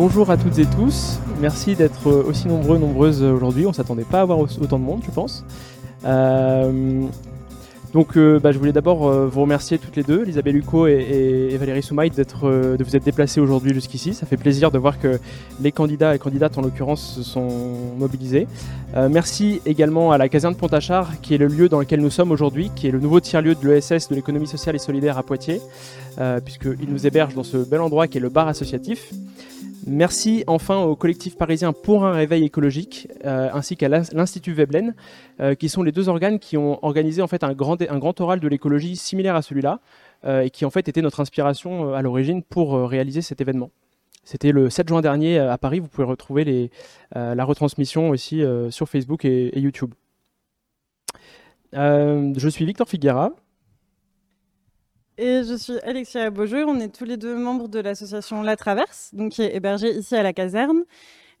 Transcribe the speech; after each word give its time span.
bonjour 0.00 0.30
à 0.30 0.38
toutes 0.38 0.58
et 0.58 0.64
tous. 0.64 1.18
Merci 1.42 1.76
d'être 1.76 2.10
aussi 2.10 2.48
nombreux, 2.48 2.78
nombreuses 2.78 3.22
aujourd'hui. 3.22 3.66
On 3.66 3.74
s'attendait 3.74 4.06
pas 4.06 4.20
à 4.20 4.22
avoir 4.22 4.38
autant 4.38 4.78
de 4.78 4.82
monde, 4.82 5.02
je 5.04 5.10
pense. 5.10 5.44
Euh, 6.06 7.02
donc, 7.92 8.16
euh, 8.16 8.40
bah, 8.40 8.50
je 8.50 8.58
voulais 8.58 8.72
d'abord 8.72 9.06
euh, 9.06 9.26
vous 9.26 9.42
remercier 9.42 9.76
toutes 9.76 9.96
les 9.96 10.02
deux, 10.02 10.22
Elisabeth 10.22 10.54
Luco 10.54 10.86
et, 10.86 11.54
Valérie 11.60 11.82
Soumaï, 11.82 12.08
de 12.08 12.82
vous 12.82 12.96
être 12.96 13.04
déplacées 13.04 13.42
aujourd'hui 13.42 13.74
jusqu'ici. 13.74 14.14
Ça 14.14 14.24
fait 14.24 14.38
plaisir 14.38 14.70
de 14.70 14.78
voir 14.78 14.98
que 14.98 15.20
les 15.60 15.70
candidats 15.70 16.14
et 16.14 16.18
candidates, 16.18 16.56
en 16.56 16.62
l'occurrence, 16.62 17.16
se 17.16 17.22
sont 17.22 17.50
mobilisés. 17.98 18.48
merci 19.10 19.60
également 19.66 20.12
à 20.12 20.16
la 20.16 20.30
caserne 20.30 20.54
Pontachard, 20.54 21.20
qui 21.20 21.34
est 21.34 21.38
le 21.38 21.46
lieu 21.46 21.68
dans 21.68 21.78
lequel 21.78 22.00
nous 22.00 22.08
sommes 22.08 22.30
aujourd'hui, 22.30 22.70
qui 22.74 22.86
est 22.86 22.90
le 22.90 23.00
nouveau 23.00 23.20
tiers-lieu 23.20 23.54
de 23.54 23.68
l'ESS 23.68 24.08
de 24.08 24.14
l'économie 24.14 24.46
sociale 24.46 24.76
et 24.76 24.78
solidaire 24.78 25.18
à 25.18 25.22
Poitiers, 25.22 25.60
puisqu'il 26.42 26.88
nous 26.88 27.06
héberge 27.06 27.34
dans 27.34 27.44
ce 27.44 27.58
bel 27.58 27.82
endroit 27.82 28.06
qui 28.06 28.16
est 28.16 28.22
le 28.22 28.30
bar 28.30 28.48
associatif. 28.48 29.12
Merci 29.86 30.44
enfin 30.46 30.82
au 30.82 30.94
collectif 30.94 31.36
parisien 31.36 31.72
pour 31.72 32.04
un 32.04 32.12
réveil 32.12 32.44
écologique, 32.44 33.08
euh, 33.24 33.48
ainsi 33.52 33.76
qu'à 33.76 33.88
l'Institut 33.88 34.52
Veblen, 34.52 34.94
euh, 35.40 35.54
qui 35.54 35.68
sont 35.68 35.82
les 35.82 35.92
deux 35.92 36.08
organes 36.08 36.38
qui 36.38 36.56
ont 36.56 36.84
organisé 36.84 37.22
en 37.22 37.26
fait 37.26 37.44
un 37.44 37.54
grand, 37.54 38.20
oral 38.20 38.40
de 38.40 38.48
l'écologie 38.48 38.96
similaire 38.96 39.36
à 39.36 39.42
celui-là, 39.42 39.80
euh, 40.24 40.42
et 40.42 40.50
qui 40.50 40.64
en 40.64 40.70
fait 40.70 40.88
était 40.88 41.02
notre 41.02 41.20
inspiration 41.20 41.94
à 41.94 42.02
l'origine 42.02 42.42
pour 42.42 42.74
réaliser 42.88 43.22
cet 43.22 43.40
événement. 43.40 43.70
C'était 44.24 44.52
le 44.52 44.68
7 44.68 44.88
juin 44.88 45.00
dernier 45.00 45.38
à 45.38 45.56
Paris, 45.56 45.80
vous 45.80 45.88
pouvez 45.88 46.06
retrouver 46.06 46.70
la 47.14 47.44
retransmission 47.44 48.10
aussi 48.10 48.42
sur 48.68 48.88
Facebook 48.88 49.24
et, 49.24 49.46
et 49.56 49.60
YouTube. 49.60 49.94
je 51.72 52.48
suis 52.50 52.66
Victor 52.66 52.86
Figuera, 52.86 53.32
et 55.20 55.44
je 55.44 55.54
suis 55.54 55.78
Alexia 55.80 56.30
Beaujeu. 56.30 56.64
On 56.66 56.80
est 56.80 56.88
tous 56.88 57.04
les 57.04 57.16
deux 57.16 57.36
membres 57.36 57.68
de 57.68 57.78
l'association 57.78 58.42
La 58.42 58.56
Traverse, 58.56 59.10
donc 59.12 59.32
qui 59.32 59.42
est 59.42 59.54
hébergée 59.54 59.90
ici 59.96 60.16
à 60.16 60.22
la 60.22 60.32
caserne. 60.32 60.84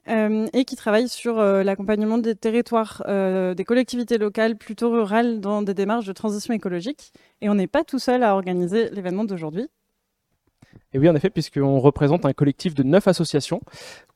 Euh, 0.08 0.46
et 0.54 0.64
qui 0.64 0.76
travaille 0.76 1.08
sur 1.08 1.38
euh, 1.38 1.62
l'accompagnement 1.62 2.16
des 2.16 2.34
territoires, 2.34 3.02
euh, 3.06 3.52
des 3.52 3.64
collectivités 3.64 4.16
locales 4.16 4.56
plutôt 4.56 4.90
rurales 4.90 5.40
dans 5.40 5.60
des 5.60 5.74
démarches 5.74 6.06
de 6.06 6.12
transition 6.12 6.54
écologique. 6.54 7.12
Et 7.42 7.50
on 7.50 7.54
n'est 7.54 7.66
pas 7.66 7.84
tout 7.84 7.98
seul 7.98 8.22
à 8.22 8.34
organiser 8.34 8.88
l'événement 8.90 9.24
d'aujourd'hui. 9.24 9.68
Et 10.92 10.98
oui, 10.98 11.08
en 11.08 11.14
effet, 11.14 11.30
puisqu'on 11.30 11.78
représente 11.78 12.26
un 12.26 12.32
collectif 12.32 12.74
de 12.74 12.82
neuf 12.82 13.06
associations 13.06 13.60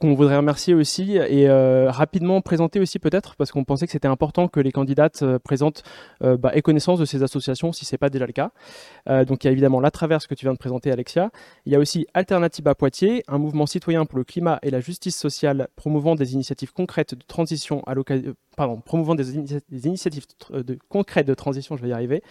qu'on 0.01 0.15
voudrait 0.15 0.37
remercier 0.37 0.75
aussi 0.75 1.17
et 1.17 1.49
euh, 1.49 1.89
rapidement 1.89 2.41
présenter 2.41 2.81
aussi 2.81 2.99
peut-être, 2.99 3.37
parce 3.37 3.53
qu'on 3.53 3.63
pensait 3.63 3.87
que 3.87 3.93
c'était 3.93 4.09
important 4.09 4.49
que 4.49 4.59
les 4.59 4.73
candidates 4.73 5.23
euh, 5.23 5.39
présentent 5.39 5.85
euh, 6.25 6.37
bah, 6.37 6.51
connaissance 6.63 6.99
de 6.99 7.05
ces 7.05 7.23
associations 7.23 7.73
si 7.73 7.85
ce 7.85 7.95
n'est 7.95 7.99
pas 7.99 8.09
déjà 8.09 8.27
le 8.27 8.33
cas. 8.33 8.51
donc 9.27 9.45
il 9.45 9.47
y 9.47 9.51
a 9.51 9.53
évidemment 9.53 9.81
La 9.81 9.91
Traverse 9.91 10.27
que 10.27 10.35
tu 10.35 10.47
viens 10.47 10.55
de 10.55 10.59
présenter, 10.59 10.91
Alexia. 10.91 11.31
Il 11.67 11.73
y 11.73 11.77
a 11.77 11.79
aussi 11.79 12.07
Alternative 12.15 12.67
à 12.67 12.75
Poitiers, 12.75 13.23
un 13.29 13.39
mouvement 13.39 13.67
citoyen 13.67 14.07
pour 14.07 14.19
le 14.19 14.25
climat 14.25 14.59
et 14.63 14.71
la 14.71 14.81
justice 14.81 15.17
sociale 15.17 15.69
promouvant 15.77 16.15
des 16.15 16.33
initiatives 16.33 16.73
concrètes 16.73 17.15
de 17.15 17.23
transition 17.23 17.83
à 17.87 17.95
l'occasion 17.95 18.35
promouvant 18.55 19.15
des, 19.15 19.37
initiatives 19.37 20.27
de, 20.51 20.79
concrètes 20.89 21.27
de 21.27 21.35
transition, 21.35 21.77
je 21.77 21.83
vais 21.83 21.89
y 21.89 21.93
arriver, 21.93 22.23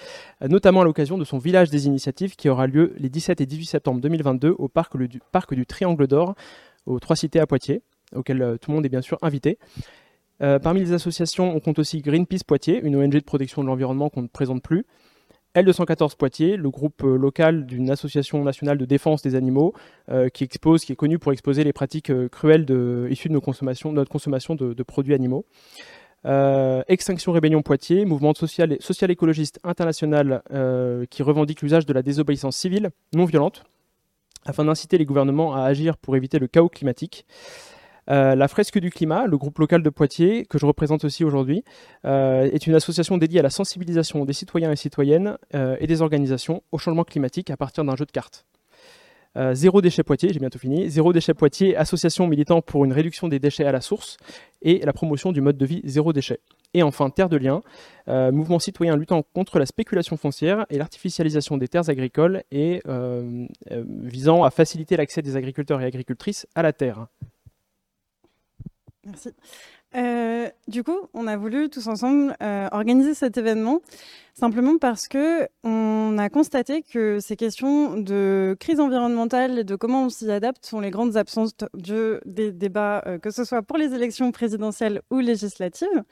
notamment 0.41 0.81
à 0.81 0.83
l'occasion 0.83 1.17
de 1.17 1.25
son 1.25 1.37
village 1.37 1.69
des 1.69 1.87
initiatives 1.87 2.35
qui 2.35 2.49
aura 2.49 2.67
lieu 2.67 2.93
les 2.97 3.09
17 3.09 3.41
et 3.41 3.45
18 3.45 3.65
septembre 3.65 4.01
2022 4.01 4.55
au 4.57 4.67
parc, 4.67 4.97
du, 4.97 5.65
Triangle 5.65 6.07
d'Or, 6.07 6.35
aux 6.85 6.99
Trois 6.99 7.15
Cités 7.15 7.39
à 7.39 7.47
Poitiers, 7.47 7.81
auquel 8.15 8.41
euh, 8.41 8.57
tout 8.57 8.71
le 8.71 8.75
monde 8.75 8.85
est 8.85 8.89
bien 8.89 9.01
sûr 9.01 9.17
invité. 9.21 9.57
Euh, 10.41 10.59
parmi 10.59 10.81
les 10.81 10.93
associations, 10.93 11.55
on 11.55 11.59
compte 11.59 11.79
aussi 11.79 12.01
Greenpeace 12.01 12.43
Poitiers, 12.45 12.81
une 12.83 12.95
ONG 12.95 13.11
de 13.11 13.19
protection 13.19 13.61
de 13.61 13.67
l'environnement 13.67 14.09
qu'on 14.09 14.23
ne 14.23 14.27
présente 14.27 14.61
plus. 14.61 14.85
L214 15.55 16.17
Poitiers, 16.17 16.57
le 16.57 16.69
groupe 16.71 17.03
euh, 17.03 17.15
local 17.15 17.65
d'une 17.67 17.91
association 17.91 18.43
nationale 18.43 18.77
de 18.77 18.85
défense 18.85 19.21
des 19.21 19.35
animaux 19.35 19.73
qui 20.33 20.43
expose, 20.43 20.83
qui 20.83 20.91
est 20.91 20.97
connu 20.97 21.17
pour 21.17 21.31
exposer 21.31 21.63
les 21.63 21.71
pratiques 21.71 22.11
cruelles 22.29 22.65
issues 23.09 23.29
de, 23.29 23.33
nos 23.33 23.41
consommations, 23.41 23.93
notre 23.93 24.11
consommation 24.11 24.55
de 24.55 24.83
produits 24.83 25.13
animaux. 25.13 25.45
Euh, 26.25 26.83
Extinction 26.87 27.31
Rébellion 27.31 27.61
Poitiers, 27.61 28.05
mouvement 28.05 28.33
social, 28.33 28.77
social 28.79 29.11
écologiste 29.11 29.59
international 29.63 30.41
euh, 30.51 31.05
qui 31.09 31.21
revendique 31.21 31.61
l'usage 31.61 31.85
de 31.85 31.93
la 31.93 32.01
désobéissance 32.01 32.55
civile 32.55 32.91
non 33.13 33.25
violente 33.25 33.63
afin 34.45 34.65
d'inciter 34.65 34.97
les 34.97 35.05
gouvernements 35.05 35.55
à 35.55 35.63
agir 35.63 35.97
pour 35.97 36.15
éviter 36.15 36.39
le 36.39 36.47
chaos 36.47 36.69
climatique. 36.69 37.25
Euh, 38.09 38.35
la 38.35 38.49
Fresque 38.49 38.77
du 38.79 38.89
Climat, 38.89 39.25
le 39.25 39.37
groupe 39.37 39.57
local 39.59 39.81
de 39.81 39.89
Poitiers, 39.89 40.45
que 40.45 40.57
je 40.57 40.65
représente 40.65 41.05
aussi 41.05 41.23
aujourd'hui, 41.23 41.63
est 42.03 42.67
une 42.67 42.75
association 42.75 43.17
dédiée 43.17 43.39
à 43.39 43.43
la 43.43 43.49
sensibilisation 43.49 44.25
des 44.25 44.33
citoyens 44.33 44.71
et 44.71 44.75
citoyennes 44.75 45.37
et 45.53 45.87
des 45.87 46.01
organisations 46.01 46.61
au 46.73 46.77
changement 46.77 47.05
climatique 47.05 47.49
à 47.51 47.55
partir 47.55 47.85
d'un 47.85 47.95
jeu 47.95 48.05
de 48.05 48.11
cartes. 48.11 48.45
Euh, 49.35 49.53
Zéro 49.55 49.81
déchet 49.81 50.03
Poitiers, 50.03 50.31
j'ai 50.31 50.39
bientôt 50.39 50.59
fini. 50.59 50.89
Zéro 50.89 51.11
déchet 51.11 51.33
Poitiers, 51.33 51.75
association 51.75 52.27
militant 52.27 52.61
pour 52.61 52.85
une 52.85 52.93
réduction 52.93 53.27
des 53.27 53.39
déchets 53.39 53.65
à 53.65 53.71
la 53.71 53.81
source 53.81 54.17
et 54.61 54.79
la 54.79 54.93
promotion 54.93 55.31
du 55.31 55.41
mode 55.41 55.57
de 55.57 55.65
vie 55.65 55.81
zéro 55.83 56.13
déchet. 56.13 56.39
Et 56.73 56.83
enfin, 56.83 57.09
Terre 57.09 57.29
de 57.29 57.37
Liens, 57.37 57.61
euh, 58.07 58.31
mouvement 58.31 58.59
citoyen 58.59 58.95
luttant 58.95 59.23
contre 59.33 59.59
la 59.59 59.65
spéculation 59.65 60.17
foncière 60.17 60.65
et 60.69 60.77
l'artificialisation 60.77 61.57
des 61.57 61.67
terres 61.67 61.89
agricoles 61.89 62.43
et 62.51 62.81
euh, 62.87 63.47
visant 63.69 64.43
à 64.43 64.51
faciliter 64.51 64.97
l'accès 64.97 65.21
des 65.21 65.35
agriculteurs 65.35 65.81
et 65.81 65.85
agricultrices 65.85 66.47
à 66.55 66.61
la 66.61 66.73
terre. 66.73 67.07
Merci. 69.05 69.29
Euh, 69.95 70.49
du 70.67 70.83
coup, 70.83 70.97
on 71.13 71.27
a 71.27 71.37
voulu 71.37 71.69
tous 71.69 71.87
ensemble 71.87 72.35
euh, 72.41 72.67
organiser 72.71 73.13
cet 73.13 73.37
événement 73.37 73.81
simplement 74.33 74.79
parce 74.79 75.07
que 75.07 75.47
on 75.63 76.17
a 76.17 76.29
constaté 76.29 76.81
que 76.81 77.19
ces 77.19 77.35
questions 77.35 77.97
de 77.97 78.57
crise 78.59 78.79
environnementale 78.79 79.59
et 79.59 79.63
de 79.63 79.75
comment 79.75 80.05
on 80.05 80.09
s'y 80.09 80.31
adapte 80.31 80.65
sont 80.65 80.79
les 80.79 80.89
grandes 80.89 81.15
absences 81.15 81.51
des 82.25 82.51
débats, 82.51 83.03
euh, 83.05 83.19
que 83.19 83.29
ce 83.29 83.43
soit 83.43 83.61
pour 83.61 83.77
les 83.77 83.93
élections 83.93 84.31
présidentielles 84.31 85.01
ou 85.11 85.19
législatives. 85.19 86.03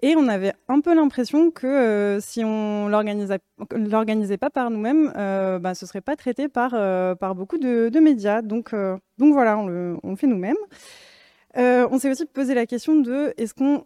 Et 0.00 0.14
on 0.14 0.28
avait 0.28 0.52
un 0.68 0.80
peu 0.80 0.94
l'impression 0.94 1.50
que 1.50 2.18
si 2.20 2.44
on 2.44 2.86
l'organisait, 2.86 3.40
l'organisait 3.72 4.36
pas 4.38 4.48
par 4.48 4.70
nous-mêmes, 4.70 5.10
bah, 5.60 5.74
ce 5.74 5.86
serait 5.86 6.00
pas 6.00 6.14
traité 6.14 6.46
par, 6.46 6.70
par 7.18 7.34
beaucoup 7.34 7.58
de, 7.58 7.98
médias. 7.98 8.40
Donc, 8.40 8.72
donc 9.18 9.32
voilà, 9.32 9.58
on 9.58 9.66
le 9.66 9.98
fait 10.16 10.28
nous-mêmes. 10.28 10.54
Euh, 11.56 11.88
on 11.90 11.98
s'est 11.98 12.10
aussi 12.10 12.26
posé 12.26 12.54
la 12.54 12.66
question 12.66 12.96
de 12.96 13.32
est-ce 13.38 13.54
qu'on, 13.54 13.84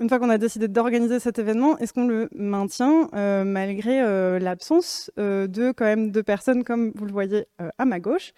une 0.00 0.08
fois 0.08 0.18
qu'on 0.18 0.30
a 0.30 0.38
décidé 0.38 0.68
d'organiser 0.68 1.20
cet 1.20 1.38
événement, 1.38 1.78
est-ce 1.78 1.92
qu'on 1.92 2.06
le 2.06 2.28
maintient 2.34 3.08
euh, 3.14 3.44
malgré 3.44 4.02
euh, 4.02 4.38
l'absence 4.38 5.10
de 5.16 5.72
quand 5.72 5.84
même 5.84 6.10
de 6.10 6.20
personnes 6.20 6.64
comme 6.64 6.92
vous 6.94 7.04
le 7.04 7.12
voyez 7.12 7.46
à 7.78 7.84
ma 7.84 8.00
gauche 8.00 8.32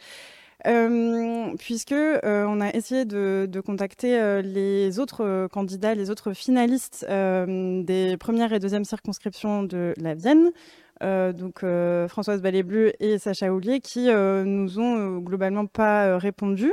puisque 1.58 1.92
on 1.92 2.60
a 2.60 2.70
essayé 2.72 3.04
de, 3.04 3.62
contacter 3.66 4.42
les 4.42 5.00
autres 5.00 5.48
candidats, 5.48 5.96
les 5.96 6.08
autres 6.08 6.34
finalistes 6.34 7.04
des 7.04 8.16
premières 8.16 8.52
et 8.52 8.60
deuxième 8.60 8.84
circonscriptions 8.84 9.64
de 9.64 9.92
la 9.96 10.14
Vienne, 10.14 10.52
donc 11.00 11.64
Françoise 12.06 12.42
Ballet-Bleu 12.42 12.92
et 13.00 13.19
Sacha 13.19 13.52
Houlier, 13.52 13.80
qui 13.80 14.06
nous 14.06 14.78
ont 14.78 15.19
globalement 15.19 15.66
pas 15.66 16.16
répondu. 16.16 16.72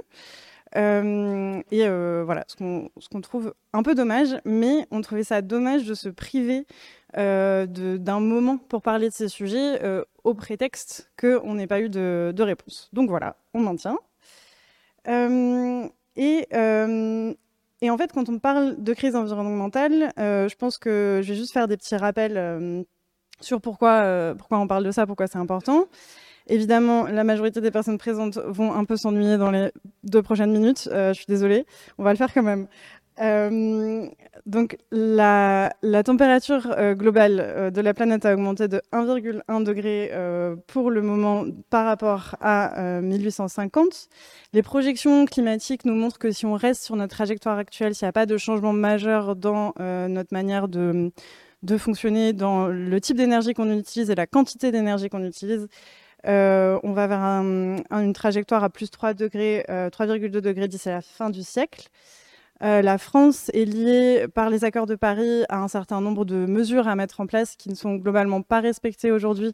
Euh, 0.75 1.61
et 1.71 1.87
euh, 1.87 2.23
voilà, 2.25 2.45
ce 2.47 2.55
qu'on 2.55 3.21
trouve 3.21 3.53
un 3.73 3.83
peu 3.83 3.95
dommage, 3.95 4.37
mais 4.45 4.85
on 4.91 5.01
trouvait 5.01 5.23
ça 5.23 5.41
dommage 5.41 5.85
de 5.85 5.93
se 5.93 6.09
priver 6.09 6.65
euh, 7.17 7.65
d'un 7.65 8.19
moment 8.19 8.57
pour 8.57 8.81
parler 8.81 9.09
de 9.09 9.13
ces 9.13 9.29
sujets 9.29 9.81
au 10.23 10.33
prétexte 10.33 11.11
qu'on 11.19 11.55
n'ait 11.55 11.67
pas 11.67 11.81
eu 11.81 11.89
de, 11.89 12.41
réponse. 12.41 12.89
Donc 12.93 13.09
voilà, 13.09 13.35
on 13.53 13.61
maintient. 13.61 13.97
et, 15.07 16.47
et 17.81 17.89
en 17.89 17.97
fait, 17.97 18.11
quand 18.11 18.29
on 18.29 18.39
parle 18.39 18.83
de 18.83 18.93
crise 18.93 19.15
environnementale, 19.15 20.13
je 20.17 20.55
pense 20.55 20.77
que 20.77 21.21
je 21.23 21.29
vais 21.29 21.37
juste 21.37 21.53
faire 21.53 21.67
des 21.67 21.77
petits 21.77 21.95
rappels 21.95 22.85
sur 23.41 23.61
pourquoi 23.61 24.35
on 24.51 24.67
parle 24.67 24.83
de 24.83 24.91
ça, 24.91 25.07
pourquoi 25.07 25.27
c'est 25.27 25.37
important. 25.39 25.85
Évidemment, 26.49 27.05
la 27.05 27.23
majorité 27.23 27.61
des 27.61 27.69
personnes 27.69 27.99
présentes 27.99 28.39
vont 28.39 28.73
un 28.73 28.83
peu 28.83 28.97
s'ennuyer 28.97 29.37
dans 29.37 29.51
les 29.51 29.69
deux 30.03 30.23
prochaines 30.23 30.51
minutes. 30.51 30.89
Euh, 30.91 31.13
je 31.13 31.17
suis 31.19 31.27
désolée, 31.27 31.65
on 31.99 32.03
va 32.03 32.11
le 32.11 32.17
faire 32.17 32.33
quand 32.33 32.41
même. 32.41 32.67
Euh, 33.21 34.07
donc, 34.47 34.77
la, 34.91 35.71
température 36.03 36.73
euh, 36.75 36.95
globale 36.95 37.71
de 37.71 37.81
la 37.81 37.93
planète 37.93 38.25
a 38.25 38.33
augmenté 38.33 38.67
de 38.67 38.81
1,1 38.91 39.63
degré 39.63 40.11
pour 40.65 40.89
le 40.89 41.03
moment 41.03 41.45
par 41.69 41.85
rapport 41.85 42.35
à 42.41 42.99
1850. 43.01 44.09
Les 44.53 44.63
projections 44.63 45.25
climatiques 45.25 45.85
nous 45.85 45.93
montrent 45.93 46.17
que 46.17 46.31
si 46.31 46.47
on 46.47 46.55
reste 46.55 46.83
sur 46.83 46.95
notre 46.95 47.15
trajectoire 47.15 47.59
actuelle, 47.59 47.93
s'il 47.93 48.07
n'y 48.07 48.09
a 48.09 48.13
pas 48.13 48.25
de 48.25 48.37
changement 48.37 48.73
majeur 48.73 49.35
dans 49.35 49.75
notre 49.77 50.33
manière 50.33 50.67
de, 50.67 51.11
de 51.61 51.77
fonctionner, 51.77 52.33
dans 52.33 52.67
le 52.67 53.01
type 53.01 53.17
d'énergie 53.17 53.53
qu'on 53.53 53.71
utilise 53.77 54.09
et 54.09 54.15
la 54.15 54.25
quantité 54.25 54.71
d'énergie 54.71 55.09
qu'on 55.09 55.23
utilise, 55.23 55.67
euh, 56.27 56.79
on 56.83 56.91
va 56.91 57.07
vers 57.07 57.19
une 57.19 58.13
trajectoire 58.13 58.63
à 58.63 58.69
plus 58.69 58.89
3 58.89 59.13
degrés, 59.13 59.65
3,2 59.67 60.37
euh, 60.37 60.41
degrés 60.41 60.67
d'ici 60.67 60.89
la 60.89 61.01
fin 61.01 61.29
du 61.29 61.43
siècle. 61.43 61.89
Euh, 62.61 62.81
la 62.81 62.97
France 62.97 63.49
est 63.53 63.63
liée 63.63 64.27
par 64.33 64.49
les 64.49 64.65
accords 64.65 64.85
de 64.85 64.95
Paris 64.95 65.43
à 65.47 65.59
un 65.59 65.69
certain 65.69 66.01
nombre 66.01 66.25
de 66.25 66.45
mesures 66.45 66.89
à 66.89 66.95
mettre 66.95 67.21
en 67.21 67.27
place 67.27 67.55
qui 67.55 67.69
ne 67.69 67.75
sont 67.75 67.95
globalement 67.95 68.41
pas 68.41 68.59
respectées 68.59 69.11
aujourd'hui 69.11 69.53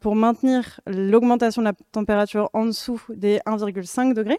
pour 0.00 0.14
maintenir 0.14 0.78
l'augmentation 0.86 1.60
de 1.60 1.66
la 1.66 1.72
température 1.90 2.48
en 2.52 2.66
dessous 2.66 3.02
des 3.08 3.40
1,5 3.44 4.14
degrés. 4.14 4.38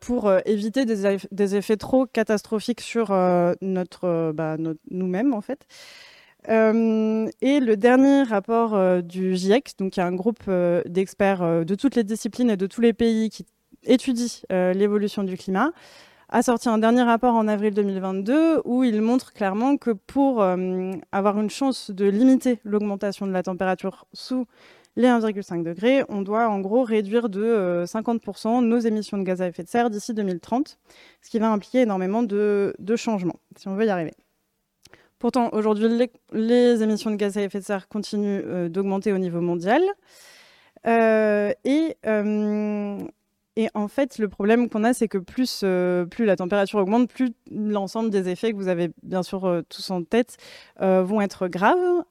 pour 0.00 0.32
éviter 0.44 0.84
des, 0.84 1.54
effets 1.54 1.76
trop 1.76 2.06
catastrophiques 2.06 2.80
sur 2.80 3.12
notre, 3.62 4.32
bah, 4.32 4.56
nous-mêmes 4.90 5.32
en 5.32 5.42
fait. 5.42 5.64
Et 6.48 7.60
le 7.60 7.74
dernier 7.74 8.22
rapport 8.22 9.02
du 9.02 9.34
GIEC, 9.34 9.74
donc 9.78 9.98
un 9.98 10.12
groupe 10.12 10.48
d'experts 10.86 11.64
de 11.64 11.74
toutes 11.74 11.96
les 11.96 12.04
disciplines 12.04 12.50
et 12.50 12.56
de 12.56 12.66
tous 12.66 12.80
les 12.80 12.92
pays 12.92 13.30
qui 13.30 13.46
étudie 13.84 14.42
l'évolution 14.50 15.24
du 15.24 15.36
climat, 15.36 15.72
a 16.28 16.42
sorti 16.42 16.68
un 16.68 16.78
dernier 16.78 17.02
rapport 17.02 17.34
en 17.34 17.46
avril 17.46 17.72
2022 17.74 18.62
où 18.64 18.82
il 18.82 19.00
montre 19.00 19.32
clairement 19.32 19.76
que 19.76 19.92
pour 19.92 20.42
euh, 20.42 20.92
avoir 21.12 21.38
une 21.40 21.50
chance 21.50 21.90
de 21.90 22.04
limiter 22.06 22.58
l'augmentation 22.64 23.26
de 23.26 23.32
la 23.32 23.42
température 23.42 24.06
sous 24.12 24.46
les 24.96 25.08
1,5 25.08 25.62
degrés, 25.62 26.04
on 26.08 26.22
doit 26.22 26.48
en 26.48 26.60
gros 26.60 26.82
réduire 26.82 27.28
de 27.28 27.84
50% 27.86 28.58
euh, 28.58 28.60
nos 28.62 28.78
émissions 28.78 29.18
de 29.18 29.22
gaz 29.22 29.42
à 29.42 29.46
effet 29.46 29.62
de 29.62 29.68
serre 29.68 29.90
d'ici 29.90 30.14
2030, 30.14 30.78
ce 31.20 31.30
qui 31.30 31.38
va 31.38 31.50
impliquer 31.50 31.82
énormément 31.82 32.22
de, 32.22 32.74
changements, 32.96 33.38
si 33.56 33.68
on 33.68 33.76
veut 33.76 33.86
y 33.86 33.90
arriver. 33.90 34.14
Pourtant, 35.18 35.48
aujourd'hui, 35.52 35.88
les, 36.32 36.82
émissions 36.82 37.10
de 37.10 37.16
gaz 37.16 37.36
à 37.38 37.42
effet 37.42 37.60
de 37.60 37.64
serre 37.64 37.88
continuent 37.88 38.42
euh, 38.44 38.68
d'augmenter 38.68 39.12
au 39.12 39.18
niveau 39.18 39.40
mondial. 39.40 39.82
et 40.84 41.96
et 43.56 43.68
en 43.74 43.88
fait, 43.88 44.18
le 44.18 44.28
problème 44.28 44.68
qu'on 44.68 44.84
a, 44.84 44.92
c'est 44.92 45.08
que 45.08 45.16
plus, 45.16 45.62
euh, 45.64 46.04
la 46.18 46.36
température 46.36 46.78
augmente, 46.78 47.08
plus 47.10 47.32
l'ensemble 47.50 48.10
des 48.10 48.28
effets 48.28 48.52
que 48.52 48.56
vous 48.56 48.68
avez 48.68 48.90
bien 49.02 49.22
sûr 49.22 49.46
euh, 49.46 49.62
tous 49.66 49.90
en 49.90 50.02
tête 50.02 50.36
euh, 50.82 51.02
vont 51.02 51.22
être 51.22 51.48
graves. 51.48 52.04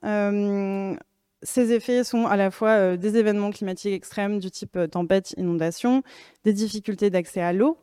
ces 1.42 1.72
effets 1.72 2.02
sont 2.02 2.26
à 2.26 2.36
la 2.36 2.50
fois 2.50 2.96
des 2.96 3.16
événements 3.16 3.50
climatiques 3.50 3.92
extrêmes 3.92 4.40
du 4.40 4.50
type 4.50 4.78
tempête, 4.90 5.34
inondation, 5.36 6.02
des 6.44 6.52
difficultés 6.52 7.10
d'accès 7.10 7.40
à 7.40 7.52
l'eau 7.52 7.78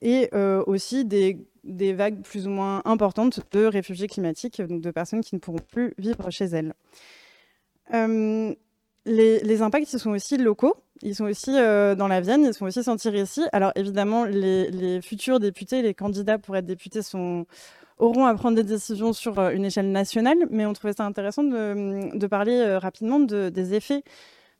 et 0.00 0.30
aussi 0.66 1.04
des, 1.04 1.38
des, 1.68 1.92
vagues 1.92 2.22
plus 2.22 2.46
ou 2.46 2.50
moins 2.50 2.82
importantes 2.84 3.40
de 3.52 3.64
réfugiés 3.64 4.08
climatiques, 4.08 4.60
donc 4.62 4.80
de 4.80 4.90
personnes 4.90 5.20
qui 5.20 5.34
ne 5.34 5.40
pourront 5.40 5.58
plus 5.58 5.94
vivre 5.98 6.30
chez 6.30 6.46
elles. 6.46 6.74
Les, 9.08 9.40
les, 9.40 9.62
impacts, 9.62 9.90
ils 9.92 9.98
sont 9.98 10.10
aussi 10.10 10.36
locaux. 10.36 10.74
Ils 11.02 11.14
sont 11.14 11.24
aussi 11.24 11.52
euh, 11.56 11.94
dans 11.94 12.08
la 12.08 12.20
Vienne, 12.20 12.44
ils 12.44 12.54
sont 12.54 12.66
aussi 12.66 12.82
sentir 12.82 13.14
ici. 13.14 13.42
Alors 13.52 13.72
évidemment, 13.74 14.24
les, 14.24 15.00
futurs 15.02 15.40
députés, 15.40 15.82
les 15.82 15.94
candidats 15.94 16.38
pour 16.38 16.56
être 16.56 16.66
députés 16.66 17.00
auront 17.98 18.26
à 18.26 18.34
prendre 18.34 18.56
des 18.56 18.64
décisions 18.64 19.12
sur 19.12 19.38
euh, 19.38 19.50
une 19.50 19.64
échelle 19.64 19.90
nationale, 19.92 20.38
mais 20.50 20.66
on 20.66 20.72
trouvait 20.72 20.92
ça 20.92 21.04
intéressant 21.04 21.44
de, 21.44 22.26
parler 22.26 22.56
euh, 22.58 22.78
rapidement 22.78 23.20
des 23.20 23.74
effets 23.74 24.02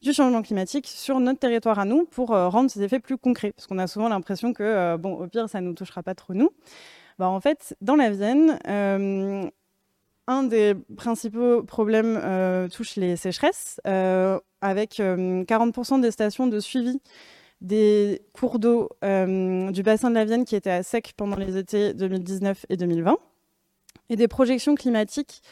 du 0.01 0.13
changement 0.13 0.43
climatique 0.43 0.87
sur 0.87 1.19
notre 1.19 1.41
territoire 1.41 1.79
à 1.81 1.85
nous 1.85 2.05
pour 2.05 2.29
rendre 2.29 2.71
ces 2.71 2.83
effets 2.83 3.01
plus 3.01 3.19
concrets. 3.19 3.51
Parce 3.51 3.67
qu'on 3.67 3.79
a 3.79 3.89
souvent 3.89 4.09
l'impression 4.09 4.53
que, 4.53 4.97
bon, 4.97 5.15
au 5.15 5.27
pire, 5.27 5.49
ça 5.49 5.61
ne 5.61 5.67
nous 5.67 5.75
touchera 5.75 6.05
pas 6.05 6.15
trop 6.15 6.35
nous. 6.35 6.51
Bah, 7.19 7.29
en 7.29 7.41
fait, 7.41 7.77
dans 7.81 7.97
la 7.97 8.11
Vienne, 8.11 8.59
un 10.27 10.43
des 10.45 10.75
principaux 10.97 11.63
problèmes 11.63 12.21
touche 12.71 12.97
les 12.97 13.17
sécheresses 13.17 13.81
avec 14.61 14.99
40% 14.99 15.99
euh, 15.99 16.01
des 16.01 16.11
stations 16.11 16.47
de 16.47 16.61
suivi 16.61 17.01
des 17.61 18.23
cours 18.33 18.59
d'eau 18.59 18.89
euh, 19.05 19.71
du 19.71 19.83
bassin 19.83 20.11
de 20.11 20.15
la 20.15 20.25
Vienne 20.25 20.45
qui 20.45 20.57
étaient 20.57 20.71
à 20.71 20.83
sec 20.83 21.15
pendant 21.17 21.37
les 21.37 21.57
étés 21.57 21.93
2019 21.95 22.67
et 22.69 22.77
2020, 22.77 23.17
et 24.11 24.17
des 24.17 24.29
projections 24.29 24.75
climatiques 24.75 25.43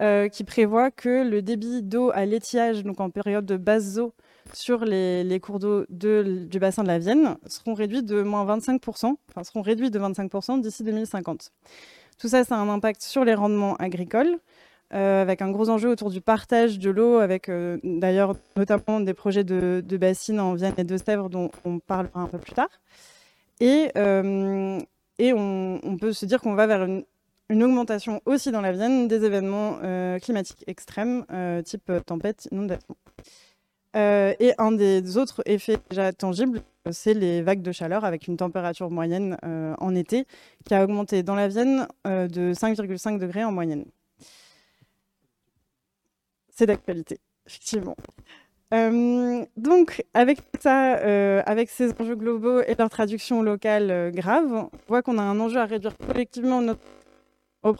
euh, 0.00 0.28
qui 0.28 0.44
prévoient 0.44 0.92
que 0.92 1.28
le 1.28 1.42
débit 1.42 1.82
d'eau 1.82 2.10
à 2.14 2.24
l'étiage, 2.24 2.84
donc 2.84 3.00
en 3.00 3.10
période 3.10 3.44
de 3.44 3.56
basse 3.56 3.98
eau, 3.98 4.14
sur 4.52 4.84
les, 4.84 5.40
cours 5.42 5.58
d'eau 5.58 5.84
du 5.88 6.58
bassin 6.60 6.84
de 6.84 6.88
la 6.88 7.00
Vienne 7.00 7.36
seront 7.46 7.74
réduits 7.74 8.04
de 8.04 8.22
moins 8.22 8.46
25%, 8.46 9.16
enfin 9.28 9.44
seront 9.44 9.60
réduits 9.60 9.90
de 9.90 9.98
25% 9.98 10.60
d'ici 10.60 10.84
2050. 10.84 11.50
Tout 12.18 12.28
ça, 12.28 12.44
ça 12.44 12.56
a 12.56 12.58
un 12.58 12.68
impact 12.68 13.02
sur 13.02 13.24
les 13.24 13.34
rendements 13.34 13.74
agricoles, 13.76 14.38
euh, 14.94 15.20
avec 15.20 15.42
un 15.42 15.50
gros 15.50 15.68
enjeu 15.68 15.90
autour 15.90 16.10
du 16.10 16.20
partage 16.20 16.78
de 16.78 16.90
l'eau, 16.90 17.18
avec 17.18 17.48
euh, 17.48 17.78
d'ailleurs 17.82 18.36
notamment 18.56 19.00
des 19.00 19.14
projets 19.14 19.44
de, 19.44 19.82
bassines 19.96 20.38
en 20.38 20.54
Vienne 20.54 20.74
et 20.78 20.84
de 20.84 20.96
Sèvres 20.96 21.28
dont 21.28 21.50
on 21.64 21.80
parlera 21.80 22.20
un 22.20 22.28
peu 22.28 22.38
plus 22.38 22.52
tard. 22.52 22.70
Et, 23.58 23.90
et 25.18 25.32
on, 25.32 25.96
peut 26.00 26.12
se 26.12 26.24
dire 26.24 26.40
qu'on 26.40 26.54
va 26.54 26.68
vers 26.68 26.84
une, 26.84 27.04
augmentation 27.50 28.20
aussi 28.26 28.50
dans 28.52 28.60
la 28.60 28.72
Vienne 28.72 29.08
des 29.08 29.24
événements 29.24 29.78
climatiques 30.20 30.64
extrêmes, 30.66 31.24
type 31.64 31.90
tempête, 32.06 32.48
inondation. 32.52 32.96
et 33.94 34.52
un 34.58 34.72
des 34.72 35.16
autres 35.16 35.42
effets 35.46 35.78
déjà 35.90 36.12
tangibles, 36.12 36.60
c'est 36.90 37.14
les 37.14 37.42
vagues 37.42 37.62
de 37.62 37.72
chaleur 37.72 38.04
avec 38.04 38.26
une 38.28 38.36
température 38.36 38.90
moyenne 38.90 39.36
en 39.42 39.94
été 39.94 40.26
qui 40.66 40.74
a 40.74 40.84
augmenté 40.84 41.22
dans 41.22 41.34
la 41.34 41.48
Vienne 41.48 41.86
de 42.04 42.52
5,5 42.52 43.18
degrés 43.18 43.44
en 43.44 43.52
moyenne 43.52 43.84
c'est 46.58 46.66
d'actualité, 46.66 47.20
effectivement. 47.46 47.96
Euh, 48.74 49.44
donc, 49.56 50.04
avec 50.12 50.40
ça, 50.60 50.96
euh, 50.98 51.40
avec 51.46 51.70
ces 51.70 51.92
enjeux 52.00 52.16
globaux 52.16 52.60
et 52.62 52.74
leur 52.76 52.90
traduction 52.90 53.42
locale 53.42 53.90
euh, 53.90 54.10
grave, 54.10 54.52
on 54.52 54.70
voit 54.88 55.02
qu'on 55.02 55.18
a 55.18 55.22
un 55.22 55.38
enjeu 55.38 55.58
à 55.58 55.66
réduire 55.66 55.96
collectivement 55.96 56.60
notre 56.60 56.80
au. 57.70 57.76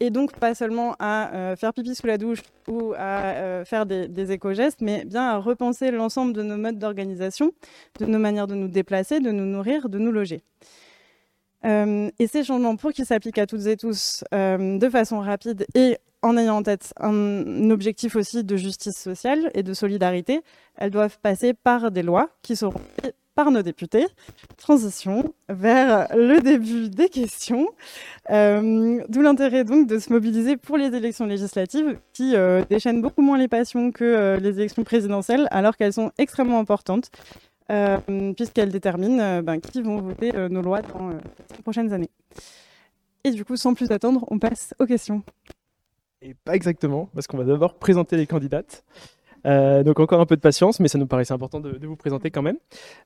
Et 0.00 0.10
donc, 0.10 0.32
pas 0.38 0.54
seulement 0.54 0.96
à 0.98 1.54
faire 1.56 1.72
pipi 1.72 1.94
sous 1.94 2.06
la 2.06 2.18
douche 2.18 2.40
ou 2.68 2.92
à 2.98 3.64
faire 3.64 3.86
des, 3.86 4.32
éco-gestes, 4.32 4.80
mais 4.80 5.04
bien 5.04 5.22
à 5.22 5.38
repenser 5.38 5.90
l'ensemble 5.90 6.32
de 6.32 6.42
nos 6.42 6.56
modes 6.56 6.78
d'organisation, 6.78 7.52
de 8.00 8.06
nos 8.06 8.18
manières 8.18 8.46
de 8.46 8.54
nous 8.54 8.68
déplacer, 8.68 9.20
de 9.20 9.30
nous 9.30 9.46
nourrir, 9.46 9.88
de 9.88 9.98
nous 9.98 10.10
loger. 10.10 10.42
et 11.64 12.26
ces 12.26 12.44
changements, 12.44 12.76
pour 12.76 12.92
qu'ils 12.92 13.06
s'appliquent 13.06 13.38
à 13.38 13.46
toutes 13.46 13.66
et 13.66 13.76
tous 13.76 14.24
de 14.32 14.88
façon 14.90 15.20
rapide 15.20 15.64
et 15.74 15.96
en 16.24 16.38
ayant 16.38 16.56
en 16.56 16.62
tête 16.62 16.92
un 16.98 17.70
objectif 17.70 18.16
aussi 18.16 18.44
de 18.44 18.56
justice 18.56 18.96
sociale 18.96 19.50
et 19.54 19.62
de 19.62 19.74
solidarité, 19.74 20.40
elles 20.76 20.90
doivent 20.90 21.18
passer 21.20 21.52
par 21.52 21.90
des 21.90 22.02
lois 22.02 22.30
qui 22.42 22.56
seront 22.56 22.80
par 23.34 23.50
nos 23.50 23.62
députés. 23.62 24.06
Transition 24.56 25.34
vers 25.48 26.08
le 26.16 26.40
début 26.40 26.88
des 26.88 27.08
questions. 27.08 27.68
Euh, 28.30 29.02
d'où 29.08 29.22
l'intérêt 29.22 29.64
donc 29.64 29.86
de 29.86 29.98
se 29.98 30.12
mobiliser 30.12 30.56
pour 30.56 30.76
les 30.76 30.94
élections 30.94 31.26
législatives 31.26 31.98
qui 32.12 32.36
euh, 32.36 32.64
déchaînent 32.68 33.02
beaucoup 33.02 33.22
moins 33.22 33.38
les 33.38 33.48
passions 33.48 33.92
que 33.92 34.04
euh, 34.04 34.36
les 34.38 34.58
élections 34.58 34.84
présidentielles 34.84 35.48
alors 35.50 35.76
qu'elles 35.76 35.92
sont 35.92 36.10
extrêmement 36.18 36.58
importantes 36.58 37.10
puisqu'elles 38.36 38.70
déterminent 38.70 39.40
ben, 39.40 39.58
qui 39.58 39.80
vont 39.80 39.96
voter 39.96 40.32
nos 40.50 40.60
lois 40.60 40.82
dans 40.82 41.08
les 41.08 41.62
prochaines 41.62 41.94
années. 41.94 42.10
Et 43.24 43.30
du 43.30 43.42
coup, 43.42 43.56
sans 43.56 43.72
plus 43.72 43.90
attendre, 43.90 44.26
on 44.30 44.38
passe 44.38 44.74
aux 44.78 44.84
questions. 44.84 45.22
Et 46.20 46.34
pas 46.34 46.54
exactement, 46.54 47.08
parce 47.14 47.26
qu'on 47.26 47.38
va 47.38 47.44
d'abord 47.44 47.74
présenter 47.74 48.18
les 48.18 48.26
candidates. 48.26 48.84
Euh, 49.46 49.82
donc 49.82 50.00
encore 50.00 50.20
un 50.20 50.26
peu 50.26 50.36
de 50.36 50.40
patience, 50.40 50.80
mais 50.80 50.88
ça 50.88 50.98
nous 50.98 51.06
paraissait 51.06 51.34
important 51.34 51.60
de, 51.60 51.86
vous 51.86 51.96
présenter 51.96 52.30
quand 52.30 52.42
même. 52.42 52.56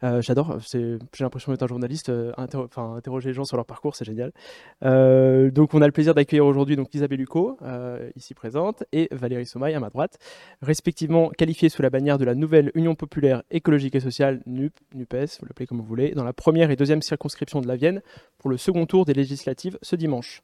Euh, 0.05 0.23
j'adore, 0.23 0.59
j'ai 0.73 0.99
l'impression 1.21 1.53
d'être 1.53 1.63
un 1.63 1.67
journaliste, 1.67 2.09
euh, 2.11 2.33
interroger 2.37 3.31
les 3.31 3.35
gens 3.35 3.45
sur 3.45 3.57
leur 3.57 3.67
parcours, 3.67 3.97
c'est 3.97 4.05
génial. 4.05 4.33
donc 4.83 5.75
on 5.75 5.83
a 5.83 5.87
le 5.87 5.93
plaisir 5.93 6.15
d'accueillir 6.15 6.47
aujourd'hui 6.47 6.77
Isabelle 6.93 7.21
Huco, 7.21 7.59
ici 8.17 8.35
présente, 8.35 8.85
et 8.93 9.09
Valérie 9.11 9.47
Sommaille 9.47 9.75
à 9.75 9.81
ma 9.81 9.91
droite, 9.91 10.19
respectivement 10.63 11.31
qualifiées 11.31 11.69
sous 11.69 11.83
la 11.83 11.91
bannière 11.91 12.19
de 12.19 12.25
la 12.25 12.35
nouvelle 12.35 12.71
Union 12.75 12.95
populaire 12.95 13.43
écologique 13.51 13.95
et 13.95 14.01
sociale 14.01 14.41
NUP, 14.47 14.73
NUPES, 14.95 15.39
vous 15.41 15.47
l'appelez 15.47 15.67
comme 15.67 15.79
vous 15.79 15.85
voulez, 15.85 16.13
dans 16.13 16.25
la 16.25 16.33
première 16.33 16.71
et 16.71 16.77
deuxième 16.77 17.03
circonscription 17.03 17.61
de 17.61 17.69
la 17.69 17.77
Vienne 17.77 18.01
pour 18.39 18.51
le 18.51 18.57
second 18.57 18.87
tour 18.87 19.05
des 19.05 19.15
législatives 19.15 19.79
ce 19.83 19.97
dimanche. 19.97 20.43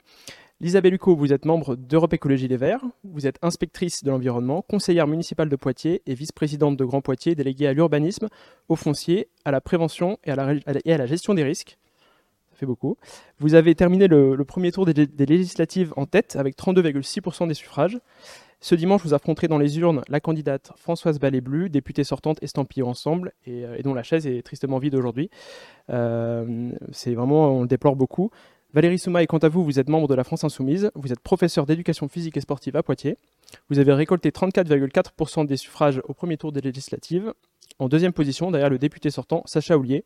Isabelle 0.65 0.95
Huco, 0.95 1.15
vous 1.15 1.35
êtes 1.35 1.45
membre 1.45 1.77
d'Europe 1.77 2.15
Écologie 2.15 2.49
Les 2.49 2.57
Verts, 2.57 2.81
vous 3.05 3.27
êtes 3.27 3.37
inspectrice 3.43 4.03
de 4.03 4.11
l'environnement, 4.11 4.63
conseillère 4.63 5.07
municipale 5.07 5.51
de 5.51 5.57
Poitiers 5.57 6.01
et 6.07 6.15
vice-présidente 6.15 6.79
de 6.79 6.85
Grand 6.87 7.03
Poitiers, 7.03 7.35
déléguée 7.35 7.67
à 7.67 7.75
l'urbanisme, 7.75 8.29
au 8.71 8.75
foncier, 8.75 9.29
à 9.45 9.51
la 9.51 9.61
prévention 9.61 10.19
et 10.25 10.31
à 10.31 10.37
la, 10.37 11.07
gestion 11.07 11.35
des 11.35 11.45
risques. 11.45 11.77
Ça 12.51 12.57
fait 12.57 12.65
beaucoup. 12.65 12.97
Vous 13.41 13.53
avez 13.53 13.75
terminé 13.75 14.09
le, 14.09 14.43
premier 14.47 14.73
tour 14.73 14.87
des, 14.87 15.07
législatives 15.27 15.93
en 15.99 16.07
tête 16.07 16.35
avec 16.35 16.57
32,6% 16.57 17.47
des 17.47 17.53
suffrages. 17.53 17.99
Ce 18.61 18.75
dimanche, 18.75 19.03
vous 19.03 19.13
affronterez 19.13 19.49
dans 19.49 19.59
les 19.59 19.79
urnes 19.79 20.01
la 20.09 20.21
candidate 20.21 20.73
Françoise 20.77 21.19
Ballet-Blu, 21.19 21.69
députée 21.69 22.05
sortante 22.05 22.43
estampillée 22.43 22.85
ensemble 22.85 23.35
euh, 23.49 23.77
et, 23.77 23.83
dont 23.83 23.93
la 23.93 24.03
chaise 24.03 24.27
est 24.27 24.41
tristement 24.41 24.79
vide 24.79 24.95
aujourd'hui. 24.95 25.29
Euh, 25.91 26.71
c'est 26.91 27.13
vraiment, 27.13 27.51
on 27.51 27.61
le 27.61 27.69
déplore 27.69 27.97
beaucoup. 27.97 28.31
Valérie 28.75 28.99
Soumaï, 28.99 29.29
quant 29.29 29.39
à 29.39 29.49
vous, 29.49 29.63
vous 29.63 29.79
êtes 29.79 29.89
membre 29.89 30.09
de 30.09 30.17
la 30.17 30.25
France 30.25 30.43
Insoumise, 30.43 30.91
vous 30.97 31.13
êtes 31.13 31.21
professeur 31.21 31.65
d'éducation 31.65 32.09
physique 32.09 32.37
et 32.37 32.41
sportive 32.41 32.75
à 32.75 32.83
Poitiers, 32.83 33.19
vous 33.71 33.79
avez 33.79 33.93
récolté 33.93 34.31
34,4% 34.31 35.47
des 35.47 35.57
suffrages 35.57 36.03
au 36.09 36.13
premier 36.13 36.37
tour 36.37 36.51
des 36.51 36.61
législatives, 36.61 37.33
en 37.79 37.89
deuxième 37.89 38.13
position 38.13 38.51
derrière 38.51 38.71
le 38.71 38.79
député 38.79 39.11
sortant 39.11 39.45
Sacha 39.47 39.79
Houlier, 39.79 40.05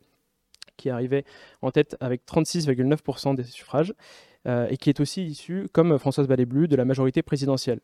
qui 0.77 0.91
arrivait 0.91 1.25
en 1.63 1.71
tête 1.71 1.97
avec 1.99 2.21
36,9% 2.27 3.33
des 3.33 3.43
suffrages, 3.43 3.95
euh, 4.47 4.67
et 4.69 4.77
qui 4.77 4.91
est 4.91 4.99
aussi 4.99 5.25
issu, 5.25 5.67
comme 5.73 5.97
Françoise 5.97 6.27
Ballet-Blu, 6.27 6.67
de 6.67 6.75
la 6.75 6.85
majorité 6.85 7.23
présidentielle. 7.23 7.79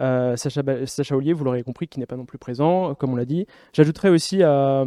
Euh, 0.00 0.36
Sacha, 0.36 0.62
Sacha 0.86 1.16
Ollier, 1.16 1.32
vous 1.32 1.44
l'aurez 1.44 1.62
compris, 1.62 1.88
qui 1.88 2.00
n'est 2.00 2.06
pas 2.06 2.16
non 2.16 2.24
plus 2.24 2.38
présent, 2.38 2.94
comme 2.94 3.12
on 3.12 3.16
l'a 3.16 3.24
dit. 3.24 3.46
J'ajouterais 3.72 4.08
aussi 4.08 4.42
à, 4.42 4.84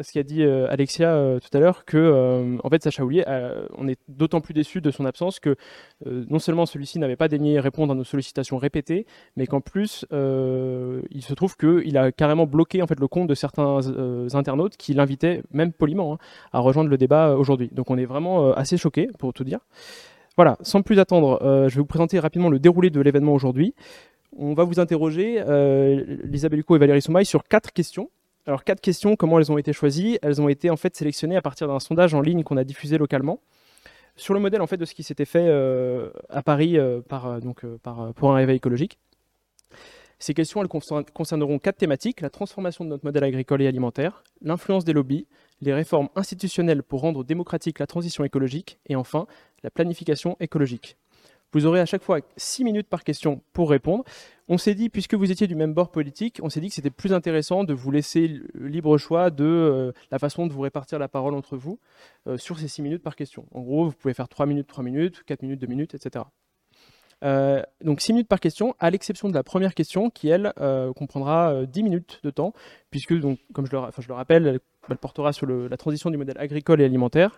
ce 0.00 0.12
qu'a 0.12 0.22
dit 0.22 0.42
Alexia 0.44 1.38
tout 1.40 1.56
à 1.56 1.60
l'heure 1.60 1.84
que, 1.84 2.58
en 2.62 2.68
fait, 2.68 2.82
Sacha 2.82 3.04
Ollier, 3.04 3.24
on 3.76 3.88
est 3.88 3.98
d'autant 4.08 4.40
plus 4.40 4.54
déçu 4.54 4.80
de 4.80 4.90
son 4.90 5.04
absence 5.04 5.40
que 5.40 5.56
non 6.06 6.38
seulement 6.38 6.66
celui-ci 6.66 6.98
n'avait 6.98 7.16
pas 7.16 7.28
daigné 7.28 7.60
répondre 7.60 7.92
à 7.92 7.96
nos 7.96 8.04
sollicitations 8.04 8.58
répétées, 8.58 9.06
mais 9.36 9.46
qu'en 9.46 9.60
plus, 9.60 10.04
il 10.10 11.22
se 11.22 11.34
trouve 11.34 11.56
qu'il 11.56 11.96
a 11.96 12.12
carrément 12.12 12.46
bloqué 12.46 12.82
en 12.82 12.86
fait 12.86 13.00
le 13.00 13.08
compte 13.08 13.28
de 13.28 13.34
certains 13.34 13.80
internautes 14.34 14.76
qui 14.76 14.94
l'invitaient, 14.94 15.42
même 15.52 15.72
poliment, 15.72 16.14
hein, 16.14 16.18
à 16.52 16.60
rejoindre 16.60 16.90
le 16.90 16.98
débat 16.98 17.36
aujourd'hui. 17.36 17.70
Donc 17.72 17.90
on 17.90 17.98
est 17.98 18.06
vraiment 18.06 18.52
assez 18.52 18.76
choqués, 18.76 19.08
pour 19.18 19.32
tout 19.32 19.44
dire. 19.44 19.60
Voilà, 20.36 20.56
sans 20.62 20.82
plus 20.82 20.98
attendre, 20.98 21.42
euh, 21.42 21.68
je 21.68 21.74
vais 21.74 21.80
vous 21.80 21.86
présenter 21.86 22.18
rapidement 22.18 22.48
le 22.48 22.58
déroulé 22.58 22.90
de 22.90 23.00
l'événement 23.00 23.34
aujourd'hui. 23.34 23.74
On 24.36 24.54
va 24.54 24.64
vous 24.64 24.78
interroger, 24.78 25.42
euh, 25.46 26.18
Huco 26.52 26.76
et 26.76 26.78
Valérie 26.78 27.02
Soumaille, 27.02 27.26
sur 27.26 27.44
quatre 27.44 27.72
questions. 27.72 28.10
Alors, 28.46 28.64
quatre 28.64 28.80
questions, 28.80 29.16
comment 29.16 29.38
elles 29.38 29.50
ont 29.52 29.58
été 29.58 29.72
choisies? 29.72 30.18
Elles 30.22 30.40
ont 30.40 30.48
été 30.48 30.70
en 30.70 30.76
fait 30.76 30.96
sélectionnées 30.96 31.36
à 31.36 31.42
partir 31.42 31.68
d'un 31.68 31.80
sondage 31.80 32.14
en 32.14 32.20
ligne 32.20 32.42
qu'on 32.42 32.56
a 32.56 32.64
diffusé 32.64 32.96
localement 32.96 33.40
sur 34.16 34.34
le 34.34 34.40
modèle 34.40 34.60
en 34.60 34.66
fait 34.66 34.76
de 34.76 34.84
ce 34.84 34.94
qui 34.94 35.02
s'était 35.02 35.24
fait 35.24 35.46
euh, 35.46 36.10
à 36.28 36.42
Paris 36.42 36.76
par, 37.08 37.40
donc, 37.40 37.64
par, 37.82 38.12
pour 38.14 38.32
un 38.32 38.36
réveil 38.36 38.56
écologique. 38.56 38.98
Ces 40.18 40.34
questions 40.34 40.62
elles 40.62 40.68
concerneront 40.68 41.58
quatre 41.58 41.78
thématiques 41.78 42.20
la 42.20 42.28
transformation 42.28 42.84
de 42.84 42.90
notre 42.90 43.04
modèle 43.04 43.24
agricole 43.24 43.62
et 43.62 43.66
alimentaire, 43.66 44.22
l'influence 44.42 44.84
des 44.84 44.92
lobbies, 44.92 45.26
les 45.60 45.74
réformes 45.74 46.08
institutionnelles 46.14 46.82
pour 46.82 47.00
rendre 47.00 47.24
démocratique 47.24 47.78
la 47.78 47.86
transition 47.86 48.24
écologique 48.24 48.78
et 48.86 48.96
enfin 48.96 49.26
la 49.62 49.70
planification 49.70 50.36
écologique. 50.40 50.96
Vous 51.52 51.66
aurez 51.66 51.80
à 51.80 51.86
chaque 51.86 52.02
fois 52.02 52.20
6 52.36 52.62
minutes 52.64 52.88
par 52.88 53.02
question 53.02 53.42
pour 53.52 53.70
répondre. 53.70 54.04
On 54.48 54.56
s'est 54.56 54.74
dit, 54.74 54.88
puisque 54.88 55.14
vous 55.14 55.32
étiez 55.32 55.48
du 55.48 55.56
même 55.56 55.74
bord 55.74 55.90
politique, 55.90 56.38
on 56.42 56.48
s'est 56.48 56.60
dit 56.60 56.68
que 56.68 56.74
c'était 56.74 56.90
plus 56.90 57.12
intéressant 57.12 57.64
de 57.64 57.74
vous 57.74 57.90
laisser 57.90 58.28
le 58.28 58.68
libre 58.68 58.98
choix 58.98 59.30
de 59.30 59.44
euh, 59.44 59.92
la 60.12 60.18
façon 60.18 60.46
de 60.46 60.52
vous 60.52 60.60
répartir 60.60 60.98
la 60.98 61.08
parole 61.08 61.34
entre 61.34 61.56
vous 61.56 61.80
euh, 62.28 62.36
sur 62.36 62.58
ces 62.58 62.68
6 62.68 62.82
minutes 62.82 63.02
par 63.02 63.16
question. 63.16 63.46
En 63.52 63.62
gros, 63.62 63.86
vous 63.86 63.92
pouvez 63.92 64.14
faire 64.14 64.28
3 64.28 64.46
minutes, 64.46 64.68
3 64.68 64.84
minutes, 64.84 65.22
4 65.24 65.42
minutes, 65.42 65.60
2 65.60 65.66
minutes, 65.66 65.94
etc. 65.94 66.24
Euh, 67.22 67.62
donc 67.84 68.00
6 68.00 68.12
minutes 68.12 68.28
par 68.28 68.40
question, 68.40 68.74
à 68.78 68.90
l'exception 68.90 69.28
de 69.28 69.34
la 69.34 69.42
première 69.42 69.74
question 69.74 70.10
qui, 70.10 70.28
elle, 70.28 70.52
comprendra 70.96 71.66
10 71.66 71.82
minutes 71.82 72.20
de 72.22 72.30
temps, 72.30 72.52
puisque, 72.90 73.18
donc, 73.18 73.38
comme 73.52 73.66
je 73.66 73.72
le, 73.76 73.82
je 73.98 74.08
le 74.08 74.14
rappelle, 74.14 74.60
elle 74.88 74.96
portera 74.96 75.32
sur 75.32 75.46
la 75.46 75.76
transition 75.76 76.10
du 76.10 76.16
modèle 76.16 76.38
agricole 76.38 76.80
et 76.80 76.84
alimentaire. 76.84 77.36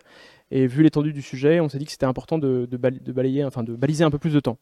Et 0.51 0.67
vu 0.67 0.83
l'étendue 0.83 1.13
du 1.13 1.21
sujet, 1.21 1.59
on 1.59 1.69
s'est 1.69 1.77
dit 1.77 1.85
que 1.85 1.91
c'était 1.91 2.05
important 2.05 2.37
de, 2.37 2.67
balayer, 2.71 3.43
enfin 3.43 3.63
de 3.63 3.75
baliser 3.75 4.03
un 4.03 4.11
peu 4.11 4.19
plus 4.19 4.33
de 4.33 4.39
temps. 4.39 4.57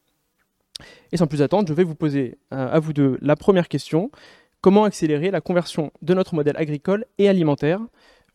Et 1.11 1.17
sans 1.17 1.27
plus 1.27 1.41
attendre, 1.41 1.67
je 1.67 1.73
vais 1.73 1.83
vous 1.83 1.95
poser 1.95 2.39
euh, 2.53 2.71
à 2.71 2.79
vous 2.79 2.93
deux 2.93 3.17
la 3.21 3.35
première 3.35 3.67
question. 3.67 4.09
Comment 4.61 4.83
accélérer 4.83 5.31
la 5.31 5.41
conversion 5.41 5.91
de 6.01 6.13
notre 6.13 6.35
modèle 6.35 6.57
agricole 6.57 7.05
et 7.17 7.27
alimentaire? 7.27 7.81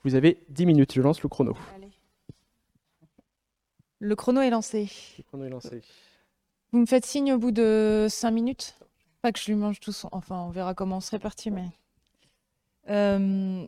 Vous 0.04 0.14
avez 0.14 0.38
10 0.50 0.66
minutes, 0.66 0.92
je 0.94 1.00
lance 1.00 1.22
le 1.22 1.28
chrono. 1.28 1.56
Le 3.98 4.14
chrono 4.14 4.42
est 4.42 4.50
lancé. 4.50 4.90
Le 5.18 5.24
chrono 5.24 5.44
est 5.44 5.50
lancé. 5.50 5.80
Vous 6.72 6.78
me 6.78 6.86
faites 6.86 7.06
signe 7.06 7.32
au 7.32 7.38
bout 7.38 7.52
de 7.52 8.06
5 8.08 8.30
minutes? 8.30 8.78
Pas 9.22 9.32
que 9.32 9.38
je 9.38 9.46
lui 9.46 9.54
mange 9.54 9.80
tout 9.80 9.92
son... 9.92 10.08
Enfin, 10.12 10.40
on 10.40 10.50
verra 10.50 10.74
comment 10.74 10.98
on 10.98 11.00
se 11.00 11.10
répartit, 11.10 11.50
mais... 11.50 11.68
Euh, 12.88 13.66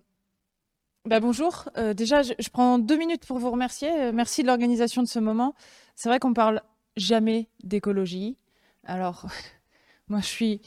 bah, 1.05 1.21
bonjour. 1.21 1.69
Euh, 1.77 1.95
déjà, 1.95 2.23
je, 2.23 2.49
prends 2.53 2.79
deux 2.79 2.97
minutes 2.97 3.25
pour 3.25 3.39
vous 3.39 3.51
remercier. 3.51 3.91
Euh, 3.91 4.13
merci 4.13 4.43
de 4.43 4.47
l'organisation 4.47 5.03
de 5.03 5.09
ce 5.09 5.19
moment. 5.19 5.55
C'est 5.95 6.09
vrai 6.09 6.19
qu'on 6.19 6.35
parle 6.35 6.61
jamais 6.97 7.49
d'écologie. 7.63 8.37
Alors, 8.85 9.27
moi, 10.09 10.21
je 10.21 10.27
suis, 10.27 10.61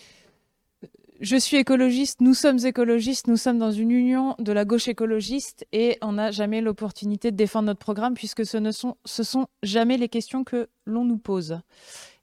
je 1.20 1.36
suis 1.36 1.58
écologiste. 1.58 2.22
Nous 2.22 2.34
sommes 2.34 2.58
écologistes. 2.66 3.28
Nous 3.28 3.38
sommes 3.38 3.60
dans 3.60 3.72
une 3.72 3.92
union 3.92 4.36
de 4.40 4.52
la 4.52 4.66
gauche 4.66 4.88
écologiste 4.88 5.68
et 5.74 5.98
on 6.02 6.14
n'a 6.14 6.32
jamais 6.32 6.62
l'opportunité 6.62 7.30
de 7.30 7.36
défendre 7.36 7.68
notre 7.68 7.80
programme 7.80 8.16
puisque 8.16 8.46
ce 8.46 8.58
ne 8.58 8.72
sont, 8.72 8.98
ce 9.06 9.22
sont 9.22 9.48
jamais 9.62 9.98
les 9.98 10.10
questions 10.10 10.44
que 10.44 10.70
l'on 10.86 11.06
nous 11.06 11.20
pose. 11.20 11.60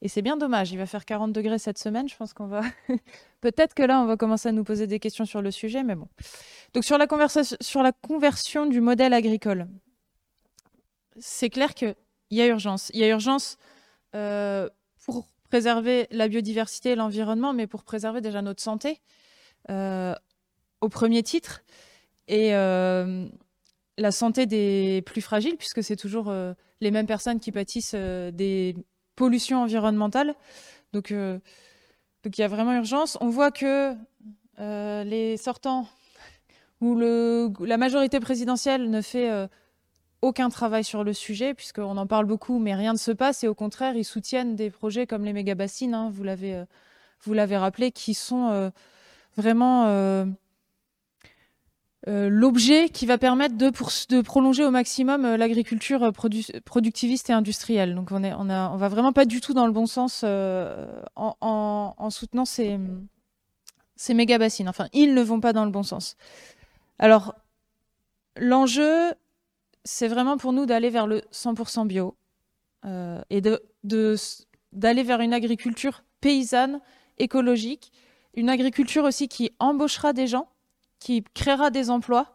Et 0.00 0.08
c'est 0.08 0.22
bien 0.22 0.36
dommage. 0.36 0.70
Il 0.70 0.78
va 0.78 0.86
faire 0.86 1.04
40 1.04 1.32
degrés 1.32 1.58
cette 1.58 1.78
semaine. 1.78 2.08
Je 2.08 2.16
pense 2.16 2.32
qu'on 2.32 2.46
va. 2.46 2.62
Peut-être 3.40 3.74
que 3.74 3.82
là, 3.82 4.00
on 4.00 4.06
va 4.06 4.16
commencer 4.16 4.48
à 4.48 4.52
nous 4.52 4.64
poser 4.64 4.86
des 4.86 5.00
questions 5.00 5.24
sur 5.24 5.42
le 5.42 5.50
sujet, 5.50 5.82
mais 5.82 5.94
bon. 5.94 6.08
Donc, 6.74 6.84
sur 6.84 6.98
la, 6.98 7.06
sur 7.60 7.82
la 7.82 7.92
conversion 7.92 8.66
du 8.66 8.80
modèle 8.80 9.12
agricole, 9.12 9.66
c'est 11.18 11.50
clair 11.50 11.74
qu'il 11.74 11.96
y 12.30 12.40
a 12.40 12.46
urgence. 12.46 12.90
Il 12.94 13.00
y 13.00 13.04
a 13.04 13.08
urgence 13.08 13.58
euh, 14.14 14.68
pour 15.04 15.28
préserver 15.48 16.06
la 16.10 16.28
biodiversité 16.28 16.90
et 16.90 16.94
l'environnement, 16.94 17.52
mais 17.52 17.66
pour 17.66 17.82
préserver 17.82 18.20
déjà 18.20 18.40
notre 18.40 18.62
santé, 18.62 19.00
euh, 19.70 20.14
au 20.80 20.88
premier 20.88 21.22
titre. 21.22 21.62
Et. 22.28 22.54
Euh, 22.54 23.26
la 24.00 24.12
santé 24.12 24.46
des 24.46 25.02
plus 25.04 25.20
fragiles, 25.20 25.56
puisque 25.56 25.82
c'est 25.82 25.96
toujours 25.96 26.32
les 26.80 26.90
mêmes 26.92 27.08
personnes 27.08 27.40
qui 27.40 27.50
pâtissent 27.50 27.96
des 27.96 28.76
pollution 29.18 29.62
environnementale. 29.62 30.36
Donc, 30.92 31.10
euh, 31.10 31.40
donc 32.22 32.38
il 32.38 32.40
y 32.40 32.44
a 32.44 32.48
vraiment 32.48 32.72
urgence. 32.72 33.18
On 33.20 33.28
voit 33.28 33.50
que 33.50 33.94
euh, 34.60 35.04
les 35.04 35.36
sortants 35.36 35.88
ou 36.80 36.96
la 36.96 37.76
majorité 37.76 38.20
présidentielle 38.20 38.88
ne 38.88 39.00
fait 39.00 39.28
euh, 39.28 39.48
aucun 40.22 40.48
travail 40.48 40.84
sur 40.84 41.02
le 41.02 41.12
sujet, 41.12 41.52
puisqu'on 41.52 41.96
en 41.96 42.06
parle 42.06 42.26
beaucoup, 42.26 42.60
mais 42.60 42.76
rien 42.76 42.92
ne 42.92 42.98
se 42.98 43.10
passe. 43.10 43.42
Et 43.42 43.48
au 43.48 43.56
contraire, 43.56 43.96
ils 43.96 44.04
soutiennent 44.04 44.54
des 44.54 44.70
projets 44.70 45.08
comme 45.08 45.24
les 45.24 45.32
méga-bassines, 45.32 45.94
hein, 45.94 46.12
vous 46.12 46.22
l'avez 47.34 47.56
rappelé, 47.56 47.90
qui 47.90 48.14
sont 48.14 48.70
vraiment 49.36 50.26
euh, 52.06 52.28
l'objet 52.28 52.90
qui 52.90 53.06
va 53.06 53.18
permettre 53.18 53.56
de, 53.56 54.20
prolonger 54.20 54.64
au 54.64 54.70
maximum 54.70 55.24
euh, 55.24 55.36
l'agriculture 55.36 56.04
euh, 56.04 56.12
productiviste 56.64 57.28
et 57.28 57.32
industrielle. 57.32 57.96
Donc 57.96 58.12
on, 58.12 58.22
est, 58.22 58.30
va 58.30 58.88
vraiment 58.88 59.12
pas 59.12 59.24
du 59.24 59.40
tout 59.40 59.52
dans 59.52 59.66
le 59.66 59.72
bon 59.72 59.86
sens 59.86 60.24
en, 60.24 62.08
soutenant 62.10 62.44
ces, 62.44 62.78
ces 63.96 64.14
méga 64.14 64.38
bassines. 64.38 64.68
Enfin, 64.68 64.86
ils 64.92 65.12
ne 65.12 65.22
vont 65.22 65.40
pas 65.40 65.52
dans 65.52 65.64
le 65.64 65.72
bon 65.72 65.82
sens. 65.82 66.16
Alors, 67.00 67.34
l'enjeu, 68.36 69.12
c'est 69.84 70.08
vraiment 70.08 70.36
pour 70.36 70.52
nous 70.52 70.66
d'aller 70.66 70.90
vers 70.90 71.08
le 71.08 71.22
100% 71.32 71.86
bio 71.88 72.16
et 73.30 73.42
d'aller 74.72 75.02
vers 75.02 75.20
une 75.20 75.34
agriculture 75.34 76.04
paysanne, 76.20 76.80
écologique, 77.18 77.92
une 78.34 78.50
agriculture 78.50 79.02
aussi 79.02 79.26
qui 79.26 79.50
embauchera 79.58 80.12
des 80.12 80.28
gens 80.28 80.48
qui 80.98 81.22
créera 81.34 81.70
des 81.70 81.90
emplois 81.90 82.34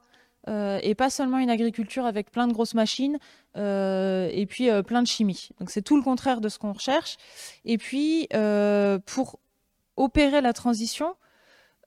euh, 0.49 0.79
et 0.83 0.93
pas 0.93 1.09
seulement 1.09 1.37
une 1.37 1.49
agriculture 1.49 2.05
avec 2.05 2.29
plein 2.29 2.47
de 2.47 2.53
grosses 2.53 2.73
machines 2.73 3.17
euh, 3.55 4.29
et 4.33 4.45
puis 4.45 4.69
euh, 4.69 4.83
plein 4.83 5.01
de 5.01 5.07
chimie. 5.07 5.49
Donc 5.59 5.69
c'est 5.69 5.81
tout 5.81 5.95
le 5.95 6.03
contraire 6.03 6.41
de 6.41 6.49
ce 6.49 6.59
qu'on 6.59 6.73
recherche. 6.73 7.17
Et 7.63 7.77
puis 7.77 8.27
pour 9.05 9.39
opérer 9.95 10.41
la 10.41 10.53
transition, 10.53 11.15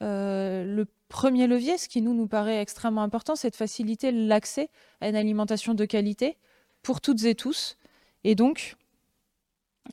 le 0.00 0.85
premier 1.09 1.47
levier, 1.47 1.78
ce 1.78 1.88
qui 1.88 2.02
nous 2.02 2.14
nous 2.14 2.28
paraît 2.28 2.61
extrêmement 2.61 3.02
important, 3.02 3.37
c'est 3.37 3.50
de 3.50 3.56
faciliter 3.56 4.11
l'accès 4.11 4.71
à 5.00 5.09
une 5.09 5.16
alimentation 5.16 5.75
de 5.75 5.85
qualité 5.85 6.37
pour 6.83 7.00
toutes 7.00 7.25
et 7.25 7.35
tous. 7.35 7.76
Et 8.25 8.35
donc, 8.35 8.76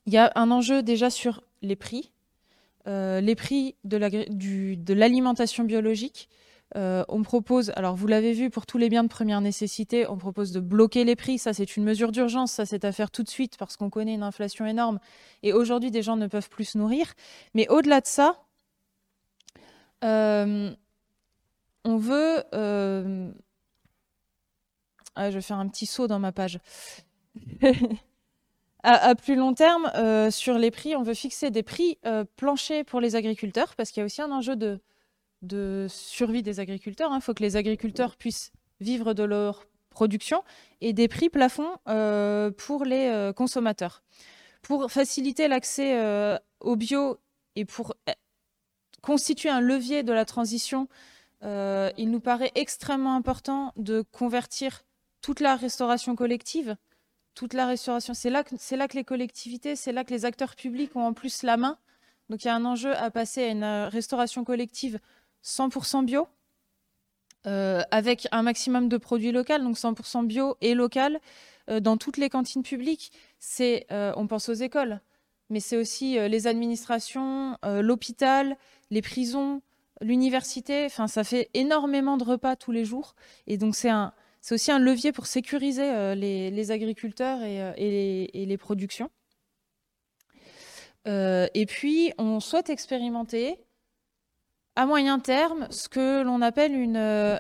il 0.06 0.14
y 0.14 0.18
a 0.18 0.32
un 0.36 0.52
enjeu 0.52 0.84
déjà 0.84 1.10
sur 1.10 1.44
les 1.62 1.76
prix, 1.76 2.12
les 2.86 3.36
prix 3.36 3.76
de 3.84 4.94
l'alimentation 4.94 5.64
biologique 5.66 6.30
euh, 6.76 7.04
on 7.08 7.22
propose, 7.22 7.72
alors 7.76 7.96
vous 7.96 8.08
l'avez 8.08 8.34
vu, 8.34 8.50
pour 8.50 8.66
tous 8.66 8.78
les 8.78 8.90
biens 8.90 9.04
de 9.04 9.10
première 9.10 9.42
nécessité, 9.42 10.08
on 10.08 10.18
propose 10.18 10.52
de 10.52 10.60
bloquer 10.60 11.04
les 11.04 11.16
prix. 11.16 11.38
Ça, 11.38 11.54
c'est 11.54 11.78
une 11.78 11.84
mesure 11.84 12.12
d'urgence. 12.12 12.52
Ça, 12.52 12.66
c'est 12.66 12.84
à 12.84 12.92
faire 12.92 13.12
tout 13.12 13.24
de 13.24 13.30
suite 13.30 13.58
parce 13.58 13.78
qu'on 13.78 13.90
connaît 13.90 14.16
une 14.16 14.24
inflation 14.24 14.66
énorme. 14.66 15.00
Et 15.44 15.54
aujourd'hui, 15.54 15.92
des 15.92 16.02
gens 16.02 16.16
ne 16.16 16.28
peuvent 16.28 16.50
plus 16.50 16.66
se 16.66 16.78
nourrir. 16.78 17.14
Mais 17.54 17.68
au-delà 17.70 18.02
de 18.02 18.08
ça, 18.08 18.44
euh, 20.04 20.72
on 21.86 21.98
veut. 21.98 22.44
Euh, 22.54 23.32
ah, 25.16 25.30
je 25.30 25.36
vais 25.36 25.42
faire 25.42 25.58
un 25.60 25.68
petit 25.68 25.86
saut 25.86 26.08
dans 26.08 26.20
ma 26.20 26.32
page. 26.32 26.60
à, 28.84 29.14
plus 29.14 29.36
long 29.36 29.54
terme, 29.54 29.92
sur 30.32 30.58
les 30.58 30.72
prix, 30.72 30.96
on 30.96 31.04
veut 31.04 31.14
fixer 31.14 31.52
des 31.52 31.62
prix 31.62 32.00
planchers 32.36 32.84
pour 32.84 33.00
les 33.00 33.16
agriculteurs 33.16 33.76
parce 33.76 33.92
qu'il 33.92 34.02
y 34.02 34.04
a 34.04 34.06
aussi 34.06 34.24
un 34.24 34.32
enjeu 34.32 34.56
de 34.56 34.80
de 35.44 35.86
survie 35.90 36.42
des 36.42 36.60
agriculteurs. 36.60 37.12
Il 37.12 37.16
hein. 37.16 37.20
faut 37.20 37.34
que 37.34 37.44
les 37.44 37.56
agriculteurs 37.56 38.16
puissent 38.16 38.52
vivre 38.80 39.14
de 39.14 39.24
leur 39.24 39.68
production 39.94 40.44
et 40.82 40.92
des 40.92 41.08
prix 41.08 41.30
plafonds 41.30 41.78
euh, 41.88 42.52
pour 42.52 42.84
les 42.84 43.08
euh, 43.08 43.32
consommateurs. 43.32 44.04
Pour 44.62 44.92
faciliter 44.92 45.48
l'accès 45.48 46.00
euh, 46.00 46.38
au 46.60 46.76
bio 46.76 47.20
et 47.56 47.66
pour 47.66 47.94
constituer 49.02 49.50
un 49.50 49.62
levier 49.62 50.04
de 50.04 50.14
la 50.14 50.26
transition, 50.26 50.88
il 51.98 52.10
nous 52.10 52.22
paraît 52.22 52.54
extrêmement 52.56 53.18
important 53.18 53.74
de 53.76 54.02
convertir 54.14 54.86
toute 55.22 55.42
la 55.42 55.58
restauration 55.58 56.16
collective. 56.16 56.78
Toute 57.36 57.54
la 57.54 57.68
restauration, 57.68 58.14
c'est 58.14 58.30
là, 58.30 58.46
là 58.72 58.88
que 58.88 58.96
les 58.96 59.04
collectivités, 59.04 59.76
c'est 59.76 59.92
là 59.92 60.06
que 60.06 60.14
les 60.14 60.24
acteurs 60.24 60.56
publics 60.56 60.96
ont 60.96 61.06
en 61.06 61.12
plus 61.12 61.44
la 61.44 61.58
main 61.58 61.78
Donc 62.30 62.46
il 62.46 62.48
y 62.48 62.50
a 62.50 62.56
un 62.56 62.64
enjeu 62.64 62.96
à 62.96 63.12
passer 63.12 63.44
à 63.44 63.48
une 63.50 63.66
restauration 63.92 64.46
collective 64.46 65.00
100% 65.44 66.06
bio, 66.06 66.28
avec 67.46 68.28
un 68.32 68.42
maximum 68.42 68.88
de 68.88 68.98
produits 68.98 69.32
locaux, 69.32 69.58
donc 69.60 69.78
100% 69.78 70.26
bio 70.26 70.56
et 70.62 70.74
local, 70.74 71.20
dans 71.82 71.98
toutes 71.98 72.18
les 72.18 72.30
cantines 72.30 72.64
publiques. 72.64 73.12
C'est, 73.40 73.86
on 73.92 74.28
pense 74.28 74.48
aux 74.48 74.54
écoles, 74.54 75.02
mais 75.50 75.60
c'est 75.60 75.76
aussi 75.76 76.18
les 76.18 76.48
administrations, 76.48 77.58
l'hôpital, 77.64 78.58
les 78.92 79.02
prisons, 79.02 79.62
l'université. 80.00 80.86
Enfin, 80.86 81.08
ça 81.08 81.26
fait 81.26 81.50
énormément 81.54 82.16
de 82.16 82.24
repas 82.24 82.56
tous 82.56 82.72
les 82.72 82.86
jours, 82.86 83.14
et 83.46 83.58
donc 83.58 83.76
c'est 83.76 83.90
un 83.90 84.14
c'est 84.44 84.56
aussi 84.56 84.72
un 84.74 84.80
levier 84.80 85.14
pour 85.14 85.26
sécuriser 85.26 85.90
euh, 85.90 86.16
les, 86.16 86.72
agriculteurs 86.72 87.42
et, 87.44 87.62
euh, 87.62 87.72
les, 87.78 88.58
productions. 88.58 89.10
Euh, 91.08 91.48
et 91.54 91.66
puis, 91.66 92.12
on 92.18 92.42
souhaite 92.42 92.70
expérimenter 92.70 93.58
à 94.76 94.86
moyen 94.86 95.20
terme 95.20 95.68
ce 95.70 95.90
que 95.90 96.22
l'on 96.24 96.42
appelle 96.42 96.76
une, 96.76 97.40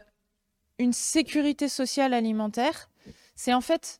une 0.79 0.93
sécurité 0.93 1.67
sociale 1.67 2.13
alimentaire. 2.13 2.89
C'est 3.35 3.53
en 3.53 3.61
fait 3.61 3.99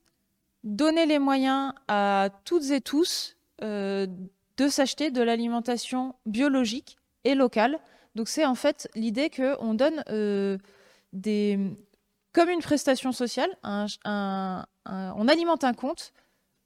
donner 0.63 1.05
les 1.05 1.19
moyens 1.19 1.73
à 1.87 2.29
toutes 2.45 2.69
et 2.71 2.81
tous 2.81 3.37
de 3.59 4.67
s'acheter 4.67 5.09
de 5.09 5.21
l'alimentation 5.21 6.15
biologique 6.25 6.97
et 7.23 7.35
locale. 7.35 7.79
Donc 8.15 8.27
c'est 8.27 8.45
en 8.45 8.55
fait 8.55 8.89
l'idée 8.95 9.29
qu'on 9.29 9.73
donne 9.73 10.03
des, 11.13 11.59
comme 12.33 12.49
une 12.49 12.61
prestation 12.61 13.11
sociale. 13.11 13.49
on 13.63 15.27
alimente 15.27 15.63
un 15.63 15.73
compte 15.73 16.13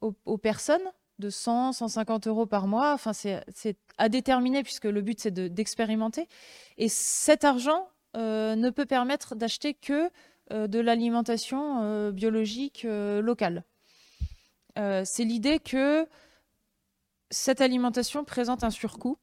aux, 0.01 0.37
personnes 0.37 0.81
de 1.19 1.29
100, 1.29 1.73
150 1.73 2.27
euros 2.27 2.45
par 2.45 2.67
mois. 2.67 2.97
C'est 3.13 3.77
à 3.97 4.09
déterminer 4.09 4.63
puisque 4.63 4.85
le 4.85 5.01
but 5.01 5.19
c'est 5.19 5.33
d'expérimenter. 5.33 6.27
et 6.77 6.89
cet 6.89 7.43
argent 7.43 7.89
euh, 8.15 8.55
ne 8.55 8.69
peut 8.69 8.85
permettre 8.85 9.35
d'acheter 9.35 9.73
que 9.73 10.09
euh, 10.51 10.67
de 10.67 10.79
l'alimentation 10.79 11.81
euh, 11.83 12.11
biologique 12.11 12.83
locale. 12.85 13.63
c'est 14.75 15.23
l'idée 15.23 15.59
que 15.59 16.07
cette 17.29 17.61
alimentation 17.61 18.23
présente 18.23 18.63
un 18.63 18.69
surcoût 18.69 19.17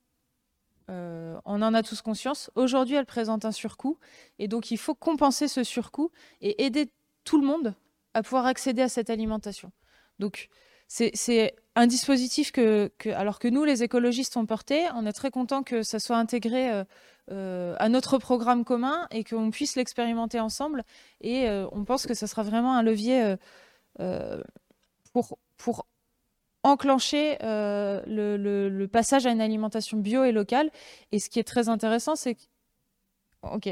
on 1.46 1.62
en 1.62 1.74
a 1.74 1.82
tous 1.82 2.02
conscience. 2.02 2.50
Aujourd'hui, 2.54 2.96
elle 2.96 3.06
présente 3.06 3.44
un 3.44 3.52
surcoût. 3.52 3.98
Et 4.38 4.48
donc, 4.48 4.70
il 4.70 4.78
faut 4.78 4.94
compenser 4.94 5.48
ce 5.48 5.64
surcoût 5.64 6.10
et 6.40 6.64
aider 6.64 6.90
tout 7.24 7.40
le 7.40 7.46
monde 7.46 7.74
à 8.14 8.22
pouvoir 8.22 8.46
accéder 8.46 8.82
à 8.82 8.88
cette 8.88 9.10
alimentation. 9.10 9.72
Donc, 10.18 10.48
c'est 10.88 11.54
un 11.76 11.86
dispositif 11.86 12.52
que, 12.52 12.90
alors 13.14 13.38
que 13.38 13.48
nous, 13.48 13.64
les 13.64 13.82
écologistes, 13.82 14.36
ont 14.36 14.46
porté. 14.46 14.86
On 14.94 15.06
est 15.06 15.12
très 15.12 15.30
content 15.30 15.62
que 15.62 15.82
ça 15.82 15.98
soit 15.98 16.16
intégré 16.16 16.70
euh, 16.70 16.84
euh, 17.30 17.74
à 17.78 17.88
notre 17.88 18.18
programme 18.18 18.64
commun 18.64 19.06
et 19.10 19.24
qu'on 19.24 19.50
puisse 19.50 19.76
l'expérimenter 19.76 20.40
ensemble. 20.40 20.84
Et 21.20 21.48
on 21.72 21.84
pense 21.84 22.06
que 22.06 22.14
ce 22.14 22.26
sera 22.26 22.42
vraiment 22.42 22.76
un 22.76 22.82
levier 22.82 23.36
pour, 25.12 25.86
enclencher 26.64 27.36
euh, 27.42 28.02
le, 28.06 28.86
passage 28.86 29.26
à 29.26 29.30
une 29.30 29.40
alimentation 29.40 29.98
bio 29.98 30.24
et 30.24 30.32
locale. 30.32 30.70
Et 31.12 31.20
ce 31.20 31.30
qui 31.30 31.38
est 31.38 31.44
très 31.44 31.68
intéressant, 31.68 32.16
c'est 32.16 32.34
que... 32.34 32.40
Ok, 33.42 33.68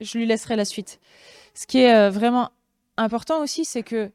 je 0.00 0.18
lui 0.18 0.26
laisserai 0.26 0.56
la 0.56 0.64
suite. 0.64 1.00
Ce 1.54 1.66
qui 1.66 1.78
est 1.78 1.94
euh, 1.94 2.10
vraiment 2.10 2.50
important 2.96 3.40
aussi, 3.40 3.64
c'est 3.64 3.84
que 3.84 4.10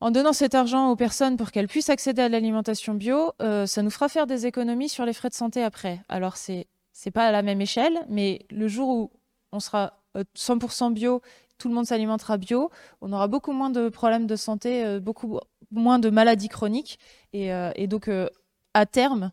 en 0.00 0.10
donnant 0.10 0.32
cet 0.32 0.54
argent 0.54 0.90
aux 0.90 0.96
personnes 0.96 1.36
pour 1.36 1.50
qu'elles 1.50 1.68
puissent 1.68 1.90
accéder 1.90 2.22
à 2.22 2.28
l'alimentation 2.28 2.94
bio, 2.94 3.32
euh, 3.42 3.66
ça 3.66 3.82
nous 3.82 3.90
fera 3.90 4.08
faire 4.08 4.26
des 4.26 4.46
économies 4.46 4.88
sur 4.88 5.04
les 5.04 5.12
frais 5.12 5.28
de 5.28 5.34
santé 5.34 5.62
après. 5.62 6.00
Alors 6.08 6.36
c'est 6.36 6.66
c'est 6.92 7.10
pas 7.10 7.26
à 7.26 7.32
la 7.32 7.42
même 7.42 7.60
échelle, 7.60 7.98
mais 8.08 8.46
le 8.50 8.68
jour 8.68 8.88
où 8.88 9.10
on 9.52 9.60
sera 9.60 9.94
100% 10.36 10.92
bio, 10.92 11.22
tout 11.56 11.68
le 11.68 11.74
monde 11.74 11.86
s'alimentera 11.86 12.36
bio, 12.36 12.70
on 13.00 13.12
aura 13.12 13.26
beaucoup 13.28 13.52
moins 13.52 13.70
de 13.70 13.88
problèmes 13.88 14.26
de 14.26 14.36
santé, 14.36 14.98
beaucoup 15.00 15.38
moins 15.70 15.98
de 15.98 16.10
maladies 16.10 16.48
chroniques. 16.48 16.98
Et, 17.32 17.52
euh, 17.52 17.72
donc, 17.86 18.08
euh, 18.08 18.28
à 18.74 18.86
terme, 18.86 19.32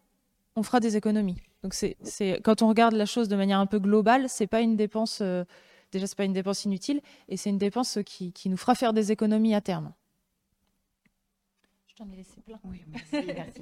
on 0.55 0.63
fera 0.63 0.79
des 0.79 0.97
économies. 0.97 1.37
Donc, 1.63 1.75
quand 2.43 2.61
on 2.61 2.67
regarde 2.67 2.93
la 2.93 3.05
chose 3.05 3.27
de 3.27 3.35
manière 3.35 3.59
un 3.59 3.65
peu 3.65 3.79
globale, 3.79 4.29
c'est 4.29 4.47
pas 4.47 4.61
une 4.61 4.75
dépense. 4.75 5.19
Euh, 5.21 5.43
déjà, 5.91 6.07
c'est 6.07 6.17
pas 6.17 6.25
une 6.25 6.33
dépense 6.33 6.65
inutile, 6.65 7.01
et 7.29 7.37
c'est 7.37 7.49
une 7.49 7.57
dépense 7.57 7.99
qui, 8.05 8.33
nous 8.45 8.57
fera 8.57 8.75
faire 8.75 8.93
des 8.93 9.11
économies 9.11 9.55
à 9.55 9.61
terme. 9.61 9.93
T'en 11.97 12.09
ai 12.11 12.15
laissé 12.17 12.41
plein. 12.41 12.59
Oui, 12.63 12.83
merci. 12.87 13.61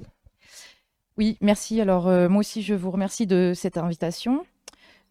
oui, 1.16 1.38
merci. 1.40 1.80
Alors, 1.80 2.04
moi 2.28 2.40
aussi, 2.40 2.62
je 2.62 2.74
vous 2.74 2.90
remercie 2.90 3.26
de 3.26 3.52
cette 3.54 3.78
invitation. 3.78 4.44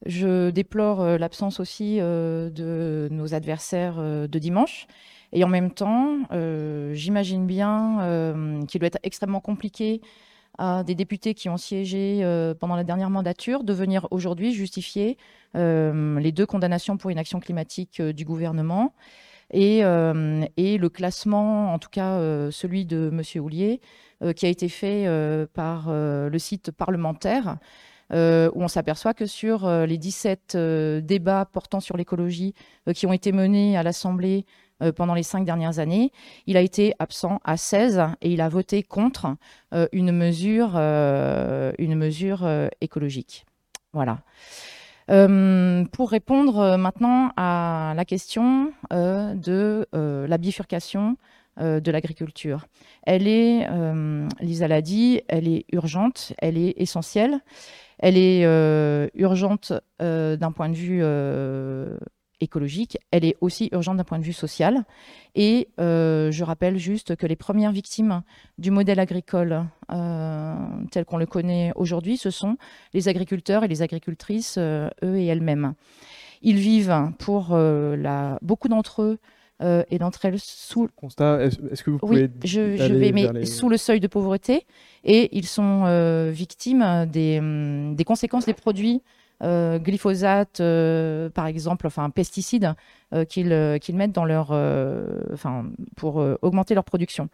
Je 0.05 0.51
déplore 0.51 1.03
l'absence 1.17 1.59
aussi 1.59 1.97
de 1.97 3.07
nos 3.11 3.33
adversaires 3.33 3.97
de 3.97 4.39
dimanche. 4.39 4.88
Et 5.35 5.43
en 5.43 5.49
même 5.49 5.71
temps, 5.71 6.19
euh, 6.31 6.93
j'imagine 6.93 7.45
bien 7.45 7.99
euh, 8.01 8.65
qu'il 8.67 8.79
doit 8.79 8.88
être 8.88 8.99
extrêmement 9.03 9.41
compliqué 9.41 10.01
à 10.57 10.83
des 10.83 10.95
députés 10.95 11.33
qui 11.33 11.49
ont 11.49 11.57
siégé 11.57 12.21
euh, 12.23 12.53
pendant 12.53 12.77
la 12.77 12.85
dernière 12.85 13.09
mandature 13.09 13.65
de 13.65 13.73
venir 13.73 14.07
aujourd'hui 14.11 14.53
justifier 14.53 15.17
les 15.53 16.33
deux 16.33 16.45
condamnations 16.45 16.97
pour 16.97 17.11
inaction 17.11 17.39
climatique 17.39 18.01
du 18.01 18.25
gouvernement 18.25 18.93
et, 19.51 19.79
et, 19.79 20.77
le 20.77 20.89
classement, 20.89 21.73
en 21.73 21.79
tout 21.79 21.89
cas 21.89 22.19
celui 22.51 22.86
de 22.86 23.10
M. 23.12 23.41
Houlier, 23.41 23.81
qui 24.36 24.45
a 24.45 24.49
été 24.49 24.69
fait 24.69 25.08
par 25.53 25.91
le 25.91 26.38
site 26.38 26.71
parlementaire. 26.71 27.58
où 28.12 28.62
on 28.63 28.67
s'aperçoit 28.67 29.13
que 29.13 29.25
sur 29.25 29.69
les 29.69 29.97
17 29.97 30.58
débats 31.03 31.45
portant 31.45 31.79
sur 31.79 31.97
l'écologie 31.97 32.53
qui 32.93 33.05
ont 33.05 33.13
été 33.13 33.31
menés 33.31 33.77
à 33.77 33.84
l'Assemblée 33.84 34.45
euh, 34.81 34.91
pendant 34.91 35.13
les 35.13 35.23
cinq 35.23 35.45
dernières 35.45 35.79
années. 35.79 36.12
Il 36.47 36.58
a 36.58 36.62
été 36.62 36.93
absent 36.99 37.39
à 37.45 37.55
16 37.55 38.01
et 38.21 38.29
il 38.29 38.41
a 38.41 38.49
voté 38.49 38.84
contre 38.84 39.38
euh, 39.73 39.88
une 39.93 40.12
mesure, 40.12 40.73
euh, 40.75 41.71
une 41.79 41.95
mesure 41.95 42.45
écologique. 42.81 43.45
Voilà. 43.93 44.19
Pour 45.08 46.10
répondre 46.10 46.78
maintenant 46.78 47.32
à 47.38 47.94
la 47.96 48.06
question 48.06 48.72
de 48.91 49.88
la 49.94 50.38
bifurcation 50.38 51.18
de 51.60 51.91
l'agriculture. 51.91 52.65
Elle 53.04 53.28
est, 53.28 53.68
Lisa 54.41 54.68
l'a 54.68 54.82
dit, 54.82 55.22
elle 55.28 55.48
est 55.48 55.65
urgente, 55.72 56.34
elle 56.39 56.58
est 56.58 56.74
essentielle. 56.78 57.39
Elle 58.00 58.18
est 58.18 58.44
urgente 59.13 59.74
d'un 60.00 60.52
point 60.52 60.70
de 60.70 60.76
vue 60.76 61.02
écologique, 62.41 62.98
elle 63.12 63.26
est 63.26 63.36
aussi 63.41 63.69
urgente 63.71 63.98
d'un 63.98 64.04
point 64.04 64.19
de 64.19 64.24
vue 64.24 64.34
social. 64.34 64.84
Et 65.36 65.69
euh, 65.80 66.32
je 66.32 66.43
rappelle 66.43 66.78
juste 66.78 67.15
que 67.15 67.26
les 67.26 67.36
premières 67.36 67.71
victimes 67.71 68.24
du 68.58 68.71
modèle 68.71 69.00
agricole 69.00 69.65
euh, 69.91 70.56
tel 70.91 71.06
qu'on 71.06 71.17
le 71.17 71.26
connaît 71.26 71.71
aujourd'hui, 71.76 72.17
ce 72.17 72.30
sont 72.30 72.58
les 72.93 73.08
agriculteurs 73.08 73.63
et 73.63 73.67
les 73.67 73.82
agricultrices, 73.82 74.56
euh, 74.58 74.89
eux 75.04 75.17
et 75.17 75.26
elles-mêmes. 75.26 75.74
Ils 76.41 76.58
vivent 76.58 77.12
pour 77.17 77.56
la, 77.58 78.38
beaucoup 78.43 78.67
d'entre 78.67 79.02
eux 79.02 79.17
et 79.89 79.98
d'entre 79.98 80.26
elles 80.26 80.38
sous. 80.38 80.88
Constat, 80.95 81.45
est-ce 81.45 81.82
que 81.82 81.89
vous 81.89 81.98
pouvez. 81.98 82.24
Oui, 82.24 82.30
je, 82.43 82.60
vais, 82.60 83.12
mais 83.12 83.45
sous 83.45 83.67
le 83.67 83.78
seuil 83.78 84.00
de 84.00 84.08
pauvreté. 84.08 84.67
Et 85.04 85.36
ils 85.36 85.48
sont 85.48 85.86
victimes 86.30 87.08
des, 87.08 87.41
des 87.95 88.04
conséquences 88.04 88.45
des 88.45 88.54
produits 88.54 89.02
euh, 89.43 89.80
glyphosate, 89.80 90.62
euh, 90.62 91.30
par 91.30 91.48
exemple, 91.48 91.88
enfin 91.88 92.10
pesticides 92.10 92.74
euh, 93.13 93.26
qu'ils 93.26 93.95
mettent 93.95 94.12
dans 94.12 94.26
leur, 94.26 94.56
pour 95.95 96.24
augmenter 96.41 96.76
leur 96.76 96.84
production. 96.84 97.30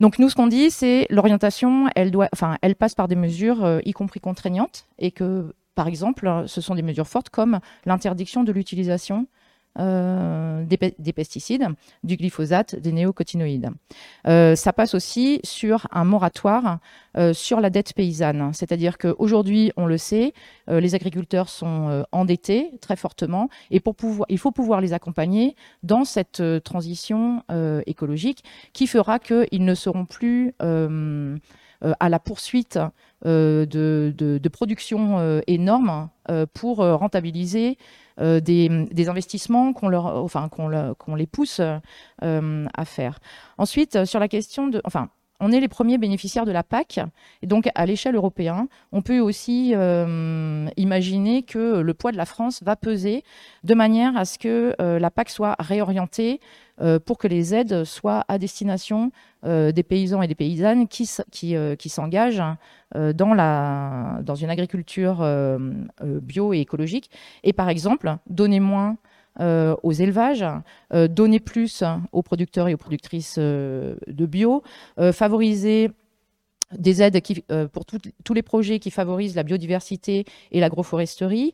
Donc 0.00 0.18
nous, 0.18 0.28
ce 0.28 0.34
qu'on 0.34 0.46
dit, 0.46 0.70
c'est 0.70 1.06
l'orientation, 1.10 1.88
elle 1.94 2.74
passe 2.76 2.94
par 2.94 3.08
des 3.08 3.16
mesures, 3.16 3.80
y 3.84 3.92
compris 3.92 4.20
contraignantes, 4.20 4.86
et 4.98 5.10
que, 5.10 5.54
par 5.74 5.88
exemple, 5.88 6.44
ce 6.46 6.60
sont 6.60 6.74
des 6.74 6.82
mesures 6.82 7.08
fortes 7.08 7.30
comme 7.30 7.58
l'interdiction 7.84 8.44
de 8.44 8.52
l'utilisation 8.52 9.26
euh, 9.78 10.64
des, 10.64 11.12
pesticides, 11.12 11.68
du 12.02 12.16
glyphosate, 12.16 12.74
des 12.74 12.90
néocotinoïdes. 12.90 13.70
Euh, 14.26 14.56
ça 14.56 14.72
passe 14.72 14.92
aussi 14.94 15.40
sur 15.44 15.86
un 15.92 16.04
moratoire 16.04 16.78
euh, 17.16 17.32
sur 17.32 17.60
la 17.60 17.70
dette 17.70 17.92
paysanne. 17.92 18.50
C'est-à-dire 18.54 18.98
qu'aujourd'hui, 18.98 19.70
on 19.76 19.86
le 19.86 19.96
sait, 19.96 20.32
les 20.66 20.94
agriculteurs 20.96 21.48
sont 21.48 22.04
endettés 22.10 22.72
très 22.80 22.96
fortement 22.96 23.48
et 23.70 23.80
il 24.28 24.38
faut 24.38 24.50
pouvoir 24.50 24.80
les 24.80 24.92
accompagner 24.92 25.54
dans 25.82 26.04
cette 26.04 26.42
transition 26.64 27.42
écologique 27.86 28.44
qui 28.72 28.86
fera 28.86 29.18
qu'ils 29.18 29.64
ne 29.64 29.74
seront 29.74 30.04
plus 30.04 30.54
à 30.60 32.08
la 32.08 32.18
poursuite 32.18 32.78
de, 33.24 34.14
de, 34.16 34.48
production 34.48 35.40
énorme 35.46 36.08
pour 36.54 36.76
rentabiliser 36.78 37.76
euh, 38.20 38.40
des, 38.40 39.08
investissements 39.08 39.72
qu'on 39.72 39.92
enfin, 39.92 40.48
les 41.14 41.26
pousse 41.26 41.60
euh, 41.60 42.66
à 42.74 42.84
faire. 42.84 43.20
Ensuite, 43.58 44.04
sur 44.06 44.18
la 44.18 44.26
question 44.26 44.66
de, 44.66 44.80
enfin, 44.84 45.08
on 45.40 45.52
est 45.52 45.60
les 45.60 45.68
premiers 45.68 45.98
bénéficiaires 45.98 46.46
de 46.46 46.52
la 46.52 46.62
PAC. 46.62 47.00
Et 47.42 47.46
donc, 47.46 47.68
à 47.74 47.86
l'échelle 47.86 48.16
européenne, 48.16 48.66
on 48.92 49.02
peut 49.02 49.20
aussi 49.20 49.72
euh, 49.74 50.66
imaginer 50.76 51.42
que 51.42 51.80
le 51.80 51.94
poids 51.94 52.12
de 52.12 52.16
la 52.16 52.24
France 52.24 52.62
va 52.62 52.76
peser 52.76 53.24
de 53.64 53.74
manière 53.74 54.16
à 54.16 54.24
ce 54.24 54.38
que 54.38 54.74
euh, 54.80 54.98
la 54.98 55.10
PAC 55.10 55.30
soit 55.30 55.56
réorientée 55.58 56.40
euh, 56.80 56.98
pour 56.98 57.18
que 57.18 57.28
les 57.28 57.54
aides 57.54 57.84
soient 57.84 58.24
à 58.28 58.38
destination 58.38 59.12
des 59.44 59.84
paysans 59.84 60.20
et 60.20 60.26
des 60.26 60.34
paysannes 60.34 60.88
qui, 60.88 61.06
s'engagent 61.06 62.42
dans, 62.92 64.20
dans 64.20 64.34
une 64.34 64.50
agriculture 64.50 65.24
bio 66.02 66.52
et 66.52 66.58
écologique. 66.58 67.08
Et 67.44 67.52
par 67.52 67.68
exemple, 67.68 68.16
donner 68.28 68.58
moins 68.58 68.96
euh, 69.40 69.76
aux 69.84 69.92
élevages, 69.92 70.44
euh, 70.92 71.06
donner 71.06 71.38
plus 71.38 71.84
aux 72.10 72.22
producteurs 72.22 72.66
et 72.66 72.74
aux 72.74 72.78
productrices 72.78 73.36
euh, 73.38 73.94
de 74.08 74.26
bio, 74.26 74.64
favoriser 75.12 75.90
des 76.76 77.02
aides 77.02 77.18
pour 77.72 77.86
tous 77.86 78.34
les 78.34 78.42
projets 78.42 78.78
qui 78.78 78.90
favorisent 78.90 79.36
la 79.36 79.42
biodiversité 79.42 80.24
et 80.50 80.60
l'agroforesterie. 80.60 81.52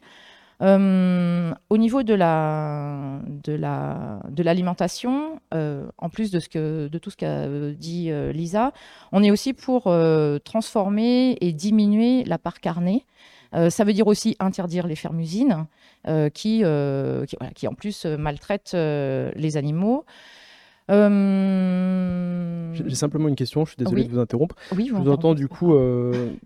au 0.61 1.77
niveau 1.77 2.03
de 2.03 2.15
la 2.15 3.21
de 3.45 3.53
la 3.53 4.21
de 4.31 4.43
l'alimentation, 4.43 5.41
en 5.53 6.09
plus 6.09 6.31
de 6.33 6.41
ce 6.41 6.49
que 6.49 6.89
de 6.89 6.99
tout 6.99 7.11
ce 7.11 7.17
qu'a 7.17 7.47
dit 7.75 8.11
Lisa, 8.33 8.73
on 9.13 9.23
est 9.23 9.31
aussi 9.31 9.53
pour 9.53 9.85
transformer 10.45 11.37
et 11.41 11.53
diminuer 11.53 12.25
la 12.25 12.39
part 12.39 12.61
carnée. 12.61 13.05
Euh, 13.55 13.71
ça 13.71 13.85
veut 13.85 13.93
dire 13.93 14.07
aussi 14.07 14.37
interdire 14.39 14.87
les 14.87 14.97
fermes-usines 14.97 15.67
euh, 16.07 16.29
qui, 16.29 16.63
euh, 16.65 17.25
qui, 17.55 17.69
en 17.69 17.75
plus 17.75 18.05
maltraitent 18.07 18.75
les 18.75 19.57
animaux. 19.57 20.05
J'ai 20.89 20.95
simplement 22.95 23.29
une 23.29 23.37
question, 23.37 23.65
je 23.65 23.71
suis 23.71 23.79
désolé 23.79 24.05
de 24.05 24.11
vous 24.11 24.19
interrompre. 24.19 24.57
Oui, 24.77 24.89
je 24.89 24.95
vous 24.95 25.09
entends 25.09 25.35
du 25.35 25.49
coup 25.49 25.75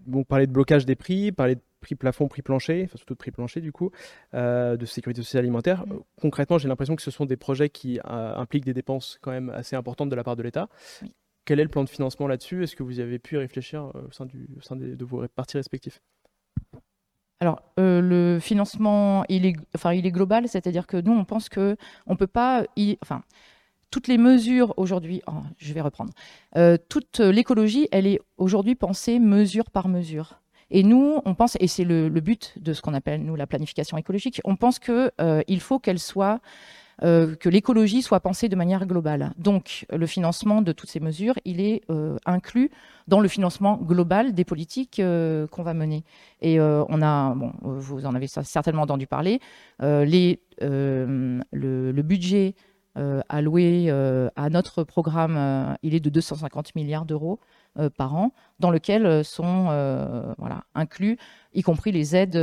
bon, 0.07 0.25
parler 0.25 0.47
de 0.47 0.53
blocage 0.53 0.87
des 0.87 0.97
prix, 0.97 1.33
parler 1.33 1.57
de 1.57 1.61
prix 1.81 1.95
plafond, 1.95 2.29
prix 2.29 2.43
plancher, 2.43 2.83
enfin 2.85 2.97
surtout 2.97 3.15
de 3.15 3.19
prix 3.19 3.31
plancher 3.31 3.61
du 3.61 3.73
coup, 3.73 3.91
de 4.33 4.85
sécurité 4.85 5.23
sociale 5.23 5.43
alimentaire. 5.43 5.87
Mm. 5.87 6.01
Concrètement, 6.21 6.59
j'ai 6.59 6.69
l'impression 6.69 6.97
que 6.97 7.03
ce 7.03 7.11
sont 7.11 7.25
des 7.25 7.37
projets 7.37 7.69
qui 7.69 7.99
impliquent 8.05 8.67
des 8.67 8.75
dépenses 8.75 9.19
quand 9.23 9.33
même 9.33 9.51
assez 9.51 9.75
importantes 9.75 10.11
de 10.11 10.17
la 10.17 10.25
part 10.25 10.37
de 10.37 10.43
l'État. 10.43 10.69
Quel 11.45 11.61
est 11.61 11.65
le 11.65 11.71
plan 11.71 11.83
de 11.83 11.89
financement 11.89 12.29
là-dessus? 12.29 12.63
Est-ce 12.63 12.77
que 12.77 12.83
vous 12.83 13.01
avez 13.01 13.19
pu 13.19 13.39
réfléchir 13.39 13.91
au 13.95 14.13
sein, 14.13 14.27
du, 14.27 14.47
au 14.59 14.61
sein 14.61 14.77
de 14.77 15.05
vos 15.05 15.27
partis 15.29 15.57
respectifs 15.57 16.03
alors, 17.41 17.63
euh, 17.79 18.01
le 18.01 18.41
financement, 18.41 19.25
il 19.29 19.47
est, 19.47 20.11
global, 20.11 20.49
c'est-à-dire 20.49 20.87
que 20.87 20.97
nous, 20.97 21.13
on 21.13 21.25
pense 21.25 21.49
que 21.49 21.77
on 22.07 22.17
peut 22.17 22.27
pas, 22.27 22.65
enfin, 23.01 23.23
toutes 23.91 24.09
les 24.09 24.19
mesures 24.19 24.75
aujourd'hui, 24.77 25.23
oh, 25.29 25.43
je 25.57 25.73
vais 25.73 25.81
reprendre, 25.81 26.13
euh, 26.57 26.77
toute 26.89 27.21
l'écologie, 27.21 27.89
elle 27.93 28.07
est 28.09 28.21
aujourd'hui 28.39 28.75
pensée 28.75 29.21
mesure 29.21 29.71
par 29.71 29.89
mesure. 29.89 30.41
Et 30.71 30.83
nous, 30.83 31.21
on 31.25 31.35
pense, 31.35 31.57
et 31.61 31.69
c'est 31.69 31.85
le, 31.85 32.09
but 32.09 32.55
de 32.61 32.73
ce 32.73 32.83
qu'on 32.83 32.93
appelle 32.93 33.25
nous 33.25 33.37
la 33.37 33.47
planification 33.47 33.97
écologique, 33.97 34.41
on 34.45 34.57
pense 34.57 34.79
que 34.79 35.13
euh, 35.21 35.43
il 35.47 35.61
faut 35.61 35.79
qu'elle 35.79 35.99
soit 36.01 36.41
euh, 37.05 37.37
que 37.37 37.49
l'écologie 37.49 38.03
soit 38.03 38.21
pensée 38.21 38.49
de 38.49 38.57
manière 38.57 38.87
globale. 38.87 39.33
Donc, 39.39 39.87
le 39.91 40.07
financement 40.07 40.63
de 40.63 40.73
toutes 40.73 40.91
ces 40.91 41.01
mesures, 41.01 41.35
il 41.45 41.61
est 41.61 41.83
euh, 41.91 42.17
inclus 42.27 42.71
dans 43.07 43.21
le 43.21 43.29
financement 43.29 43.77
global 43.77 44.35
des 44.35 44.45
politiques 44.45 44.99
euh, 44.99 45.47
qu'on 45.47 45.63
va 45.63 45.75
mener. 45.75 46.05
Et 46.41 46.61
on 46.61 47.03
a, 47.03 47.37
vous 47.63 48.07
en 48.07 48.15
avez 48.15 48.27
certainement 48.27 48.83
entendu 48.83 49.07
parler, 49.07 49.41
le, 49.81 50.37
le, 50.61 52.03
budget 52.03 52.55
alloué 53.29 53.91
à 53.91 54.51
notre 54.51 54.85
programme, 54.85 55.77
il 55.83 55.95
est 55.95 56.01
de 56.01 56.11
250 56.11 56.75
milliards 56.75 57.07
d'euros. 57.07 57.41
Euh, 57.79 57.91
par 57.91 58.17
an, 58.17 58.33
dans 58.59 58.71
lequel 58.71 59.07
euh, 59.07 59.23
sont 59.23 59.69
euh, 59.71 60.35
voilà, 60.39 60.65
inclus, 60.75 61.17
y 61.53 61.63
compris 61.63 61.93
les 61.93 62.17
aides 62.17 62.37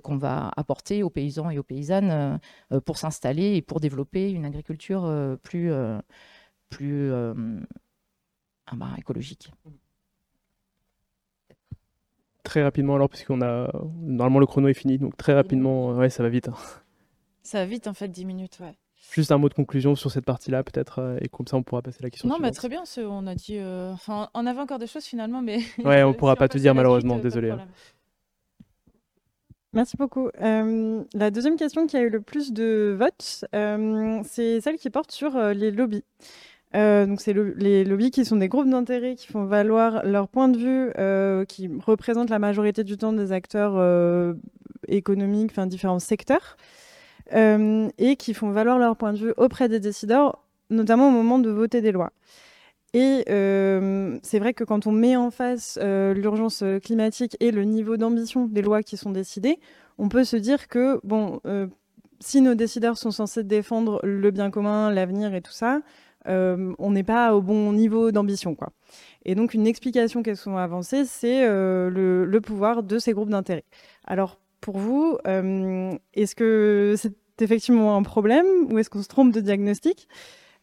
qu'on 0.00 0.16
va 0.16 0.50
apporter 0.56 1.02
aux 1.02 1.10
paysans 1.10 1.50
et 1.50 1.58
aux 1.58 1.62
paysannes 1.62 2.40
pour 2.84 2.96
s'installer 2.96 3.56
et 3.56 3.62
pour 3.62 3.80
développer 3.80 4.30
une 4.30 4.44
agriculture 4.44 5.10
plus, 5.42 5.70
plus 6.70 7.12
ah 7.12 8.76
bah, 8.76 8.90
écologique. 8.98 9.52
Très 12.42 12.62
rapidement 12.62 12.94
alors, 12.94 13.08
puisqu'on 13.08 13.42
a 13.42 13.70
normalement 14.00 14.40
le 14.40 14.46
chrono 14.46 14.68
est 14.68 14.74
fini, 14.74 14.98
donc 14.98 15.16
très 15.16 15.34
rapidement, 15.34 15.92
ouais, 15.92 16.10
ça 16.10 16.22
va 16.22 16.28
vite. 16.28 16.48
Hein. 16.48 16.54
Ça 17.42 17.58
va 17.58 17.66
vite 17.66 17.86
en 17.86 17.94
fait, 17.94 18.08
10 18.08 18.24
minutes, 18.24 18.58
ouais. 18.60 18.74
Juste 19.10 19.32
un 19.32 19.38
mot 19.38 19.48
de 19.48 19.54
conclusion 19.54 19.94
sur 19.94 20.10
cette 20.10 20.26
partie-là, 20.26 20.62
peut-être, 20.62 20.98
euh, 20.98 21.18
et 21.22 21.28
comme 21.28 21.46
ça 21.46 21.56
on 21.56 21.62
pourra 21.62 21.80
passer 21.80 21.98
à 22.00 22.04
la 22.04 22.10
question. 22.10 22.28
Non, 22.28 22.36
mais 22.38 22.50
très 22.50 22.68
bien, 22.68 22.82
on 22.98 23.26
a 23.26 23.34
dit. 23.34 23.56
Euh, 23.56 23.90
enfin, 23.92 24.28
on 24.34 24.44
avait 24.44 24.60
encore 24.60 24.78
des 24.78 24.86
choses 24.86 25.04
finalement, 25.04 25.40
mais. 25.40 25.60
Ouais, 25.84 26.02
on 26.02 26.12
pourra 26.14 26.36
pas 26.36 26.48
tout 26.48 26.58
dire 26.58 26.74
malheureusement, 26.74 27.16
euh, 27.16 27.22
désolé. 27.22 27.50
Hein. 27.50 27.66
Merci 29.72 29.96
beaucoup. 29.96 30.28
la 30.38 31.30
deuxième 31.30 31.56
question 31.56 31.86
qui 31.86 31.96
a 31.96 32.00
eu 32.00 32.10
le 32.10 32.20
plus 32.20 32.52
de 32.52 32.96
votes, 32.98 33.44
c'est 34.24 34.60
celle 34.60 34.76
qui 34.76 34.90
porte 34.90 35.12
sur 35.12 35.38
les 35.38 35.70
lobbies. 35.70 36.04
donc, 36.74 37.20
c'est 37.20 37.34
les 37.34 37.84
lobbies 37.84 38.10
qui 38.10 38.24
sont 38.24 38.36
des 38.36 38.48
groupes 38.48 38.68
d'intérêt 38.68 39.14
qui 39.14 39.26
font 39.26 39.44
valoir 39.44 40.04
leur 40.04 40.28
point 40.28 40.48
de 40.48 40.58
vue, 40.58 41.46
qui 41.46 41.68
représentent 41.86 42.30
la 42.30 42.38
majorité 42.38 42.82
du 42.82 42.96
temps 42.96 43.12
des 43.12 43.30
acteurs 43.30 44.34
économiques, 44.88 45.50
enfin 45.52 45.66
différents 45.66 45.98
secteurs. 45.98 46.56
Euh, 47.34 47.88
et 47.98 48.16
qui 48.16 48.32
font 48.32 48.50
valoir 48.50 48.78
leur 48.78 48.96
point 48.96 49.12
de 49.12 49.18
vue 49.18 49.34
auprès 49.36 49.68
des 49.68 49.80
décideurs, 49.80 50.42
notamment 50.70 51.08
au 51.08 51.10
moment 51.10 51.38
de 51.38 51.50
voter 51.50 51.82
des 51.82 51.92
lois. 51.92 52.12
Et 52.94 53.24
euh, 53.28 54.18
c'est 54.22 54.38
vrai 54.38 54.54
que 54.54 54.64
quand 54.64 54.86
on 54.86 54.92
met 54.92 55.14
en 55.14 55.30
face 55.30 55.78
euh, 55.82 56.14
l'urgence 56.14 56.64
climatique 56.82 57.36
et 57.40 57.50
le 57.50 57.64
niveau 57.64 57.98
d'ambition 57.98 58.46
des 58.46 58.62
lois 58.62 58.82
qui 58.82 58.96
sont 58.96 59.10
décidées, 59.10 59.58
on 59.98 60.08
peut 60.08 60.24
se 60.24 60.36
dire 60.36 60.68
que, 60.68 61.00
bon, 61.04 61.40
si 62.20 62.40
nos 62.40 62.54
décideurs 62.54 62.96
sont 62.96 63.10
censés 63.10 63.44
défendre 63.44 64.00
le 64.04 64.30
bien 64.30 64.50
commun, 64.50 64.90
l'avenir 64.90 65.34
et 65.34 65.42
tout 65.42 65.52
ça, 65.52 65.80
on 66.24 66.90
n'est 66.90 67.04
pas 67.04 67.34
au 67.34 67.42
bon 67.42 67.72
niveau 67.72 68.10
d'ambition, 68.10 68.54
quoi. 68.54 68.70
Et 69.24 69.34
donc, 69.34 69.54
une 69.54 69.66
explication 69.66 70.22
qu'elles 70.22 70.36
sont 70.36 70.56
avancées, 70.56 71.04
c'est 71.04 71.46
le, 71.46 72.24
le, 72.24 72.40
pouvoir 72.40 72.84
de 72.84 72.98
ces 72.98 73.12
groupes 73.12 73.30
d'intérêt. 73.30 73.64
Alors, 74.06 74.38
pour 74.60 74.78
vous, 74.78 75.18
euh, 75.26 75.96
est-ce 76.14 76.34
que 76.34 76.94
c'est 76.96 77.14
effectivement 77.40 77.96
un 77.96 78.02
problème 78.02 78.46
ou 78.70 78.78
est-ce 78.78 78.90
qu'on 78.90 79.02
se 79.02 79.08
trompe 79.08 79.32
de 79.32 79.40
diagnostic 79.40 80.08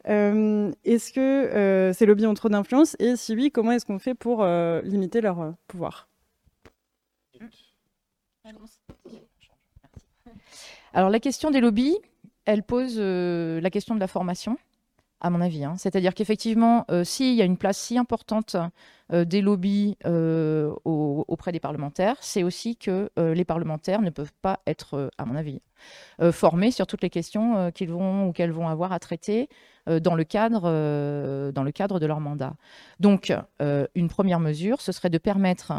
euh, 0.07 0.71
Est-ce 0.83 1.11
que 1.13 1.19
euh, 1.19 1.93
ces 1.93 2.05
lobbies 2.05 2.27
ont 2.27 2.33
trop 2.33 2.49
d'influence 2.49 2.95
Et 2.99 3.15
si 3.15 3.35
oui, 3.35 3.51
comment 3.51 3.71
est-ce 3.71 3.85
qu'on 3.85 3.99
fait 3.99 4.15
pour 4.15 4.45
limiter 4.45 5.21
leur 5.21 5.53
pouvoir? 5.67 6.07
Alors 10.93 11.09
la 11.09 11.19
question 11.19 11.51
des 11.51 11.59
lobbies, 11.59 11.97
elle 12.45 12.63
pose 12.63 12.99
la 12.99 13.69
question 13.69 13.95
de 13.95 13.99
la 13.99 14.07
formation 14.07 14.57
à 15.21 15.29
mon 15.29 15.41
avis. 15.41 15.63
Hein. 15.63 15.75
C'est-à-dire 15.77 16.13
qu'effectivement, 16.13 16.85
s'il 17.03 17.33
y 17.33 17.41
a 17.41 17.45
une 17.45 17.57
place 17.57 17.77
si 17.77 17.97
importante 17.97 18.55
des 19.11 19.41
lobbies 19.41 19.97
euh, 20.05 20.73
auprès 20.83 21.51
des 21.51 21.59
parlementaires, 21.59 22.15
c'est 22.21 22.43
aussi 22.43 22.75
que 22.75 23.11
euh, 23.19 23.35
les 23.35 23.45
parlementaires 23.45 24.01
ne 24.01 24.09
peuvent 24.09 24.33
pas 24.41 24.61
être, 24.65 25.11
à 25.17 25.25
mon 25.25 25.35
avis, 25.35 25.61
formés 26.31 26.71
sur 26.71 26.87
toutes 26.87 27.03
les 27.03 27.09
questions 27.09 27.69
qu'ils 27.71 27.89
vont 27.89 28.27
ou 28.27 28.31
qu'elles 28.31 28.53
vont 28.53 28.69
avoir 28.69 28.93
à 28.93 28.99
traiter 28.99 29.49
dans, 29.85 30.15
le 30.15 30.23
cadre, 30.23 30.71
de 30.71 32.05
leur 32.05 32.19
mandat. 32.21 32.55
Donc, 33.01 33.33
une 33.59 34.07
première 34.07 34.39
mesure, 34.39 34.79
ce 34.79 34.93
serait 34.93 35.09
de 35.09 35.17
permettre 35.17 35.73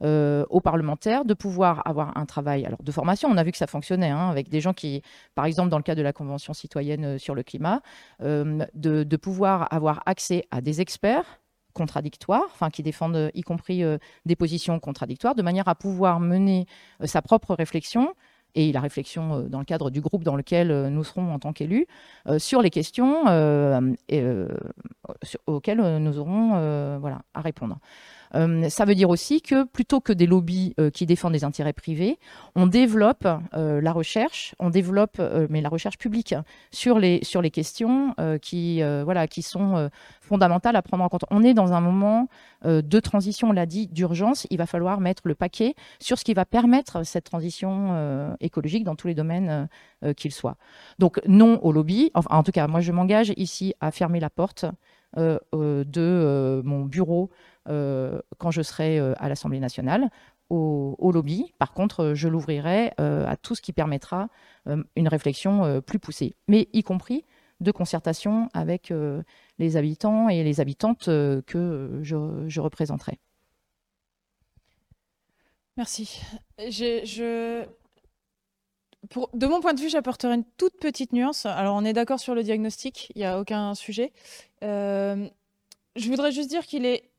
aux 0.00 0.60
parlementaires 0.60 1.24
de 1.24 1.34
pouvoir 1.34 1.82
avoir 1.84 2.16
un 2.16 2.26
travail 2.26 2.68
de 2.80 2.92
formation. 2.92 3.28
On 3.28 3.36
a 3.36 3.42
vu 3.42 3.50
que 3.50 3.58
ça 3.58 3.66
fonctionnait 3.66 4.10
hein, 4.10 4.30
avec 4.30 4.48
des 4.48 4.60
gens 4.60 4.72
qui, 4.72 5.02
par 5.34 5.44
exemple, 5.44 5.68
dans 5.68 5.78
le 5.78 5.82
cadre 5.82 5.98
de 5.98 6.04
la 6.04 6.12
Convention 6.12 6.54
citoyenne 6.54 7.18
sur 7.18 7.34
le 7.34 7.42
climat, 7.42 7.82
de 8.20 9.16
pouvoir 9.16 9.66
avoir 9.74 10.02
accès 10.06 10.46
à 10.52 10.60
des 10.60 10.80
experts 10.80 11.39
contradictoires, 11.72 12.44
enfin 12.46 12.70
qui 12.70 12.82
défendent 12.82 13.16
euh, 13.16 13.30
y 13.34 13.42
compris 13.42 13.82
euh, 13.82 13.98
des 14.26 14.36
positions 14.36 14.78
contradictoires, 14.78 15.34
de 15.34 15.42
manière 15.42 15.68
à 15.68 15.74
pouvoir 15.74 16.20
mener 16.20 16.66
euh, 17.02 17.06
sa 17.06 17.22
propre 17.22 17.54
réflexion 17.54 18.14
et 18.56 18.72
la 18.72 18.80
réflexion 18.80 19.42
dans 19.42 19.60
le 19.60 19.64
cadre 19.64 19.90
du 19.90 20.00
groupe 20.00 20.24
dans 20.24 20.34
lequel 20.34 20.88
nous 20.88 21.04
serons 21.04 21.32
en 21.32 21.38
tant 21.38 21.52
qu'élus 21.52 21.86
sur 22.38 22.62
les 22.62 22.70
questions 22.70 23.22
auxquelles 25.46 25.98
nous 25.98 26.18
aurons 26.18 26.98
voilà, 26.98 27.22
à 27.32 27.42
répondre. 27.42 27.78
Euh, 28.34 28.68
ça 28.68 28.84
veut 28.84 28.94
dire 28.94 29.10
aussi 29.10 29.42
que 29.42 29.64
plutôt 29.64 30.00
que 30.00 30.12
des 30.12 30.26
lobbies 30.26 30.74
euh, 30.78 30.90
qui 30.90 31.06
défendent 31.06 31.32
des 31.32 31.44
intérêts 31.44 31.72
privés, 31.72 32.18
on 32.54 32.66
développe 32.66 33.26
euh, 33.54 33.80
la 33.80 33.92
recherche, 33.92 34.54
on 34.58 34.70
développe, 34.70 35.20
mais 35.48 35.60
la 35.60 35.68
recherche 35.68 35.98
publique 35.98 36.34
sur 36.70 36.98
les, 36.98 37.20
sur 37.22 37.42
les 37.42 37.50
questions 37.50 38.14
qui, 38.42 38.82
voilà, 38.82 39.26
qui 39.26 39.42
sont 39.42 39.90
fondamentales 40.20 40.76
à 40.76 40.82
prendre 40.82 41.04
en 41.04 41.08
compte. 41.08 41.24
On 41.30 41.42
est 41.42 41.54
dans 41.54 41.72
un 41.72 41.80
moment 41.80 42.28
de 42.64 43.00
transition, 43.00 43.50
on 43.50 43.52
l'a 43.52 43.66
dit, 43.66 43.86
d'urgence. 43.88 44.46
Il 44.50 44.58
va 44.58 44.66
falloir 44.66 45.00
mettre 45.00 45.22
le 45.26 45.34
paquet 45.34 45.74
sur 45.98 46.18
ce 46.18 46.24
qui 46.24 46.34
va 46.34 46.44
permettre 46.44 47.04
cette 47.04 47.24
transition 47.24 48.36
écologique 48.40 48.84
dans 48.84 48.94
tous 48.94 49.08
les 49.08 49.14
domaines 49.14 49.68
qu'ils 50.16 50.32
soient. 50.32 50.56
Donc 50.98 51.20
non 51.26 51.58
au 51.62 51.72
lobby. 51.72 52.10
Enfin, 52.14 52.36
en 52.36 52.42
tout 52.42 52.52
cas, 52.52 52.66
moi, 52.66 52.80
je 52.80 52.92
m'engage 52.92 53.32
ici 53.36 53.74
à 53.80 53.90
fermer 53.90 54.20
la 54.20 54.30
porte 54.30 54.66
de 55.16 56.62
mon 56.64 56.84
bureau 56.84 57.30
quand 57.66 58.50
je 58.50 58.62
serai 58.62 58.98
à 58.98 59.28
l'Assemblée 59.28 59.60
nationale 59.60 60.10
au, 60.48 61.12
lobby. 61.12 61.52
Par 61.58 61.72
contre, 61.72 62.12
je 62.14 62.28
l'ouvrirai 62.28 62.92
à 62.98 63.36
tout 63.36 63.54
ce 63.54 63.62
qui 63.62 63.72
permettra 63.72 64.28
une 64.96 65.08
réflexion 65.08 65.80
plus 65.82 65.98
poussée, 65.98 66.34
mais 66.48 66.68
y 66.72 66.82
compris 66.82 67.24
de 67.60 67.72
concertation 67.72 68.48
avec 68.54 68.92
les 69.58 69.76
habitants 69.76 70.28
et 70.28 70.42
les 70.42 70.60
habitantes 70.60 71.06
que 71.06 72.00
je 72.02 72.60
représenterai. 72.60 73.18
Merci. 75.80 76.20
Je, 76.58 77.64
De 79.34 79.46
mon 79.46 79.60
point 79.60 79.74
de 79.74 79.80
vue, 79.80 79.88
j'apporterai 79.88 80.34
une 80.34 80.44
toute 80.56 80.78
petite 80.78 81.12
nuance. 81.12 81.44
Alors, 81.44 81.74
on 81.74 81.84
est 81.84 81.92
d'accord 81.92 82.20
sur 82.20 82.36
le 82.36 82.44
diagnostic, 82.44 83.10
il 83.16 83.18
n'y 83.18 83.24
a 83.24 83.40
aucun 83.40 83.74
sujet. 83.74 84.12
Euh, 84.62 85.28
je 85.96 86.08
voudrais 86.08 86.30
juste 86.30 86.48
dire 86.48 86.64
qu'il 86.64 86.86
est 86.86 87.10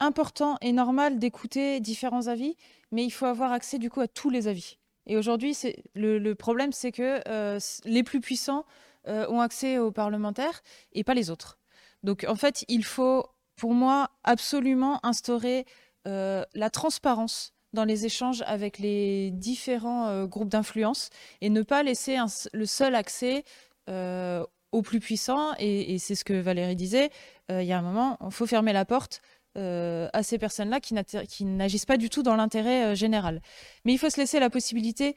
important 0.00 0.58
et 0.60 0.72
normal 0.72 1.18
d'écouter 1.18 1.80
différents 1.80 2.26
avis, 2.26 2.56
mais 2.92 3.04
il 3.04 3.10
faut 3.10 3.24
avoir 3.24 3.52
accès 3.52 3.78
du 3.78 3.88
coup 3.88 4.00
à 4.02 4.08
tous 4.08 4.28
les 4.28 4.48
avis. 4.48 4.76
Et 5.06 5.16
aujourd'hui, 5.16 5.56
le, 5.94 6.18
le, 6.18 6.34
problème, 6.34 6.72
c'est 6.72 6.92
que 6.92 7.22
euh, 7.26 7.58
les 7.86 8.02
plus 8.02 8.20
puissants 8.20 8.66
euh, 9.08 9.26
ont 9.30 9.40
accès 9.40 9.78
aux 9.78 9.92
parlementaires 9.92 10.62
et 10.92 11.04
pas 11.04 11.14
les 11.14 11.30
autres. 11.30 11.58
Donc, 12.02 12.26
en 12.28 12.36
fait, 12.36 12.66
il 12.68 12.84
faut, 12.84 13.24
pour 13.56 13.72
moi, 13.72 14.10
absolument 14.24 15.00
instaurer 15.04 15.64
la 16.06 16.70
transparence 16.70 17.52
dans 17.72 17.84
les 17.84 18.06
échanges 18.06 18.42
avec 18.46 18.78
les 18.78 19.30
différents 19.30 20.08
euh, 20.08 20.26
groupes 20.26 20.48
d'influence 20.48 21.10
et 21.40 21.50
ne 21.50 21.62
pas 21.62 21.82
laisser 21.82 22.16
le 22.52 22.66
seul 22.66 22.94
accès 22.94 23.44
euh, 23.88 24.44
aux 24.72 24.82
plus 24.82 25.00
puissants. 25.00 25.52
Et, 25.58 25.98
c'est 25.98 26.14
ce 26.14 26.24
que 26.24 26.34
Valérie 26.34 26.76
disait, 26.76 27.10
euh, 27.50 27.62
il 27.62 27.68
y 27.68 27.72
a 27.72 27.78
un 27.78 27.82
moment, 27.82 28.18
il 28.24 28.32
faut 28.32 28.46
fermer 28.46 28.72
la 28.72 28.84
porte 28.84 29.22
à 29.56 30.22
ces 30.22 30.38
personnes-là 30.38 30.78
qui 30.78 31.44
n'agissent 31.44 31.84
pas 31.84 31.96
du 31.96 32.08
tout 32.08 32.22
dans 32.22 32.36
l'intérêt 32.36 32.94
général. 32.94 33.42
Mais 33.84 33.92
il 33.92 33.98
faut 33.98 34.08
se 34.08 34.20
laisser 34.20 34.38
la 34.38 34.48
possibilité 34.48 35.16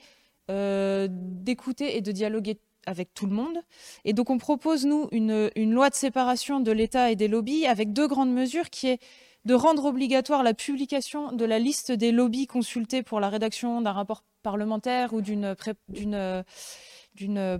d'écouter 0.49 1.95
et 1.95 2.01
de 2.01 2.11
dialoguer 2.11 2.57
avec 2.87 3.13
tout 3.13 3.27
le 3.27 3.31
monde. 3.31 3.59
Et 4.05 4.13
donc 4.13 4.31
on 4.31 4.39
propose, 4.39 4.87
nous, 4.87 5.07
une, 5.11 5.51
une 5.55 5.71
loi 5.71 5.91
de 5.91 5.95
séparation 5.95 6.59
de 6.61 6.71
l'État 6.71 7.11
et 7.11 7.15
des 7.15 7.27
lobbies 7.27 7.67
avec 7.67 7.93
deux 7.93 8.07
grandes 8.07 8.33
mesures 8.33 8.71
qui 8.71 8.87
est 8.87 8.99
de 9.45 9.53
rendre 9.53 9.85
obligatoire 9.85 10.43
la 10.43 10.53
publication 10.53 11.31
de 11.31 11.45
la 11.45 11.59
liste 11.59 11.91
des 11.91 12.11
lobbies 12.11 12.47
consultés 12.47 13.03
pour 13.03 13.19
la 13.19 13.29
rédaction 13.29 13.81
d'un 13.81 13.91
rapport 13.91 14.23
parlementaire 14.41 15.13
ou 15.13 15.21
d'une 15.21 15.55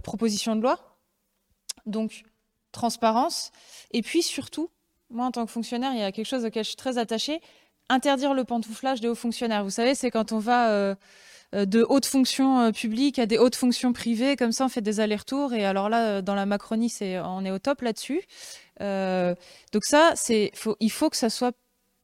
proposition 0.02 0.56
de 0.56 0.62
loi. 0.62 0.80
Donc, 1.86 2.24
transparence. 2.74 3.52
Et 3.92 4.02
puis 4.02 4.22
surtout, 4.22 4.70
moi 5.10 5.26
en 5.26 5.32
tant 5.32 5.46
que 5.46 5.52
fonctionnaire, 5.52 5.94
il 5.94 6.00
y 6.00 6.04
a 6.04 6.12
quelque 6.12 6.28
chose 6.28 6.44
auquel 6.44 6.64
je 6.64 6.70
suis 6.70 6.76
très 6.76 6.98
attachée, 6.98 7.40
interdire 7.88 8.34
le 8.34 8.44
pantouflage 8.44 9.00
des 9.00 9.08
hauts 9.08 9.16
fonctionnaires. 9.16 9.64
Vous 9.64 9.70
savez, 9.70 9.96
c'est 9.96 10.12
quand 10.12 10.34
on 10.34 10.40
va 10.40 10.70
euh, 10.70 10.96
euh, 11.54 11.66
de 11.66 11.86
hautes 11.88 12.06
fonctions 12.06 12.60
euh, 12.60 12.72
publiques 12.72 13.20
à 13.20 13.26
des 13.26 13.38
hautes 13.38 13.56
fonctions 13.56 13.94
privées, 13.94 14.36
comme 14.36 14.52
ça 14.52 14.66
on 14.66 14.70
fait 14.70 14.82
des 14.82 15.00
allers-retours. 15.00 15.54
Et 15.54 15.66
alors 15.66 15.88
là, 15.88 16.22
dans 16.22 16.36
la 16.36 16.46
Macronie, 16.46 16.94
on 17.24 17.46
est 17.46 17.52
au 17.52 17.60
top 17.60 17.82
là-dessus. 17.82 18.22
donc 18.80 19.84
ça, 19.84 20.14
il 20.30 20.92
faut 20.92 21.10
que 21.10 21.18
ça 21.18 21.30
soit 21.30 21.56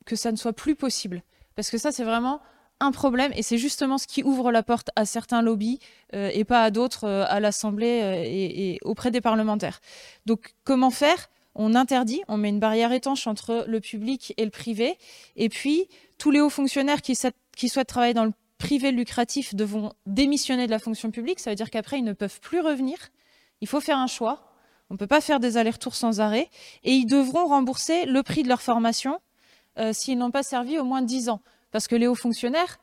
que 0.10 0.16
ça 0.16 0.32
ne 0.32 0.38
soit 0.38 0.54
plus 0.54 0.76
possible. 0.76 1.24
Parce 1.56 1.70
que 1.70 1.78
ça, 1.78 1.92
c'est 1.92 2.04
vraiment 2.04 2.42
un 2.80 2.92
problème 2.92 3.32
et 3.36 3.44
c'est 3.44 3.58
justement 3.58 3.98
ce 3.98 4.08
qui 4.08 4.24
ouvre 4.24 4.52
la 4.52 4.64
porte 4.64 4.90
à 4.96 5.06
certains 5.06 5.42
lobbies 5.42 5.80
euh, 6.16 6.32
et 6.34 6.46
pas 6.46 6.64
à 6.64 6.72
d'autres 6.72 7.06
euh, 7.06 7.26
à 7.28 7.40
l'Assemblée 7.40 8.02
euh, 8.02 8.24
et, 8.26 8.80
auprès 8.84 9.12
des 9.12 9.22
parlementaires. 9.22 9.82
Donc 10.26 10.56
comment 10.64 10.90
faire? 10.90 11.30
On 11.56 11.76
interdit, 11.76 12.22
on 12.30 12.38
met 12.38 12.50
une 12.50 12.60
barrière 12.60 12.94
étanche 12.94 13.28
entre 13.28 13.66
le 13.68 13.82
public 13.82 14.34
et 14.38 14.46
le 14.46 14.52
privé 14.52 14.98
et 15.36 15.50
puis 15.50 15.90
tous 16.18 16.32
les 16.32 16.40
hauts 16.40 16.50
fonctionnaires 16.50 17.02
qui, 17.02 17.18
qui 17.58 17.68
souhaitent 17.68 17.88
travailler 17.88 18.14
dans 18.14 18.26
le 18.26 18.32
privé 18.60 18.92
lucratif 18.92 19.56
devront 19.56 19.92
démissionner 20.06 20.68
de 20.68 20.72
la 20.72 20.80
fonction 20.80 21.12
publique. 21.12 21.40
Ça 21.40 21.50
veut 21.50 21.56
dire 21.56 21.70
qu'après, 21.70 21.98
ils 21.98 22.04
ne 22.04 22.14
peuvent 22.14 22.40
plus 22.40 22.60
revenir. 22.62 22.98
Il 23.62 23.68
faut 23.68 23.82
faire 23.82 23.98
un 23.98 24.08
choix. 24.08 24.54
On 24.90 24.94
ne 24.94 24.98
peut 24.98 25.08
pas 25.08 25.22
faire 25.22 25.40
des 25.40 25.58
allers-retours 25.58 25.96
sans 25.96 26.20
arrêt. 26.20 26.50
Et 26.84 26.94
ils 26.94 27.06
devront 27.06 27.48
rembourser 27.48 28.06
le 28.06 28.22
prix 28.22 28.44
de 28.44 28.50
leur 28.50 28.62
formation 28.62 29.20
euh, 29.80 29.94
s'ils 29.94 30.18
n'ont 30.18 30.32
pas 30.32 30.44
servi 30.44 30.78
au 30.78 30.84
moins 30.84 31.02
10 31.02 31.30
ans. 31.30 31.42
Parce 31.72 31.88
que 31.88 31.96
les 31.96 32.08
hauts 32.08 32.16
fonctionnaires, 32.16 32.80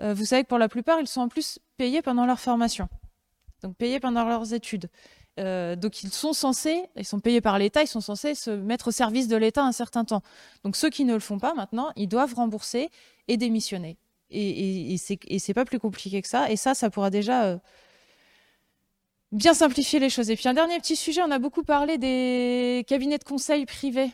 euh, 0.00 0.14
vous 0.14 0.24
savez 0.24 0.42
que 0.42 0.48
pour 0.48 0.58
la 0.58 0.68
plupart, 0.68 1.00
ils 1.00 1.06
sont 1.06 1.20
en 1.20 1.28
plus 1.28 1.58
payés 1.76 2.02
pendant 2.02 2.26
leur 2.26 2.40
formation, 2.40 2.88
donc 3.62 3.76
payés 3.76 4.00
pendant 4.00 4.24
leurs 4.24 4.54
études. 4.54 4.88
Euh, 5.40 5.76
donc 5.76 6.02
ils 6.02 6.12
sont 6.12 6.32
censés, 6.32 6.84
ils 6.96 7.06
sont 7.06 7.20
payés 7.20 7.40
par 7.40 7.58
l'État, 7.58 7.82
ils 7.82 7.88
sont 7.88 8.00
censés 8.00 8.34
se 8.34 8.50
mettre 8.50 8.88
au 8.88 8.90
service 8.90 9.28
de 9.28 9.36
l'État 9.36 9.62
un 9.62 9.72
certain 9.72 10.04
temps. 10.04 10.22
Donc 10.64 10.76
ceux 10.76 10.90
qui 10.90 11.04
ne 11.04 11.14
le 11.14 11.20
font 11.20 11.38
pas 11.38 11.54
maintenant, 11.54 11.90
ils 11.96 12.08
doivent 12.08 12.34
rembourser 12.34 12.90
et 13.28 13.36
démissionner. 13.36 13.96
Et, 14.30 14.94
et, 14.94 14.96
et 15.26 15.38
c'est 15.38 15.54
pas 15.54 15.64
plus 15.64 15.78
compliqué 15.78 16.20
que 16.22 16.28
ça. 16.28 16.50
Et 16.50 16.56
ça, 16.56 16.74
ça 16.74 16.90
pourra 16.90 17.10
déjà 17.10 17.60
bien 19.30 19.54
simplifier 19.54 19.98
les 19.98 20.10
choses. 20.10 20.30
Et 20.30 20.36
puis 20.36 20.48
un 20.48 20.54
dernier 20.54 20.78
petit 20.78 20.96
sujet, 20.96 21.22
on 21.22 21.30
a 21.30 21.38
beaucoup 21.38 21.62
parlé 21.62 21.98
des 21.98 22.84
cabinets 22.88 23.18
de 23.18 23.24
conseil 23.24 23.66
privés 23.66 24.10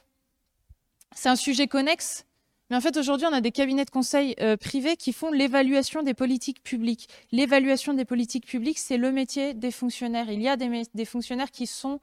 c'est 1.15 1.29
un 1.29 1.37
sujet 1.37 1.67
connexe. 1.67 2.25
Mais 2.71 2.77
en 2.77 2.81
fait, 2.81 2.97
aujourd'hui, 2.99 3.27
on 3.27 3.33
a 3.33 3.41
des 3.41 3.51
cabinets 3.51 3.87
de 3.87 3.91
conseil 3.91 4.35
euh, 4.41 4.57
privés 4.57 4.97
qui 4.97 5.13
font 5.13 5.31
l'évaluation 5.31 6.03
des 6.03 6.15
politiques 6.15 6.63
publiques. 6.63 7.09
L'évaluation 7.33 7.95
des 7.95 8.05
politiques 8.05 8.47
publiques, 8.47 8.79
c'est 8.79 8.99
le 8.99 9.11
métier 9.11 9.55
des 9.55 9.71
fonctionnaires. 9.71 10.31
Il 10.31 10.43
y 10.43 10.49
a 10.49 10.57
des, 10.57 11.05
fonctionnaires 11.07 11.51
qui 11.51 11.67
sont 11.67 12.01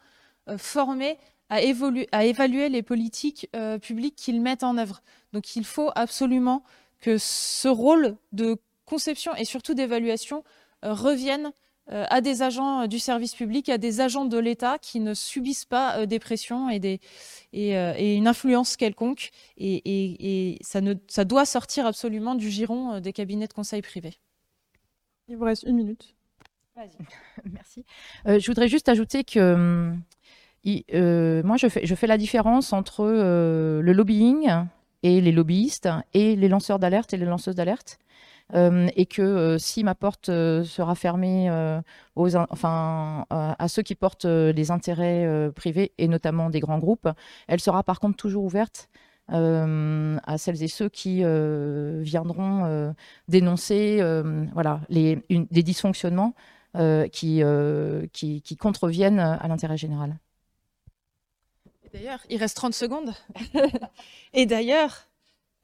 euh, 0.49 0.57
formés 0.57 1.17
à, 1.49 1.61
évaluer 1.61 2.69
les 2.69 2.81
politiques 2.81 3.47
euh, 3.55 3.77
publiques 3.77 4.15
qu'ils 4.15 4.41
mettent 4.41 4.63
en 4.63 4.77
œuvre. 4.77 5.03
Donc, 5.33 5.55
il 5.55 5.65
faut 5.65 5.91
absolument 5.93 6.63
que 6.99 7.19
ce 7.19 7.67
rôle 7.67 8.15
de 8.31 8.57
conception 8.85 9.35
et 9.35 9.45
surtout 9.45 9.75
d'évaluation 9.75 10.43
revienne 10.81 11.51
à 11.91 12.21
des 12.21 12.41
agents 12.41 12.81
euh, 12.81 12.87
du 12.87 12.99
service 12.99 13.35
public, 13.35 13.69
à 13.69 13.77
des 13.77 14.01
agents 14.01 14.25
de 14.25 14.37
l'État 14.37 14.77
qui 14.79 14.99
ne 14.99 15.13
subissent 15.13 15.65
pas 15.65 15.99
euh, 15.99 16.05
des 16.05 16.19
pressions 16.19 16.69
et, 16.69 16.79
des, 16.79 16.99
et, 17.53 18.15
une 18.15 18.27
influence 18.27 18.75
quelconque. 18.75 19.29
Et, 19.57 20.57
ça, 20.61 20.81
ne, 20.81 20.95
ça 21.07 21.25
doit 21.25 21.45
sortir 21.45 21.85
absolument 21.85 22.35
du 22.35 22.49
giron 22.49 22.99
des 22.99 23.13
cabinets 23.13 23.47
de 23.47 23.53
conseil 23.53 23.81
privés. 23.81 24.15
Il 25.27 25.37
vous 25.37 25.45
reste 25.45 25.63
une 25.63 25.75
minute. 25.75 26.15
Merci. 27.53 27.85
je 28.25 28.45
voudrais 28.47 28.67
juste 28.67 28.89
ajouter 28.89 29.23
que 29.23 29.93
moi, 30.65 31.57
je 31.57 31.67
fais, 31.69 31.85
je 31.85 31.95
fais 31.95 32.07
la 32.07 32.17
différence 32.17 32.73
entre 32.73 33.05
le 33.05 33.93
lobbying 33.93 34.67
et 35.05 35.21
les 35.21 35.31
lobbyistes 35.31 35.87
et 36.15 36.35
les 36.35 36.47
lanceurs 36.47 36.79
d'alerte 36.79 37.13
et 37.13 37.17
les 37.17 37.27
lanceuses 37.27 37.55
d'alerte. 37.55 37.99
Euh, 38.53 38.87
et 38.95 39.07
que 39.07 39.23
euh, 39.23 39.57
si 39.57 39.83
ma 39.83 39.95
porte 39.95 40.29
euh, 40.29 40.63
sera 40.63 40.93
fermée 40.93 41.49
enfin, 42.15 43.25
à 43.29 43.67
ceux 43.67 43.81
qui 43.81 43.95
portent 43.95 44.25
les 44.25 44.71
intérêts 44.71 45.51
privés 45.55 45.93
et 45.97 46.07
notamment 46.07 46.49
des 46.49 46.59
grands 46.59 46.79
groupes, 46.79 47.07
elle 47.47 47.59
sera 47.59 47.83
par 47.83 47.99
contre 47.99 48.17
toujours 48.17 48.43
ouverte 48.45 48.89
à 49.27 50.37
celles 50.37 50.61
et 50.61 50.67
ceux 50.67 50.89
qui 50.89 51.23
viendront 52.03 52.93
dénoncer 53.27 54.01
voilà, 54.53 54.81
les, 54.89 55.23
des 55.29 55.63
dysfonctionnements 55.63 56.35
qui, 57.11 57.43
contreviennent 58.59 59.19
à 59.19 59.47
l'intérêt 59.47 59.77
général. 59.77 60.17
D'ailleurs, 61.95 62.19
il 62.29 62.37
reste 62.37 62.57
30 62.57 62.73
secondes. 62.73 63.13
et 64.33 64.45
d'ailleurs, 64.45 65.07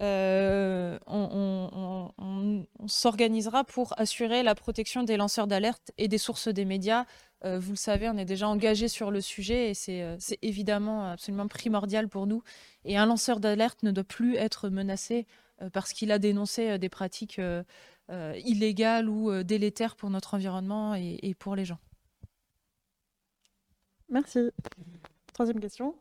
euh, 0.01 0.97
on, 1.07 2.65
s'organisera 2.87 3.65
pour 3.65 3.93
assurer 3.97 4.41
la 4.41 4.55
protection 4.55 5.03
des 5.03 5.17
lanceurs 5.17 5.45
d'alerte 5.45 5.91
et 5.97 6.07
des 6.07 6.17
sources 6.17 6.47
des 6.47 6.63
médias. 6.63 7.05
Euh, 7.43 7.59
vous 7.59 7.71
le 7.71 7.77
savez, 7.77 8.09
on 8.09 8.17
est 8.17 8.25
déjà 8.25 8.47
engagé 8.47 8.87
sur 8.87 9.11
le 9.11 9.19
sujet 9.19 9.71
et 9.71 10.01
euh, 10.01 10.15
c'est 10.19 10.39
évidemment 10.41 11.11
absolument 11.11 11.47
primordial 11.47 12.07
pour 12.07 12.27
nous. 12.27 12.43
Et 12.85 12.97
un 12.97 13.05
lanceur 13.05 13.41
d'alerte 13.41 13.83
ne 13.83 13.91
doit 13.91 14.05
plus 14.05 14.35
être 14.35 14.69
menacé 14.69 15.27
parce 15.73 15.91
qu'il 15.91 16.13
a 16.13 16.17
dénoncé 16.17 16.79
des 16.79 16.89
pratiques 16.89 17.39
illégales 18.09 19.07
ou 19.07 19.43
délétères 19.43 19.95
pour 19.95 20.09
notre 20.09 20.33
environnement 20.33 20.95
et 20.95 21.35
pour 21.37 21.55
les 21.55 21.65
gens. 21.65 21.77
Merci. 24.09 24.49
Troisième 25.33 25.59
question. 25.59 25.95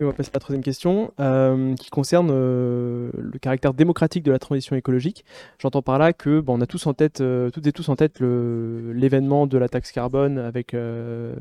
On 0.00 0.06
va 0.06 0.12
passer 0.12 0.30
à 0.30 0.34
la 0.34 0.40
troisième 0.40 0.64
question, 0.64 1.12
euh, 1.20 1.74
qui 1.76 1.88
concerne 1.88 2.28
euh, 2.32 3.10
le 3.14 3.38
caractère 3.38 3.72
démocratique 3.74 4.24
de 4.24 4.32
la 4.32 4.40
transition 4.40 4.74
écologique. 4.74 5.24
J'entends 5.58 5.82
par 5.82 5.98
là 5.98 6.12
que 6.12 6.40
bon, 6.40 6.58
on 6.58 6.60
a 6.60 6.66
tous 6.66 6.86
en 6.88 6.94
tête, 6.94 7.20
euh, 7.20 7.50
toutes 7.50 7.66
et 7.68 7.72
tous 7.72 7.88
en 7.88 7.94
tête 7.94 8.18
l'événement 8.20 9.46
de 9.46 9.56
la 9.56 9.68
taxe 9.68 9.92
carbone 9.92 10.38
avec 10.38 10.76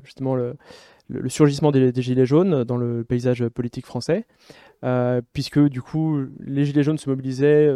justement 0.03 0.35
le, 0.35 0.55
surgissement 1.27 1.71
des, 1.71 1.91
gilets 1.95 2.27
jaunes 2.27 2.63
dans 2.63 2.77
le 2.77 3.03
paysage 3.03 3.47
politique 3.49 3.87
français, 3.87 4.25
puisque 5.33 5.59
du 5.59 5.81
coup 5.81 6.23
les 6.39 6.65
gilets 6.65 6.83
jaunes 6.83 6.99
se 6.99 7.09
mobilisaient 7.09 7.73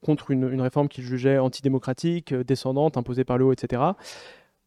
contre 0.00 0.30
une, 0.30 0.48
une 0.50 0.60
réforme 0.60 0.88
qu'ils 0.88 1.04
jugeaient 1.04 1.38
antidémocratique, 1.38 2.32
descendante, 2.34 2.96
imposée 2.96 3.24
par 3.24 3.36
le 3.36 3.46
haut, 3.46 3.52
etc. 3.52 3.82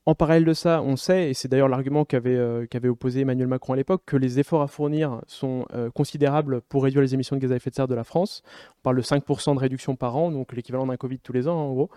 En 0.05 0.15
parallèle 0.15 0.43
de 0.43 0.53
ça, 0.53 0.81
on 0.81 0.97
sait, 0.97 1.29
et 1.29 1.33
c'est 1.33 1.47
d'ailleurs 1.47 1.69
l'argument 1.69 2.03
qu'avait 2.03 2.35
euh, 2.35 2.67
opposé 2.89 3.21
Emmanuel 3.21 3.47
Macron 3.47 3.71
à 3.71 3.77
l'époque, 3.77 4.01
que 4.05 4.17
les 4.17 4.37
efforts 4.37 4.61
à 4.61 4.67
fournir 4.67 5.21
sont 5.27 5.65
euh, 5.73 5.89
considérables 5.91 6.59
pour 6.59 6.83
réduire 6.83 7.01
les 7.01 7.13
émissions 7.13 7.37
de 7.37 7.41
gaz 7.41 7.53
à 7.53 7.55
effet 7.55 7.69
de 7.69 7.75
serre 7.75 7.87
de 7.87 7.95
la 7.95 8.03
France. 8.03 8.43
On 8.79 8.81
parle 8.83 8.97
de 8.97 9.01
5% 9.01 9.55
de 9.55 9.59
réduction 9.59 9.95
par 9.95 10.17
an, 10.17 10.29
donc 10.29 10.51
l'équivalent 10.51 10.85
d'un 10.87 10.97
Covid 10.97 11.19
tous 11.19 11.31
les 11.31 11.47
ans 11.47 11.55
en 11.55 11.71
gros. 11.71 11.89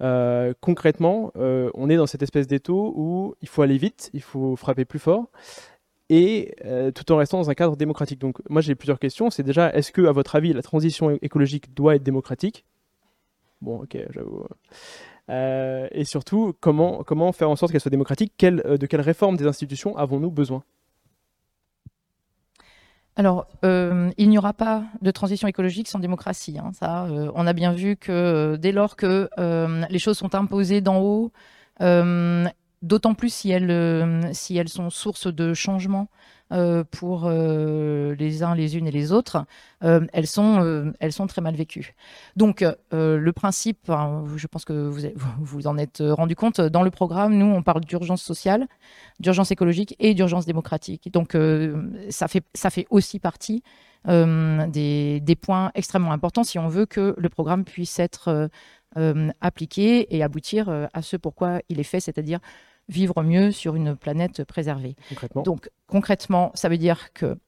Euh, 0.00 0.54
concrètement, 0.62 1.32
on 1.34 1.90
est 1.90 1.96
dans 1.96 2.06
cette 2.06 2.22
espèce 2.22 2.46
d'étau 2.46 2.94
où 2.96 3.34
il 3.42 3.48
faut 3.48 3.60
aller 3.60 3.76
vite, 3.76 4.08
il 4.14 4.22
faut 4.22 4.56
frapper 4.56 4.86
plus 4.86 4.98
fort, 4.98 5.26
et 6.08 6.54
tout 6.94 7.12
en 7.12 7.16
restant 7.18 7.38
dans 7.38 7.50
un 7.50 7.54
cadre 7.54 7.76
démocratique. 7.76 8.20
Donc 8.20 8.38
moi 8.48 8.62
j'ai 8.62 8.74
plusieurs 8.74 8.98
questions. 8.98 9.28
C'est 9.28 9.42
déjà, 9.42 9.70
est-ce 9.74 9.92
que, 9.92 10.06
à 10.06 10.12
votre 10.12 10.34
avis, 10.34 10.54
la 10.54 10.62
transition 10.62 11.10
écologique 11.20 11.74
doit 11.74 11.96
être 11.96 12.02
démocratique? 12.02 12.64
Bon, 13.60 13.82
ok, 13.82 13.98
j'avoue. 14.10 14.46
Euh, 15.30 15.86
et 15.92 16.04
surtout, 16.04 16.54
comment, 16.60 17.32
faire 17.32 17.50
en 17.50 17.56
sorte 17.56 17.72
qu'elle 17.72 17.80
soit 17.80 17.90
démocratique? 17.90 18.32
Euh, 18.42 18.76
De 18.76 18.86
quelles 18.86 19.00
réformes 19.00 19.36
des 19.36 19.46
institutions 19.46 19.96
avons-nous 19.96 20.30
besoin? 20.30 20.64
Alors, 23.16 23.46
euh, 23.64 24.10
il 24.18 24.28
n'y 24.28 24.38
aura 24.38 24.52
pas 24.52 24.84
de 25.02 25.10
transition 25.10 25.46
écologique 25.46 25.88
sans 25.88 25.98
démocratie. 25.98 26.58
Hein. 26.58 26.70
ça, 26.72 27.06
on 27.34 27.46
a 27.46 27.52
bien 27.52 27.72
vu 27.72 27.96
que 27.96 28.56
dès 28.56 28.72
lors 28.72 28.96
que 28.96 29.28
les 29.90 29.98
choses 29.98 30.18
sont 30.18 30.34
imposées 30.34 30.80
d'en 30.80 31.00
haut, 31.00 31.32
d'autant 31.80 33.14
plus 33.14 33.32
si 33.32 33.50
elles, 33.50 34.30
si 34.32 34.56
elles 34.56 34.68
sont 34.68 34.90
source 34.90 35.26
de 35.26 35.54
changement 35.54 36.08
euh, 36.52 36.82
pour 36.90 37.26
euh, 37.26 38.16
les 38.16 38.42
uns, 38.42 38.56
les 38.56 38.76
unes 38.76 38.88
et 38.88 38.90
les 38.90 39.12
autres, 39.12 39.44
euh, 39.84 40.04
elles, 40.12 40.26
sont, 40.26 41.26
très 41.28 41.40
mal 41.40 41.54
vécues. 41.54 41.94
Donc, 42.34 42.64
le 42.90 43.30
principe, 43.30 43.90
je 44.36 44.46
pense 44.48 44.64
que 44.64 44.72
vous 44.72 45.02
vous 45.40 45.66
en 45.66 45.78
êtes 45.78 46.02
rendu 46.02 46.34
compte, 46.34 46.60
dans 46.60 46.82
le 46.82 46.90
programme, 46.90 47.34
nous, 47.34 47.46
on 47.46 47.62
parle 47.62 47.82
d'urgence 47.82 48.22
sociale, 48.22 48.66
d'urgence 49.20 49.52
écologique 49.52 49.94
et 50.00 50.12
d'urgence 50.14 50.44
démocratique. 50.44 51.12
Donc, 51.12 51.36
ça, 52.08 52.26
fait, 52.26 52.42
ça 52.54 52.70
fait 52.70 52.86
aussi 52.90 53.20
partie 53.20 53.62
des, 54.06 55.20
des, 55.20 55.36
points 55.36 55.70
extrêmement 55.74 56.12
importants 56.12 56.42
si 56.42 56.58
on 56.58 56.68
veut 56.68 56.86
que 56.86 57.14
le 57.16 57.28
programme 57.28 57.64
puisse 57.64 57.98
être 58.00 58.50
appliqué 59.40 60.16
et 60.16 60.22
aboutir 60.24 60.88
à 60.92 61.02
ce 61.02 61.16
pourquoi 61.16 61.60
il 61.68 61.78
est 61.78 61.84
fait, 61.84 62.00
c'est-à-dire 62.00 62.40
vivre 62.90 63.22
mieux 63.22 63.52
sur 63.52 63.76
une 63.76 63.96
planète 63.96 64.44
préservée. 64.44 64.96
Donc 65.44 65.70
concrètement, 65.86 66.50
ça 66.54 66.68
veut 66.68 66.78
dire 66.78 67.12
que 67.12 67.38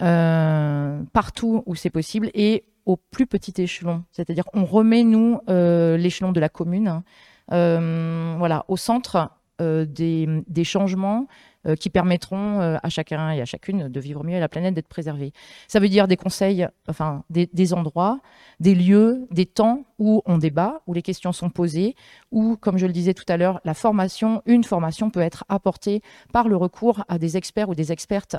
euh, 0.00 1.02
partout 1.12 1.62
où 1.66 1.74
c'est 1.74 1.90
possible 1.90 2.30
et 2.34 2.64
au 2.86 2.96
plus 2.96 3.26
petit 3.26 3.60
échelon, 3.62 4.04
c'est-à-dire 4.10 4.44
on 4.54 4.64
remet 4.64 5.04
nous 5.04 5.38
euh, 5.48 5.96
l'échelon 5.96 6.32
de 6.32 6.40
la 6.40 6.48
commune, 6.48 6.88
hein, 6.88 7.04
euh, 7.52 8.34
voilà, 8.38 8.64
au 8.68 8.76
centre 8.76 9.30
des, 9.60 10.26
des, 10.48 10.64
changements 10.64 11.28
qui 11.78 11.88
permettront 11.88 12.58
à 12.58 12.88
chacun 12.88 13.30
et 13.30 13.40
à 13.40 13.44
chacune 13.44 13.88
de 13.88 14.00
vivre 14.00 14.24
mieux 14.24 14.34
et 14.34 14.40
la 14.40 14.48
planète 14.48 14.74
d'être 14.74 14.88
préservée. 14.88 15.32
Ça 15.68 15.78
veut 15.78 15.88
dire 15.88 16.08
des 16.08 16.16
conseils, 16.16 16.66
enfin 16.88 17.22
des, 17.30 17.72
endroits, 17.72 18.18
des 18.58 18.74
lieux, 18.74 19.28
des 19.30 19.46
temps 19.46 19.84
où 20.02 20.22
on 20.26 20.38
débat, 20.38 20.82
où 20.86 20.94
les 20.94 21.02
questions 21.02 21.32
sont 21.32 21.50
posées, 21.50 21.94
où, 22.32 22.56
comme 22.56 22.76
je 22.76 22.86
le 22.86 22.92
disais 22.92 23.14
tout 23.14 23.24
à 23.28 23.36
l'heure, 23.36 23.60
la 23.64 23.74
formation, 23.74 24.42
une 24.46 24.64
formation 24.64 25.10
peut 25.10 25.20
être 25.20 25.44
apportée 25.48 26.02
par 26.32 26.48
le 26.48 26.56
recours 26.56 27.04
à 27.08 27.18
des 27.18 27.36
experts 27.36 27.68
ou 27.68 27.74
des 27.74 27.92
expertes 27.92 28.36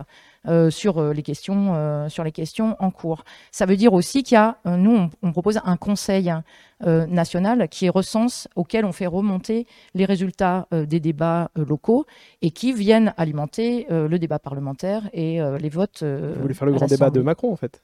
euh, 0.47 0.69
sur, 0.69 1.01
les 1.13 1.23
questions, 1.23 2.09
sur 2.09 2.23
les 2.23 2.31
questions 2.31 2.75
en 2.79 2.91
cours. 2.91 3.23
Ça 3.51 3.65
veut 3.65 3.77
dire 3.77 3.93
aussi 3.93 4.23
qu'il 4.23 4.35
y 4.35 4.37
a, 4.37 4.57
nous, 4.65 5.09
on, 5.21 5.31
propose 5.31 5.59
un 5.63 5.77
conseil 5.77 6.33
national 6.81 7.69
qui 7.69 7.89
recense, 7.89 8.49
auquel 8.55 8.83
on 8.83 8.91
fait 8.91 9.07
remonter 9.07 9.65
les 9.93 10.03
résultats 10.03 10.67
des 10.71 10.99
débats 10.99 11.49
locaux 11.55 12.05
et 12.41 12.51
qui 12.51 12.73
viennent 12.73 13.13
alimenter 13.17 13.87
euh, 13.91 14.07
le 14.07 14.19
débat 14.19 14.39
parlementaire 14.39 15.09
et 15.13 15.41
euh, 15.41 15.57
les 15.57 15.69
votes. 15.69 16.01
Euh, 16.03 16.33
Vous 16.35 16.41
voulez 16.41 16.53
faire 16.53 16.67
le 16.67 16.73
grand 16.73 16.85
débat 16.85 17.09
de 17.09 17.21
Macron, 17.21 17.51
en 17.51 17.55
fait? 17.55 17.81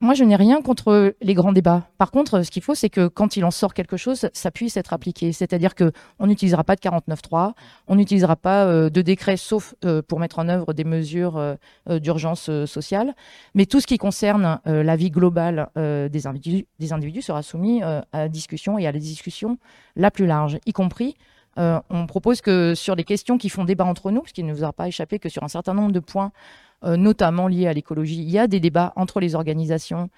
Moi, 0.00 0.14
je 0.14 0.22
n'ai 0.24 0.36
rien 0.36 0.62
contre 0.62 1.16
les 1.20 1.34
grands 1.34 1.52
débats. 1.52 1.88
Par 1.98 2.10
contre, 2.10 2.42
ce 2.42 2.50
qu'il 2.50 2.62
faut, 2.62 2.74
c'est 2.74 2.90
que 2.90 3.08
quand 3.08 3.36
il 3.36 3.44
en 3.44 3.50
sort 3.50 3.74
quelque 3.74 3.96
chose, 3.96 4.28
ça 4.32 4.50
puisse 4.50 4.76
être 4.76 4.92
appliqué. 4.92 5.32
C'est-à-dire 5.32 5.74
qu'on 5.74 6.26
n'utilisera 6.26 6.62
pas 6.64 6.76
de 6.76 6.80
49.3, 6.80 7.52
on 7.88 7.96
n'utilisera 7.96 8.36
pas 8.36 8.66
de 8.88 9.02
décret, 9.02 9.36
sauf 9.36 9.74
pour 10.06 10.20
mettre 10.20 10.38
en 10.38 10.48
œuvre 10.48 10.74
des 10.74 10.84
mesures 10.84 11.56
d'urgence 11.88 12.50
sociale. 12.66 13.16
Mais 13.54 13.66
tout 13.66 13.80
ce 13.80 13.86
qui 13.86 13.98
concerne 13.98 14.60
la 14.64 14.96
vie 14.96 15.10
globale 15.10 15.70
des, 15.74 16.26
individus, 16.26 17.22
sera 17.22 17.42
soumis 17.42 17.82
à 17.82 18.28
discussion 18.28 18.78
et 18.78 18.86
à 18.86 18.92
la 18.92 19.00
discussion 19.00 19.58
la 19.96 20.10
plus 20.10 20.26
large, 20.26 20.58
y 20.66 20.72
compris 20.72 21.16
euh, 21.58 21.80
on 21.88 22.06
propose 22.06 22.40
que 22.40 22.74
sur 22.74 22.94
les 22.94 23.04
questions 23.04 23.38
qui 23.38 23.48
font 23.48 23.64
débat 23.64 23.84
entre 23.84 24.10
nous, 24.10 24.20
parce 24.20 24.32
qu'il 24.32 24.46
ne 24.46 24.52
vous 24.52 24.62
aura 24.62 24.72
pas 24.72 24.88
échappé 24.88 25.18
que 25.18 25.28
sur 25.28 25.42
un 25.42 25.48
certain 25.48 25.74
nombre 25.74 25.92
de 25.92 26.00
points, 26.00 26.26
euh, 26.26 26.65
notamment 26.82 27.48
liés 27.48 27.66
à 27.66 27.72
l'écologie, 27.72 28.22
il 28.22 28.30
y 28.30 28.38
a 28.38 28.46
des 28.46 28.60
débats 28.60 28.92
entre 28.96 29.20
les 29.20 29.34
organisations 29.34 30.08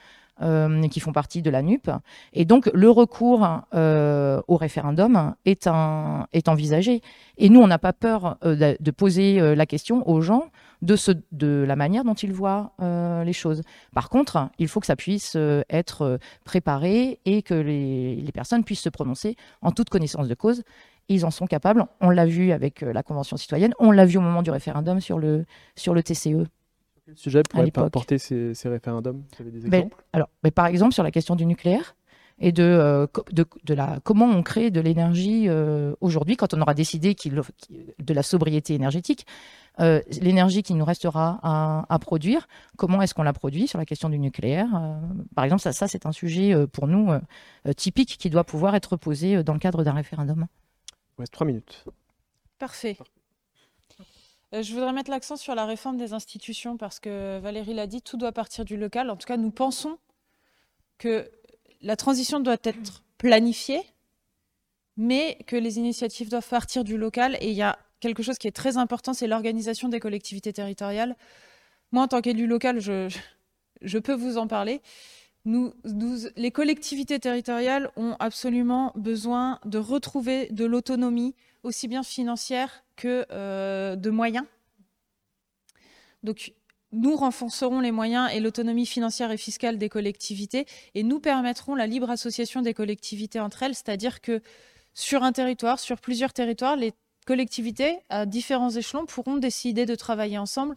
euh, 0.40 0.86
qui 0.86 1.00
font 1.00 1.12
partie 1.12 1.42
de 1.42 1.50
la 1.50 1.62
NUP. 1.62 1.90
Et 2.32 2.44
donc, 2.44 2.70
le 2.72 2.90
recours 2.90 3.44
au 3.72 4.56
référendum 4.56 5.34
est, 5.44 5.66
envisagé. 5.66 7.02
Et 7.38 7.48
nous, 7.48 7.60
on 7.60 7.66
n'a 7.66 7.78
pas 7.78 7.92
peur 7.92 8.38
de, 8.42 8.90
poser 8.92 9.56
la 9.56 9.66
question 9.66 10.08
aux 10.08 10.20
gens 10.20 10.50
de, 10.82 11.64
la 11.66 11.74
manière 11.74 12.04
dont 12.04 12.14
ils 12.14 12.32
voient 12.32 12.72
les 13.24 13.32
choses. 13.32 13.62
Par 13.92 14.10
contre, 14.10 14.48
il 14.58 14.68
faut 14.68 14.78
que 14.78 14.86
ça 14.86 14.94
puisse 14.94 15.36
être 15.70 16.20
préparé 16.44 17.18
et 17.24 17.42
que 17.42 17.54
les 17.54 18.32
personnes 18.32 18.62
puissent 18.62 18.82
se 18.82 18.90
prononcer 18.90 19.34
en 19.60 19.72
toute 19.72 19.90
connaissance 19.90 20.28
de 20.28 20.34
cause 20.34 20.62
ils 21.08 21.24
en 21.24 21.30
sont 21.30 21.46
capables. 21.46 21.84
On 22.00 22.10
l'a 22.10 22.26
vu 22.26 22.52
avec 22.52 22.82
euh, 22.82 22.92
la 22.92 23.02
Convention 23.02 23.36
citoyenne, 23.36 23.74
on 23.78 23.90
l'a 23.90 24.04
vu 24.04 24.18
au 24.18 24.20
moment 24.20 24.42
du 24.42 24.50
référendum 24.50 25.00
sur 25.00 25.18
le, 25.18 25.44
sur 25.74 25.94
le 25.94 26.02
TCE. 26.02 26.46
Quel 27.04 27.16
sujet 27.16 27.42
pourrait 27.48 27.70
porter 27.70 28.18
ces, 28.18 28.54
ces 28.54 28.68
référendums? 28.68 29.22
Vous 29.38 29.42
avez 29.42 29.50
des 29.50 29.68
ben, 29.68 29.88
alors, 30.12 30.28
ben, 30.42 30.52
Par 30.52 30.66
exemple, 30.66 30.92
sur 30.92 31.02
la 31.02 31.10
question 31.10 31.36
du 31.36 31.46
nucléaire 31.46 31.96
et 32.38 32.52
de, 32.52 32.62
euh, 32.62 33.06
de, 33.32 33.46
de, 33.64 33.74
la, 33.74 33.98
comment 34.04 34.26
on 34.26 34.42
crée 34.42 34.70
de 34.70 34.80
l'énergie 34.80 35.46
euh, 35.48 35.94
aujourd'hui 36.00 36.36
quand 36.36 36.54
on 36.54 36.60
aura 36.60 36.74
décidé 36.74 37.16
de 37.16 38.14
la 38.14 38.22
sobriété 38.22 38.74
énergétique. 38.74 39.26
l'énergie 40.20 40.62
qui 40.62 40.74
nous 40.74 40.84
restera 40.84 41.40
à, 41.42 41.86
à 41.88 41.98
produire, 41.98 42.46
comment 42.76 43.00
est-ce 43.00 43.14
qu'on 43.14 43.24
la 43.24 43.32
produit 43.32 43.66
sur 43.66 43.78
la 43.78 43.86
question 43.86 44.08
du 44.08 44.18
nucléaire 44.18 44.68
Par 45.34 45.44
exemple, 45.44 45.62
ça, 45.62 45.72
ça 45.72 45.88
c'est 45.88 46.04
un 46.04 46.12
sujet 46.12 46.54
pour 46.68 46.86
nous 46.86 47.10
typique 47.76 48.18
qui 48.18 48.28
doit 48.28 48.44
pouvoir 48.44 48.74
être 48.74 48.96
posé 48.96 49.42
dans 49.42 49.54
le 49.54 49.60
cadre 49.60 49.82
d'un 49.82 49.94
référendum 49.94 50.46
reste 51.22 51.32
trois 51.32 51.46
minutes. 51.46 51.84
Parfait. 52.58 52.96
Euh, 54.54 54.62
je 54.62 54.72
voudrais 54.72 54.92
mettre 54.92 55.10
l'accent 55.10 55.36
sur 55.36 55.54
la 55.54 55.66
réforme 55.66 55.96
des 55.96 56.12
institutions 56.12 56.76
parce 56.76 57.00
que 57.00 57.38
Valérie 57.38 57.74
l'a 57.74 57.86
dit, 57.86 58.02
tout 58.02 58.16
doit 58.16 58.32
partir 58.32 58.64
du 58.64 58.76
local. 58.76 59.10
En 59.10 59.16
tout 59.16 59.26
cas, 59.26 59.36
nous 59.36 59.50
pensons 59.50 59.98
que 60.96 61.30
la 61.82 61.96
transition 61.96 62.40
doit 62.40 62.56
être 62.64 63.04
planifiée, 63.18 63.82
mais 64.96 65.38
que 65.46 65.56
les 65.56 65.78
initiatives 65.78 66.30
doivent 66.30 66.48
partir 66.48 66.82
du 66.82 66.96
local. 66.96 67.36
Et 67.40 67.50
il 67.50 67.56
y 67.56 67.62
a 67.62 67.78
quelque 68.00 68.22
chose 68.22 68.38
qui 68.38 68.48
est 68.48 68.56
très 68.56 68.76
important, 68.76 69.12
c'est 69.12 69.26
l'organisation 69.26 69.88
des 69.88 70.00
collectivités 70.00 70.52
territoriales. 70.52 71.16
Moi, 71.92 72.02
en 72.02 72.08
tant 72.08 72.20
qu'élu 72.20 72.46
local, 72.46 72.80
je, 72.80 73.14
je 73.82 73.98
peux 73.98 74.14
vous 74.14 74.38
en 74.38 74.46
parler 74.46 74.82
les 76.36 76.50
collectivités 76.50 77.18
territoriales 77.18 77.90
ont 77.96 78.16
absolument 78.18 78.92
besoin 78.96 79.58
de 79.64 79.78
retrouver 79.78 80.48
de 80.50 80.64
l'autonomie, 80.64 81.34
aussi 81.62 81.88
bien 81.88 82.02
financière 82.02 82.84
que 82.96 83.24
euh, 83.30 83.96
de 83.96 84.10
moyens. 84.10 84.44
Donc, 86.22 86.52
nous 86.92 87.16
renforcerons 87.16 87.80
les 87.80 87.92
moyens 87.92 88.30
et 88.32 88.40
l'autonomie 88.40 88.86
financière 88.86 89.30
et 89.30 89.36
fiscale 89.36 89.78
des 89.78 89.88
collectivités 89.88 90.66
et 90.94 91.02
nous 91.02 91.20
permettrons 91.20 91.74
la 91.74 91.86
libre 91.86 92.10
association 92.10 92.62
des 92.62 92.74
collectivités 92.74 93.40
entre 93.40 93.62
elles, 93.62 93.74
c'est-à-dire 93.74 94.20
que 94.20 94.40
sur 94.94 95.22
un 95.22 95.32
territoire, 95.32 95.78
sur 95.78 96.00
plusieurs 96.00 96.32
territoires, 96.32 96.76
les 96.76 96.92
collectivités 97.26 97.98
à 98.08 98.24
différents 98.24 98.70
échelons 98.70 99.04
pourront 99.04 99.36
décider 99.36 99.84
de 99.84 99.94
travailler 99.94 100.38
ensemble 100.38 100.76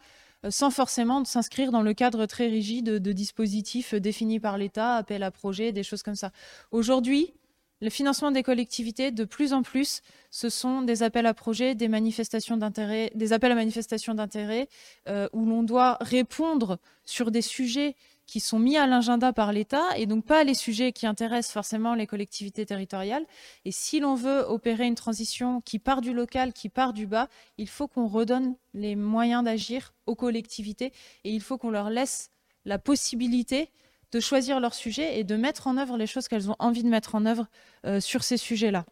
sans 0.49 0.71
forcément 0.71 1.23
s'inscrire 1.25 1.71
dans 1.71 1.81
le 1.81 1.93
cadre 1.93 2.25
très 2.25 2.47
rigide 2.47 2.97
de, 2.97 3.11
dispositifs 3.11 3.93
définis 3.93 4.39
par 4.39 4.57
l'État, 4.57 4.95
appel 4.95 5.23
à 5.23 5.31
projets, 5.31 5.71
des 5.71 5.83
choses 5.83 6.03
comme 6.03 6.15
ça. 6.15 6.31
Aujourd'hui, 6.71 7.33
le 7.81 7.89
financement 7.89 8.29
des 8.29 8.43
collectivités, 8.43 9.09
de 9.09 9.23
plus 9.23 9.53
en 9.53 9.63
plus, 9.63 10.01
ce 10.29 10.49
sont 10.49 10.83
des 10.83 11.01
appels 11.01 11.25
à 11.25 11.33
projets, 11.33 11.73
des 11.73 11.87
manifestations 11.87 12.55
d'intérêt, 12.55 13.11
des 13.15 13.33
appels 13.33 13.51
à 13.51 13.55
manifestations 13.55 14.13
d'intérêt, 14.13 14.69
euh, 15.09 15.27
où 15.33 15.45
l'on 15.45 15.63
doit 15.63 15.97
répondre 15.99 16.77
sur 17.05 17.31
des 17.31 17.41
sujets 17.41 17.95
qui 18.31 18.39
sont 18.39 18.59
mis 18.59 18.77
à 18.77 18.87
l'agenda 18.87 19.33
par 19.33 19.51
l'État 19.51 19.83
et 19.97 20.05
donc 20.05 20.25
pas 20.25 20.45
les 20.45 20.53
sujets 20.53 20.93
qui 20.93 21.05
intéressent 21.05 21.51
forcément 21.51 21.95
les 21.95 22.07
collectivités 22.07 22.65
territoriales. 22.65 23.25
Et 23.65 23.73
si 23.73 23.99
l'on 23.99 24.15
veut 24.15 24.45
opérer 24.47 24.85
une 24.85 24.95
transition 24.95 25.59
qui 25.59 25.79
part 25.79 25.99
du 25.99 26.13
local, 26.13 26.53
qui 26.53 26.69
part 26.69 26.93
du 26.93 27.07
bas, 27.07 27.27
il 27.57 27.67
faut 27.67 27.89
qu'on 27.89 28.07
redonne 28.07 28.55
les 28.73 28.95
moyens 28.95 29.43
d'agir 29.43 29.93
aux 30.05 30.15
collectivités 30.15 30.93
et 31.25 31.31
il 31.31 31.41
faut 31.41 31.57
qu'on 31.57 31.71
leur 31.71 31.89
laisse 31.89 32.31
la 32.63 32.79
possibilité 32.79 33.69
de 34.13 34.21
choisir 34.21 34.61
leur 34.61 34.75
sujet 34.75 35.19
et 35.19 35.25
de 35.25 35.35
mettre 35.35 35.67
en 35.67 35.75
œuvre 35.75 35.97
les 35.97 36.07
choses 36.07 36.29
qu'elles 36.29 36.49
ont 36.49 36.55
envie 36.57 36.83
de 36.83 36.89
mettre 36.89 37.15
en 37.15 37.25
œuvre 37.25 37.47
euh, 37.85 37.99
sur 37.99 38.23
ces 38.23 38.37
sujets-là. 38.37 38.85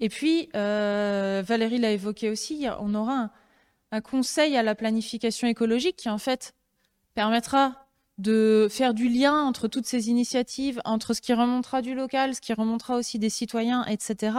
Et 0.00 0.10
puis, 0.10 0.50
Valérie 0.52 1.78
l'a 1.78 1.92
évoqué 1.92 2.28
aussi, 2.28 2.66
on 2.78 2.94
aura 2.94 3.30
un, 3.90 4.00
conseil 4.02 4.54
à 4.54 4.62
la 4.62 4.74
planification 4.74 5.48
écologique 5.48 5.96
qui, 5.96 6.10
en 6.10 6.18
fait, 6.18 6.52
permettra 7.14 7.85
de 8.18 8.66
faire 8.70 8.94
du 8.94 9.08
lien 9.08 9.42
entre 9.42 9.68
toutes 9.68 9.86
ces 9.86 10.08
initiatives, 10.08 10.80
entre 10.84 11.14
ce 11.14 11.20
qui 11.20 11.34
remontera 11.34 11.82
du 11.82 11.94
local, 11.94 12.34
ce 12.34 12.40
qui 12.40 12.52
remontera 12.52 12.96
aussi 12.96 13.18
des 13.18 13.30
citoyens, 13.30 13.84
etc. 13.84 14.38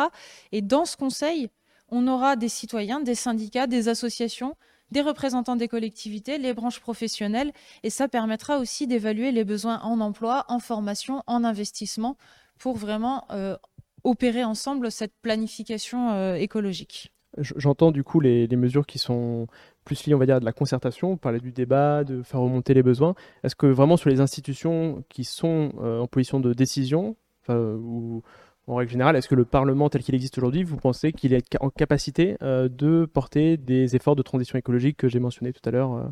Et 0.51 0.61
dans 0.61 0.85
ce 0.85 0.97
conseil, 0.97 1.49
on 1.89 2.07
aura 2.07 2.35
des 2.35 2.49
citoyens, 2.49 2.99
des 2.99 3.15
syndicats, 3.15 3.67
des 3.67 3.87
associations, 3.87 4.55
des 4.91 5.01
représentants 5.01 5.55
des 5.55 5.67
collectivités, 5.67 6.37
les 6.37 6.53
branches 6.53 6.79
professionnelles, 6.79 7.51
et 7.83 7.89
ça 7.89 8.07
permettra 8.07 8.59
aussi 8.59 8.87
d'évaluer 8.87 9.31
les 9.31 9.43
besoins 9.43 9.79
en 9.81 9.99
emploi, 9.99 10.45
en 10.47 10.59
formation, 10.59 11.23
en 11.27 11.43
investissement, 11.43 12.17
pour 12.57 12.77
vraiment 12.77 13.25
euh, 13.31 13.55
opérer 14.03 14.43
ensemble 14.43 14.91
cette 14.91 15.13
planification 15.21 16.11
euh, 16.11 16.35
écologique. 16.35 17.11
J'entends 17.37 17.91
du 17.91 18.03
coup 18.03 18.19
les, 18.19 18.47
mesures 18.55 18.87
qui 18.87 18.97
sont 18.97 19.47
plus 19.87 20.05
liées, 20.05 20.13
on 20.13 20.19
va 20.19 20.25
dire, 20.25 20.35
à 20.35 20.39
de 20.39 20.45
la 20.45 20.51
concertation, 20.51 21.17
parler 21.17 21.39
du 21.39 21.51
débat, 21.51 22.03
de 22.03 22.21
faire 22.21 22.41
remonter 22.41 22.73
les 22.73 22.83
besoins. 22.83 23.15
Est-ce 23.43 23.55
que 23.55 23.67
vraiment 23.67 23.97
sur 23.97 24.09
les 24.09 24.19
institutions 24.19 25.03
qui 25.09 25.23
sont 25.23 25.71
euh, 25.81 25.99
en 25.99 26.07
position 26.07 26.39
de 26.39 26.53
décision, 26.53 27.15
ou 27.49 28.21
en 28.67 28.75
règle 28.75 28.91
générale, 28.91 29.15
est-ce 29.15 29.29
que 29.29 29.35
le 29.35 29.45
Parlement 29.45 29.89
tel 29.89 30.03
qu'il 30.03 30.13
existe 30.13 30.37
aujourd'hui, 30.37 30.63
vous 30.63 30.75
pensez 30.75 31.13
qu'il 31.13 31.33
est 31.33 31.57
en 31.61 31.69
capacité 31.69 32.35
euh, 32.41 32.67
de 32.67 33.05
porter 33.05 33.55
des 33.55 33.95
efforts 33.95 34.17
de 34.17 34.21
transition 34.21 34.59
écologique 34.59 34.97
que 34.97 35.07
j'ai 35.07 35.19
mentionnés 35.19 35.53
tout 35.53 35.67
à 35.67 35.71
l'heure 35.71 35.93
euh? 35.93 36.03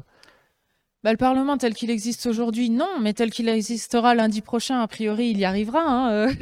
Bah, 1.03 1.11
le 1.11 1.17
Parlement 1.17 1.57
tel 1.57 1.73
qu'il 1.73 1.91
existe 1.91 2.26
aujourd'hui, 2.26 2.69
non, 2.69 2.99
mais 3.01 3.13
tel 3.13 3.30
qu'il 3.30 3.49
existera 3.49 4.15
lundi 4.15 4.41
prochain, 4.41 4.80
a 4.80 4.88
priori, 4.88 5.30
il 5.30 5.38
y 5.38 5.45
arrivera. 5.45 5.82
Hein, 5.82 6.11
euh, 6.11 6.34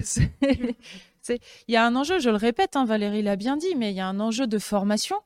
il 1.30 1.74
y 1.74 1.76
a 1.76 1.86
un 1.86 1.96
enjeu, 1.96 2.20
je 2.20 2.30
le 2.30 2.38
répète, 2.38 2.76
hein, 2.76 2.86
Valérie 2.86 3.24
l'a 3.24 3.36
bien 3.36 3.58
dit, 3.58 3.76
mais 3.76 3.92
il 3.92 3.98
y 3.98 4.00
a 4.00 4.08
un 4.08 4.20
enjeu 4.20 4.46
de 4.46 4.60
formation, 4.60 5.18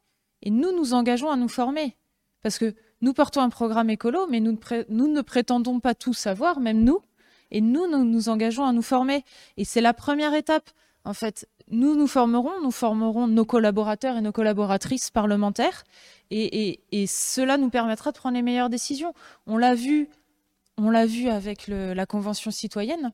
et 0.42 0.50
nous 0.50 0.72
nous 0.72 0.94
engageons 0.94 1.30
à 1.30 1.36
nous 1.36 1.48
former. 1.48 1.96
Parce 2.44 2.58
que 2.58 2.76
nous 3.02 3.14
portons 3.14 3.42
un 3.42 3.50
programme 3.50 3.90
écolo, 3.90 4.28
mais 4.28 4.40
nous 4.40 4.58
nous 4.90 5.08
ne 5.08 5.22
prétendons 5.22 5.80
pas 5.80 5.96
tout 5.96 6.14
savoir, 6.14 6.60
même 6.60 6.84
nous, 6.84 7.02
et 7.52 7.62
nous, 7.62 7.88
nous 7.88 8.04
nous 8.04 8.30
engageons 8.30 8.66
à 8.66 8.74
nous 8.74 8.82
former. 8.82 9.24
Et 9.58 9.66
c'est 9.66 9.82
la 9.82 9.94
première 9.94 10.34
étape. 10.34 10.70
En 11.04 11.14
fait, 11.14 11.48
nous 11.70 11.96
nous 11.96 12.08
formerons, 12.08 12.62
nous 12.62 12.72
formerons 12.72 13.28
nos 13.28 13.46
collaborateurs 13.46 14.18
et 14.18 14.22
nos 14.22 14.32
collaboratrices 14.32 15.10
parlementaires. 15.10 15.84
Et, 16.32 16.80
cela 17.08 17.58
nous 17.58 17.70
permettra 17.70 18.12
de 18.12 18.18
prendre 18.18 18.36
les 18.36 18.42
meilleures 18.42 18.70
décisions. 18.70 19.14
On 19.46 19.58
l'a 19.58 19.76
vu, 19.76 20.10
on 20.78 20.90
l'a 20.90 21.06
vu 21.06 21.30
avec 21.30 21.68
la 21.68 22.06
Convention 22.06 22.52
citoyenne. 22.52 23.14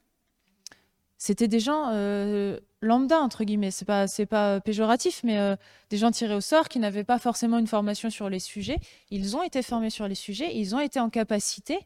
C'était 1.18 1.48
des 1.48 1.60
gens 1.60 1.90
euh, 1.92 2.60
lambda, 2.84 3.20
entre 3.20 3.44
guillemets. 3.44 3.72
C'est 3.72 3.86
pas, 3.86 4.08
c'est 4.08 4.26
pas 4.26 4.60
péjoratif, 4.60 5.22
mais 5.24 5.38
euh, 5.38 5.56
des 5.90 5.98
gens 5.98 6.12
tirés 6.12 6.36
au 6.36 6.42
sort 6.42 6.70
qui 6.70 6.80
n'avaient 6.80 7.04
pas 7.04 7.20
forcément 7.20 7.58
une 7.58 7.68
formation 7.68 8.10
sur 8.10 8.30
les 8.30 8.40
sujets. 8.40 8.80
Ils 9.10 9.36
ont 9.36 9.44
été 9.44 9.62
formés 9.62 9.90
sur 9.90 10.08
les 10.08 10.16
sujets, 10.16 10.56
ils 10.56 10.76
ont 10.76 10.80
été 10.80 11.00
en 11.00 11.10
capacité 11.10 11.80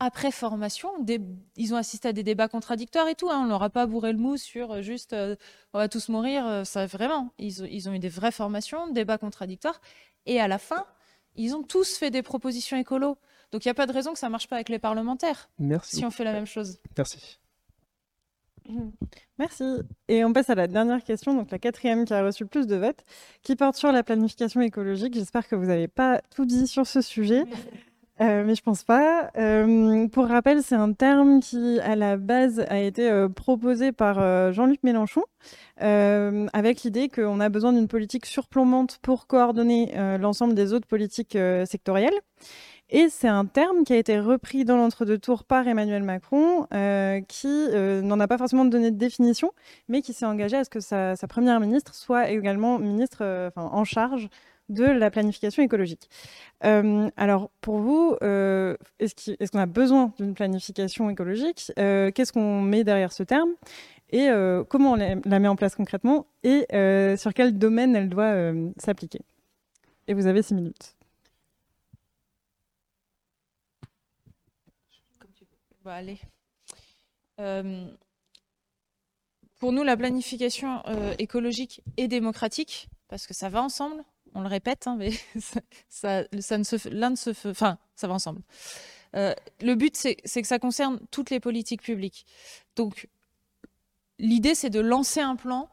après 0.00 0.30
formation, 0.30 0.90
ils 1.56 1.74
ont 1.74 1.76
assisté 1.76 2.08
à 2.08 2.12
des 2.12 2.22
débats 2.22 2.48
contradictoires 2.48 3.08
et 3.08 3.14
tout. 3.14 3.30
Hein. 3.30 3.40
On 3.42 3.46
n'aura 3.46 3.70
pas 3.70 3.86
bourré 3.86 4.12
le 4.12 4.18
mou 4.18 4.36
sur 4.36 4.72
euh, 4.72 4.82
juste 4.82 5.12
euh, 5.12 5.36
on 5.72 5.78
va 5.78 5.88
tous 5.88 6.08
mourir. 6.08 6.46
Euh, 6.46 6.64
ça 6.64 6.86
vraiment, 6.86 7.32
ils, 7.38 7.88
ont 7.88 7.92
eu 7.92 7.98
des 7.98 8.08
vraies 8.08 8.32
formations, 8.32 8.88
débats 8.88 9.18
contradictoires. 9.18 9.80
Et 10.26 10.40
à 10.40 10.48
la 10.48 10.58
fin, 10.58 10.84
ils 11.36 11.54
ont 11.54 11.62
tous 11.62 11.96
fait 11.96 12.10
des 12.10 12.22
propositions 12.22 12.76
écolo. 12.76 13.16
Donc 13.52 13.64
il 13.64 13.68
n'y 13.68 13.72
a 13.72 13.74
pas 13.74 13.86
de 13.86 13.92
raison 13.92 14.12
que 14.12 14.18
ça 14.18 14.26
ne 14.26 14.32
marche 14.32 14.48
pas 14.48 14.56
avec 14.56 14.68
les 14.68 14.78
parlementaires. 14.78 15.48
Merci. 15.58 15.96
Si 15.96 16.04
on 16.04 16.10
fait 16.10 16.24
la 16.24 16.32
même 16.32 16.46
chose. 16.46 16.78
Merci. 16.96 17.38
Merci. 19.38 19.64
Et 20.08 20.24
on 20.24 20.32
passe 20.32 20.50
à 20.50 20.54
la 20.54 20.66
dernière 20.66 21.02
question, 21.02 21.34
donc 21.34 21.50
la 21.50 21.58
quatrième 21.58 22.04
qui 22.04 22.14
a 22.14 22.24
reçu 22.24 22.44
le 22.44 22.48
plus 22.48 22.66
de 22.66 22.76
votes, 22.76 23.04
qui 23.42 23.56
porte 23.56 23.76
sur 23.76 23.92
la 23.92 24.02
planification 24.02 24.60
écologique. 24.60 25.14
J'espère 25.14 25.48
que 25.48 25.56
vous 25.56 25.66
n'avez 25.66 25.88
pas 25.88 26.20
tout 26.34 26.44
dit 26.44 26.66
sur 26.66 26.86
ce 26.86 27.00
sujet. 27.00 27.44
Euh, 28.20 28.44
mais 28.46 28.54
je 28.54 28.62
pense 28.62 28.84
pas. 28.84 29.30
Euh, 29.36 30.06
pour 30.08 30.28
rappel, 30.28 30.62
c'est 30.62 30.76
un 30.76 30.92
terme 30.92 31.40
qui, 31.40 31.80
à 31.80 31.96
la 31.96 32.16
base, 32.16 32.64
a 32.68 32.78
été 32.78 33.10
euh, 33.10 33.28
proposé 33.28 33.90
par 33.90 34.52
Jean-Luc 34.52 34.82
Mélenchon, 34.84 35.24
avec 35.78 36.82
l'idée 36.84 37.08
qu'on 37.08 37.40
a 37.40 37.48
besoin 37.48 37.72
d'une 37.72 37.88
politique 37.88 38.26
surplombante 38.26 38.98
pour 39.02 39.26
coordonner 39.26 39.92
l'ensemble 40.18 40.54
des 40.54 40.72
autres 40.72 40.86
politiques 40.86 41.36
sectorielles. 41.66 42.14
Et 42.90 43.08
c'est 43.08 43.28
un 43.28 43.46
terme 43.46 43.84
qui 43.84 43.92
a 43.92 43.96
été 43.96 44.20
repris 44.20 44.64
dans 44.64 44.76
l'entre-deux 44.76 45.18
tours 45.18 45.44
par 45.44 45.66
Emmanuel 45.66 46.02
Macron, 46.02 46.66
qui 47.28 47.68
n'en 48.02 48.20
a 48.20 48.28
pas 48.28 48.38
forcément 48.38 48.64
donné 48.64 48.90
de 48.90 48.98
définition, 48.98 49.52
mais 49.88 50.02
qui 50.02 50.12
s'est 50.12 50.26
engagé 50.26 50.56
à 50.56 50.64
ce 50.64 50.70
que 50.70 50.80
sa, 50.80 51.16
première 51.28 51.60
ministre 51.60 51.94
soit 51.94 52.30
également 52.30 52.78
ministre 52.78 53.52
en 53.56 53.84
charge 53.84 54.28
de 54.68 54.84
la 54.84 55.10
planification 55.10 55.62
écologique. 55.62 56.08
Euh, 56.64 57.10
alors, 57.16 57.50
pour 57.60 57.78
vous, 57.78 58.16
euh, 58.22 58.76
est-ce 58.98 59.50
qu'on 59.50 59.58
a 59.58 59.66
besoin 59.66 60.12
d'une 60.18 60.34
planification 60.34 61.10
écologique 61.10 61.72
euh, 61.78 62.10
Qu'est-ce 62.10 62.32
qu'on 62.32 62.62
met 62.62 62.84
derrière 62.84 63.12
ce 63.12 63.22
terme 63.22 63.50
Et 64.10 64.28
comment 64.68 64.92
on 64.92 64.96
la, 64.96 65.38
met 65.38 65.48
en 65.48 65.56
place 65.56 65.74
concrètement 65.74 66.26
Et 66.42 66.66
sur 67.16 67.34
quel 67.34 67.58
domaine 67.58 67.96
elle 67.96 68.08
doit 68.08 68.52
s'appliquer? 68.78 69.20
Et 70.06 70.14
vous 70.14 70.26
avez 70.26 70.42
six 70.42 70.54
minutes. 70.54 70.94
Allez. 75.92 76.18
pour 79.58 79.72
nous, 79.72 79.82
la 79.82 79.96
planification 79.96 80.82
écologique 81.18 81.82
et 81.96 82.08
démocratique, 82.08 82.88
parce 83.08 83.26
que 83.26 83.34
ça 83.34 83.48
va 83.48 83.62
ensemble, 83.62 84.04
on 84.34 84.40
le 84.40 84.48
répète, 84.48 84.86
hein, 84.86 84.96
mais 84.98 85.10
ça, 85.88 86.24
ne 86.32 86.64
se, 86.64 86.88
l'un 86.88 87.12
enfin, 87.12 87.78
ça 87.94 88.08
va 88.08 88.14
ensemble. 88.14 88.42
Euh, 89.14 89.34
le 89.60 89.74
but, 89.74 89.96
c'est, 89.96 90.16
que 90.16 90.46
ça 90.46 90.58
concerne 90.58 90.98
toutes 91.10 91.30
les 91.30 91.40
politiques 91.40 91.82
publiques. 91.82 92.26
Donc, 92.76 93.08
l'idée, 94.18 94.54
c'est 94.54 94.70
de 94.70 94.80
lancer 94.80 95.20
un 95.20 95.36
plan 95.36 95.68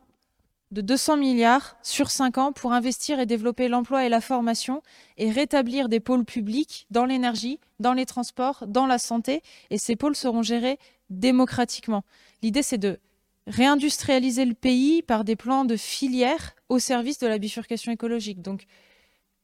de 0.71 0.81
200 0.81 1.17
milliards 1.17 1.75
sur 1.83 2.09
5 2.09 2.37
ans 2.37 2.51
pour 2.53 2.73
investir 2.73 3.19
et 3.19 3.25
développer 3.25 3.67
l'emploi 3.67 4.05
et 4.05 4.09
la 4.09 4.21
formation 4.21 4.81
et 5.17 5.29
rétablir 5.29 5.89
des 5.89 5.99
pôles 5.99 6.25
publics 6.25 6.87
dans 6.91 7.05
l'énergie, 7.05 7.59
dans 7.79 7.93
les 7.93 8.05
transports, 8.05 8.65
dans 8.67 8.87
la 8.87 8.97
santé. 8.97 9.43
Et 9.69 9.77
ces 9.77 9.95
pôles 9.95 10.15
seront 10.15 10.43
gérés 10.43 10.79
démocratiquement. 11.09 12.03
L'idée, 12.41 12.63
c'est 12.63 12.77
de 12.77 12.99
réindustrialiser 13.47 14.45
le 14.45 14.53
pays 14.53 15.01
par 15.01 15.23
des 15.23 15.35
plans 15.35 15.65
de 15.65 15.75
filières 15.75 16.55
au 16.69 16.79
service 16.79 17.19
de 17.19 17.27
la 17.27 17.37
bifurcation 17.37 17.91
écologique. 17.91 18.41
Donc, 18.41 18.65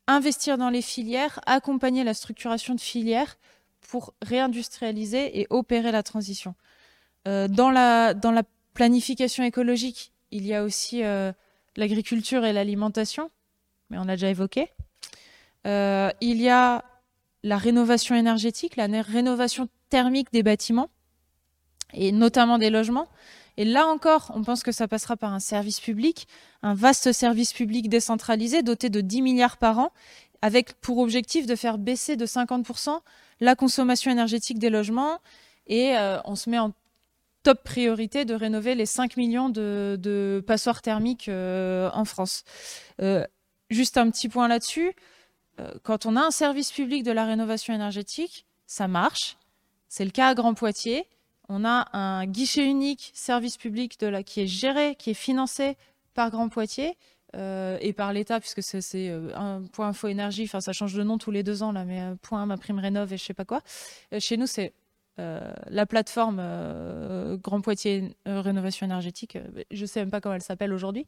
investir 0.07 0.57
dans 0.57 0.69
les 0.69 0.81
filières, 0.81 1.41
accompagner 1.45 2.05
la 2.05 2.13
structuration 2.13 2.73
de 2.73 2.79
filières 2.79 3.37
pour 3.89 4.13
réindustrialiser 4.21 5.41
et 5.41 5.47
opérer 5.49 5.91
la 5.91 6.03
transition. 6.03 6.55
Euh, 7.27 7.47
dans, 7.49 7.69
la, 7.69 8.13
dans 8.13 8.31
la 8.31 8.43
planification 8.73 9.43
écologique, 9.43 10.13
il 10.31 10.45
y 10.45 10.53
a 10.53 10.63
aussi 10.63 11.03
euh, 11.03 11.31
l'agriculture 11.75 12.45
et 12.45 12.53
l'alimentation, 12.53 13.31
mais 13.89 13.97
on 13.97 14.07
a 14.09 14.15
déjà 14.15 14.29
évoqué. 14.29 14.69
Euh, 15.65 16.11
il 16.21 16.41
y 16.41 16.49
a 16.49 16.83
la 17.43 17.57
rénovation 17.57 18.15
énergétique, 18.15 18.75
la 18.75 18.87
rénovation 19.01 19.69
thermique 19.89 20.31
des 20.33 20.43
bâtiments, 20.43 20.89
et 21.93 22.11
notamment 22.11 22.57
des 22.57 22.69
logements. 22.69 23.07
Et 23.57 23.65
là 23.65 23.87
encore, 23.87 24.31
on 24.35 24.43
pense 24.43 24.61
que 24.63 24.71
ça 24.71 24.87
passera 24.87 25.17
par 25.17 25.33
un 25.33 25.39
service 25.39 25.79
public, 25.79 26.27
un 26.61 26.73
vaste 26.73 27.11
service 27.11 27.53
public 27.53 27.89
décentralisé 27.89 28.61
doté 28.61 28.89
de 28.89 29.01
10 29.01 29.21
milliards 29.21 29.57
par 29.57 29.79
an, 29.79 29.91
avec 30.41 30.73
pour 30.73 30.99
objectif 30.99 31.47
de 31.47 31.55
faire 31.55 31.77
baisser 31.77 32.15
de 32.15 32.25
50% 32.25 32.99
la 33.39 33.55
consommation 33.55 34.11
énergétique 34.11 34.59
des 34.59 34.69
logements. 34.69 35.19
Et 35.67 35.97
euh, 35.97 36.19
on 36.25 36.35
se 36.35 36.49
met 36.49 36.59
en 36.59 36.71
top 37.47 37.63
priorité 37.63 38.25
de 38.25 38.33
rénover 38.33 38.75
les 38.75 38.85
5 38.85 39.17
millions 39.17 39.49
de, 39.49 40.43
passoires 40.45 40.81
thermiques 40.81 41.29
euh, 41.29 41.89
en 41.93 42.05
France. 42.05 42.43
Euh, 43.01 43.25
juste 43.69 43.97
un 43.97 44.09
petit 44.09 44.29
point 44.29 44.47
là-dessus. 44.47 44.93
quand 45.83 46.05
on 46.05 46.15
a 46.15 46.21
un 46.21 46.31
service 46.31 46.71
public 46.71 47.03
de 47.03 47.11
la 47.11 47.25
rénovation 47.25 47.73
énergétique, 47.73 48.45
ça 48.65 48.87
marche. 48.87 49.37
C'est 49.87 50.05
le 50.05 50.11
cas 50.11 50.27
à 50.27 50.35
Grand 50.35 50.53
Poitiers 50.53 51.07
on 51.49 51.63
a 51.65 51.87
un 51.93 52.25
guichet 52.25 52.65
unique 52.65 53.11
service 53.13 53.57
public 53.57 53.97
qui 54.25 54.41
est 54.41 54.47
géré, 54.47 54.95
qui 54.95 55.11
est 55.11 55.15
financé 55.15 55.77
par 56.13 56.29
Grand 56.29 56.49
Poitiers 56.49 56.97
euh, 57.35 57.77
et 57.81 57.93
par 57.93 58.13
l'État, 58.13 58.39
puisque 58.39 58.63
c'est 58.63 59.09
euh, 59.09 59.33
un 59.35 59.63
point 59.63 59.89
info 59.89 60.07
énergie, 60.07 60.43
enfin 60.43 60.61
ça 60.61 60.73
change 60.73 60.93
de 60.93 61.03
nom 61.03 61.17
tous 61.17 61.31
les 61.31 61.43
deux 61.43 61.63
ans, 61.63 61.71
là, 61.71 61.85
mais 61.85 62.01
euh, 62.01 62.15
point 62.21 62.45
ma 62.45 62.57
prime 62.57 62.79
rénov 62.79 63.13
et 63.13 63.17
je 63.17 63.23
sais 63.23 63.33
pas 63.33 63.45
quoi. 63.45 63.61
chez 64.19 64.37
nous, 64.37 64.47
c'est 64.47 64.73
la 65.17 65.85
plateforme 65.85 66.41
Grand 67.41 67.61
Poitiers 67.61 68.15
Rénovation 68.25 68.85
énergétique. 68.85 69.37
Je 69.71 69.85
sais 69.85 69.99
même 69.99 70.11
pas 70.11 70.21
comment 70.21 70.35
elle 70.35 70.41
s'appelle 70.41 70.73
aujourd'hui. 70.73 71.05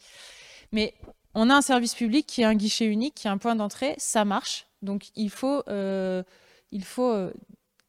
Mais 0.71 0.93
on 1.35 1.49
a 1.49 1.55
un 1.55 1.61
service 1.61 1.95
public 1.95 2.25
qui 2.25 2.41
est 2.41 2.45
un 2.45 2.55
guichet 2.55 2.85
unique, 2.85 3.15
qui 3.15 3.27
est 3.27 3.29
un 3.29 3.37
point 3.37 3.55
d'entrée, 3.55 3.95
ça 3.97 4.25
marche. 4.25 4.67
Donc 4.81 5.09
il 5.15 5.29
faut, 5.29 5.63
il 5.67 6.83
faut 6.83 7.31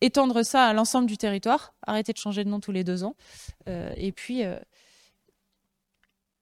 étendre 0.00 0.42
ça 0.42 0.66
à 0.66 0.72
l'ensemble 0.72 1.06
du 1.06 1.16
territoire, 1.16 1.74
arrêter 1.86 2.12
de 2.12 2.18
changer 2.18 2.44
de 2.44 2.48
nom 2.48 2.60
tous 2.60 2.72
les 2.72 2.84
deux 2.84 3.04
ans. 3.04 3.16
Euh, 3.68 3.92
et 3.96 4.12
puis, 4.12 4.44
euh, 4.44 4.58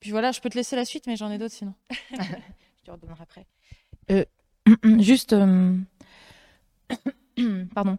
Puis 0.00 0.10
voilà, 0.10 0.32
je 0.32 0.40
peux 0.40 0.48
te 0.48 0.56
laisser 0.56 0.76
la 0.76 0.84
suite, 0.84 1.06
mais 1.06 1.16
j'en 1.16 1.30
ai 1.30 1.38
d'autres 1.38 1.54
sinon. 1.54 1.74
je 2.10 2.84
te 2.84 2.90
redonnerai 2.90 3.22
après. 3.22 3.46
Euh, 4.10 4.24
juste, 5.00 5.32
euh, 5.32 5.76
pardon. 7.74 7.98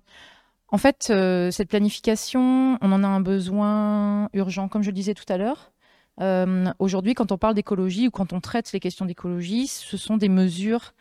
En 0.72 0.78
fait, 0.78 1.08
euh, 1.10 1.50
cette 1.52 1.70
planification, 1.70 2.78
on 2.82 2.92
en 2.92 3.04
a 3.04 3.08
un 3.08 3.22
besoin 3.22 4.30
urgent, 4.34 4.68
comme 4.68 4.84
je 4.84 4.90
le 4.90 4.94
disais 4.94 5.14
tout 5.14 5.26
à 5.28 5.38
l'heure. 5.38 5.72
Aujourd'hui, 6.80 7.14
quand 7.14 7.32
on 7.32 7.38
parle 7.38 7.54
d'écologie 7.54 8.08
ou 8.10 8.12
quand 8.12 8.34
on 8.34 8.42
traite 8.42 8.74
les 8.74 8.82
questions 8.82 9.06
d'écologie, 9.06 9.68
ce 9.68 9.96
sont 9.96 10.18
des 10.18 10.28
mesures 10.28 10.92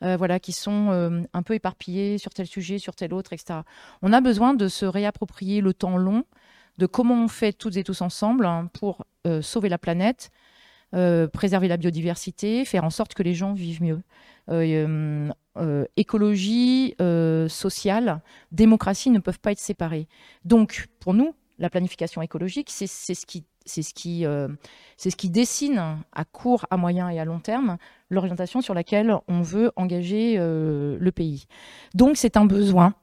voilà, 0.00 0.40
qui 0.40 0.50
sont 0.50 1.24
un 1.32 1.42
peu 1.44 1.54
éparpillées 1.54 2.18
sur 2.18 2.34
tel 2.34 2.48
sujet, 2.48 2.80
sur 2.80 2.96
tel 2.96 3.14
autre, 3.14 3.32
etc. 3.32 3.60
On 4.02 4.12
a 4.12 4.20
besoin 4.20 4.52
de 4.52 4.66
se 4.66 4.84
réapproprier 4.84 5.60
le 5.60 5.74
temps 5.74 5.96
long, 5.96 6.24
de 6.78 6.86
comment 6.86 7.14
on 7.14 7.28
fait 7.28 7.52
toutes 7.52 7.76
et 7.76 7.84
tous 7.84 8.00
ensemble 8.00 8.46
hein, 8.46 8.68
pour 8.72 9.06
sauver 9.42 9.68
la 9.68 9.78
planète, 9.78 10.32
euh, 10.94 11.26
préserver 11.26 11.68
la 11.68 11.76
biodiversité, 11.76 12.64
faire 12.64 12.84
en 12.84 12.90
sorte 12.90 13.14
que 13.14 13.22
les 13.22 13.34
gens 13.34 13.52
vivent 13.52 13.82
mieux. 13.82 14.00
Euh, 14.50 15.28
euh, 15.56 15.84
écologie, 15.96 16.94
sociale, 17.48 18.20
démocratie 18.52 19.10
ne 19.10 19.18
peuvent 19.18 19.40
pas 19.40 19.52
être 19.52 19.58
séparées. 19.58 20.08
Donc, 20.44 20.88
pour 21.00 21.14
nous, 21.14 21.34
la 21.58 21.70
planification 21.70 22.22
écologique, 22.22 22.68
c'est 22.70 22.86
ce 22.86 23.26
qui 23.26 23.44
dessine 25.30 25.98
à 26.12 26.24
court, 26.24 26.66
à 26.70 26.76
moyen 26.76 27.08
et 27.08 27.18
à 27.18 27.24
long 27.24 27.40
terme 27.40 27.78
l'orientation 28.10 28.60
sur 28.60 28.74
laquelle 28.74 29.14
on 29.28 29.42
veut 29.42 29.72
engager 29.76 30.36
le 30.36 31.10
pays. 31.10 31.46
Donc 31.94 32.16
c'est 32.16 32.36
un 32.36 32.44
besoin 32.44 32.94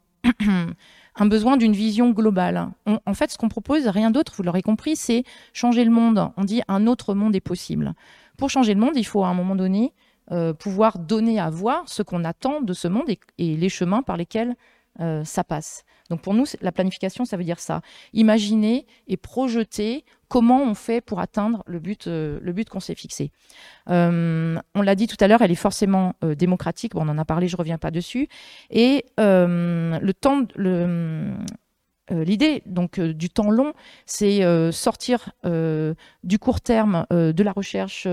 un 1.15 1.25
besoin 1.25 1.57
d'une 1.57 1.73
vision 1.73 2.11
globale. 2.11 2.69
en 2.85 3.13
fait, 3.13 3.31
ce 3.31 3.37
qu'on 3.37 3.49
propose, 3.49 3.87
rien 3.87 4.11
d'autre, 4.11 4.33
vous 4.35 4.43
l'aurez 4.43 4.61
compris, 4.61 4.95
c'est 4.95 5.23
changer 5.53 5.83
le 5.83 5.91
monde. 5.91 6.31
On 6.37 6.43
dit 6.43 6.61
un 6.67 6.87
autre 6.87 7.13
monde 7.13 7.35
est 7.35 7.41
possible. 7.41 7.93
Pour 8.37 8.49
changer 8.49 8.73
le 8.73 8.79
monde, 8.79 8.93
il 8.95 9.05
faut 9.05 9.23
à 9.23 9.27
un 9.27 9.33
moment 9.33 9.55
donné 9.55 9.93
euh, 10.31 10.53
pouvoir 10.53 10.97
donner 10.97 11.39
à 11.39 11.49
voir 11.49 11.83
ce 11.87 12.03
qu'on 12.03 12.23
attend 12.23 12.61
de 12.61 12.73
ce 12.73 12.87
monde 12.87 13.09
et, 13.09 13.19
les 13.57 13.69
chemins 13.69 14.01
par 14.01 14.15
lesquels 14.15 14.55
euh, 15.01 15.25
ça 15.25 15.43
passe. 15.43 15.83
Donc 16.09 16.21
pour 16.21 16.33
nous, 16.33 16.45
la 16.61 16.71
planification, 16.71 17.25
ça 17.25 17.35
veut 17.35 17.43
dire 17.43 17.59
ça. 17.59 17.81
Imaginer 18.13 18.85
et 19.07 19.17
projeter 19.17 20.05
comment 20.31 20.63
on 20.63 20.75
fait 20.75 21.01
pour 21.01 21.19
atteindre 21.19 21.61
le 21.67 21.79
but, 21.79 22.07
euh, 22.07 22.39
qu'on 22.69 22.79
s'est 22.79 22.95
fixé. 22.95 23.31
on 23.87 24.81
l'a 24.81 24.95
dit 24.95 25.07
tout 25.07 25.17
à 25.19 25.27
l'heure, 25.27 25.41
elle 25.41 25.51
est 25.51 25.55
forcément 25.55 26.15
démocratique. 26.21 26.93
Bon, 26.93 27.01
on 27.05 27.09
en 27.09 27.17
a 27.17 27.25
parlé, 27.25 27.49
je 27.49 27.57
reviens 27.57 27.77
pas 27.77 27.91
dessus. 27.91 28.29
Et 28.69 29.03
le 29.17 30.11
temps, 30.13 30.43
le, 30.55 31.35
L'idée 32.11 32.61
donc 32.65 32.99
du 32.99 33.29
temps 33.29 33.49
long, 33.49 33.73
c'est 34.05 34.41
sortir 34.71 35.31
du 35.43 36.39
court 36.39 36.61
terme 36.61 37.05
de 37.09 37.43
la 37.43 37.51
recherche 37.51 38.07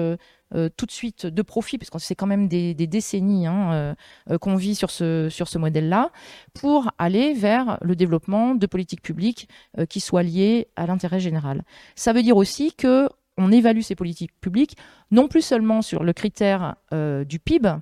euh, 0.55 0.71
tout 0.75 0.87
de 0.87 0.91
suite 0.91 1.27
de 1.27 1.43
profit, 1.43 1.77
parce 1.77 1.91
que 1.91 1.99
c'est 1.99 2.15
quand 2.15 2.27
même 2.27 2.49
des, 2.49 2.75
décennies 2.75 3.47
hein, 3.47 3.73
euh, 3.73 3.95
euh, 4.31 4.39
qu'on 4.39 4.57
vit 4.57 4.75
sur 4.75 4.91
ce, 4.91 5.29
sur 5.29 5.47
ce 5.47 5.59
modèle-là, 5.59 6.11
pour 6.55 6.91
aller 6.97 7.35
vers 7.35 7.77
le 7.83 7.95
développement 7.95 8.55
de 8.55 8.67
politiques 8.67 9.03
publiques 9.03 9.49
qui 9.91 10.01
soient 10.01 10.23
liées 10.23 10.69
à 10.77 10.87
l'intérêt 10.87 11.21
général. 11.21 11.65
Ça 11.97 12.13
veut 12.15 12.23
dire 12.23 12.37
aussi 12.37 12.73
que 12.73 13.09
on 13.37 13.53
évalue 13.53 13.83
ces 13.83 13.95
politiques 13.95 14.33
publiques 14.41 14.77
non 15.11 15.29
plus 15.29 15.43
seulement 15.43 15.83
sur 15.83 16.03
le 16.03 16.13
critère 16.13 16.77
du 16.93 17.39
PIB, 17.39 17.77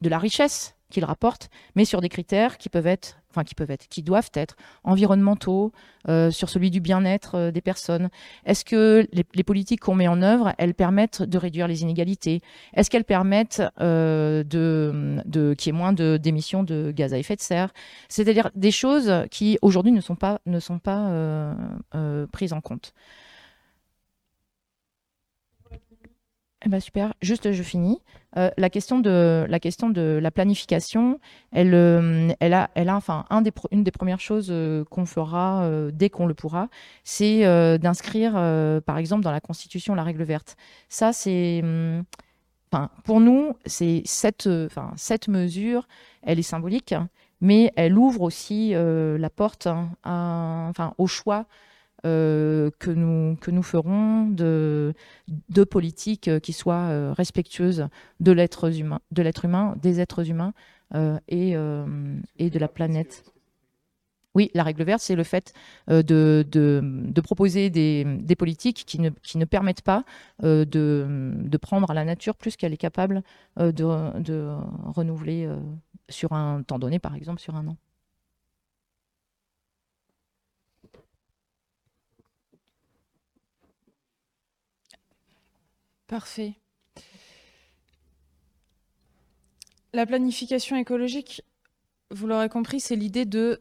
de 0.00 0.08
la 0.08 0.18
richesse 0.18 0.74
qu'il 0.90 1.04
rapporte, 1.04 1.48
mais 1.74 1.84
sur 1.84 2.00
des 2.00 2.08
critères 2.08 2.58
qui 2.58 2.68
peuvent 2.68 2.86
être 2.86 3.20
enfin 3.30 3.44
qui 3.44 3.54
peuvent 3.54 3.70
être, 3.70 3.88
qui 3.88 4.02
doivent 4.02 4.30
être 4.34 4.56
environnementaux, 4.84 5.72
euh, 6.08 6.30
sur 6.30 6.48
celui 6.48 6.70
du 6.70 6.80
bien-être 6.80 7.36
euh, 7.36 7.50
des 7.50 7.60
personnes. 7.60 8.10
Est-ce 8.44 8.64
que 8.64 9.06
les, 9.12 9.44
politiques 9.44 9.80
qu'on 9.80 9.94
met 9.94 10.08
en 10.08 10.22
œuvre, 10.22 10.52
elles 10.58 10.74
permettent 10.74 11.22
de 11.22 11.38
réduire 11.38 11.68
les 11.68 11.82
inégalités? 11.82 12.40
Est-ce 12.74 12.90
qu'elles 12.90 13.04
permettent 13.04 13.62
euh, 13.80 14.42
de, 14.44 15.20
de 15.26 15.54
qu'il 15.54 15.72
y 15.72 15.76
ait 15.76 15.78
moins 15.78 15.92
d'émissions 15.92 16.62
de, 16.62 16.92
gaz 16.94 17.14
à 17.14 17.18
effet 17.18 17.36
de 17.36 17.40
serre? 17.40 17.72
C'est-à-dire 18.08 18.50
des 18.54 18.70
choses 18.70 19.12
qui 19.30 19.58
aujourd'hui 19.62 19.92
ne 19.92 20.00
sont 20.00 20.16
pas, 20.16 20.40
ne 20.46 20.60
sont 20.60 20.78
pas 20.78 21.54
prises 22.32 22.52
en 22.52 22.60
compte. 22.60 22.94
Eh 26.64 26.68
ben 26.68 26.80
super, 26.80 27.14
juste 27.22 27.52
je 27.52 27.62
finis. 27.62 28.02
Euh, 28.36 28.50
la, 28.58 28.68
question 28.68 29.00
de, 29.00 29.46
la 29.48 30.30
planification, 30.30 31.18
elle, 31.52 31.74
euh, 31.74 32.30
a, 32.40 32.68
enfin, 32.94 33.24
une 33.70 33.82
des 33.82 33.90
premières 33.90 34.20
choses 34.20 34.48
euh, 34.50 34.84
qu'on 34.84 35.06
fera 35.06 35.68
dès 35.92 36.10
qu'on 36.10 36.26
le 36.26 36.34
pourra, 36.34 36.68
c'est 37.02 37.42
d'inscrire, 37.78 38.32
par 38.84 38.98
exemple, 38.98 39.24
dans 39.24 39.32
la 39.32 39.40
Constitution 39.40 39.94
la 39.94 40.04
règle 40.04 40.22
verte. 40.22 40.56
Ça, 40.88 41.12
c'est. 41.12 41.62
Enfin, 42.72 42.90
pour 43.04 43.20
nous, 43.20 43.56
c'est 43.66 44.02
cette, 44.04 44.46
mesure, 45.28 45.88
elle 46.22 46.38
est 46.38 46.42
symbolique, 46.42 46.94
mais 47.40 47.72
elle 47.74 47.98
ouvre 47.98 48.20
aussi 48.20 48.74
la 48.74 49.30
porte 49.30 49.66
hein, 50.04 50.72
au 50.98 51.06
choix 51.06 51.46
euh, 52.06 52.70
que, 52.78 52.90
nous, 52.90 53.36
que 53.36 53.50
nous 53.50 53.62
ferons 53.62 54.26
de, 54.26 54.94
de 55.50 55.64
politiques 55.64 56.28
euh, 56.28 56.40
qui 56.40 56.54
soient 56.54 56.88
euh, 56.88 57.12
respectueuses 57.12 57.88
de 58.20 58.32
l'être 58.32 58.74
humain, 58.74 59.00
de 59.10 59.22
l'être 59.22 59.44
humain, 59.44 59.76
des 59.82 60.00
êtres 60.00 60.28
humains 60.28 60.54
et, 61.28 61.52
et 61.52 62.50
de 62.50 62.58
la 62.58 62.66
planète. 62.66 63.22
Oui, 64.34 64.50
la 64.54 64.64
règle 64.64 64.82
verte, 64.82 65.00
c'est 65.00 65.14
le 65.14 65.22
fait 65.22 65.52
de, 65.86 66.02
de, 66.02 66.80
de, 66.82 67.20
proposer 67.20 67.70
des, 67.70 68.04
des, 68.04 68.34
politiques 68.34 68.82
qui 68.84 69.00
ne, 69.00 69.10
qui 69.10 69.38
ne 69.38 69.44
permettent 69.44 69.82
pas 69.82 70.04
de, 70.42 70.64
de, 70.66 71.56
prendre 71.58 71.88
à 71.92 71.94
la 71.94 72.04
nature 72.04 72.34
plus 72.34 72.56
qu'elle 72.56 72.72
est 72.72 72.76
capable 72.76 73.22
de, 73.56 74.18
de 74.18 74.56
renouveler 74.84 75.48
sur 76.08 76.32
un 76.32 76.64
temps 76.64 76.80
donné, 76.80 76.98
par 76.98 77.14
exemple 77.14 77.40
sur 77.40 77.54
un 77.54 77.68
an. 77.68 77.76
Parfait. 86.10 86.54
La 89.92 90.06
planification 90.06 90.74
écologique, 90.76 91.42
vous 92.10 92.26
l'aurez 92.26 92.48
compris, 92.48 92.80
c'est 92.80 92.96
l'idée 92.96 93.26
de 93.26 93.60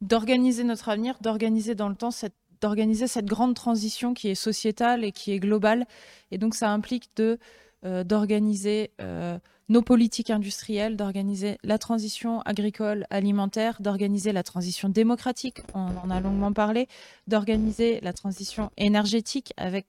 d'organiser 0.00 0.64
notre 0.64 0.88
avenir, 0.88 1.18
d'organiser 1.20 1.74
dans 1.74 1.90
le 1.90 1.94
temps 1.94 2.10
cette 2.10 2.34
d'organiser 2.62 3.06
cette 3.06 3.26
grande 3.26 3.54
transition 3.54 4.14
qui 4.14 4.28
est 4.28 4.34
sociétale 4.34 5.04
et 5.04 5.12
qui 5.12 5.32
est 5.32 5.40
globale. 5.40 5.84
Et 6.30 6.38
donc 6.38 6.54
ça 6.54 6.70
implique 6.70 7.10
de 7.16 7.38
euh, 7.84 8.02
d'organiser 8.02 8.90
euh, 9.02 9.38
nos 9.68 9.82
politiques 9.82 10.30
industrielles, 10.30 10.96
d'organiser 10.96 11.58
la 11.64 11.76
transition 11.76 12.40
agricole, 12.46 13.06
alimentaire, 13.10 13.82
d'organiser 13.82 14.32
la 14.32 14.42
transition 14.42 14.88
démocratique, 14.88 15.60
on 15.74 15.94
en 15.98 16.08
a 16.08 16.20
longuement 16.20 16.54
parlé, 16.54 16.88
d'organiser 17.26 18.00
la 18.00 18.14
transition 18.14 18.70
énergétique 18.78 19.52
avec 19.58 19.84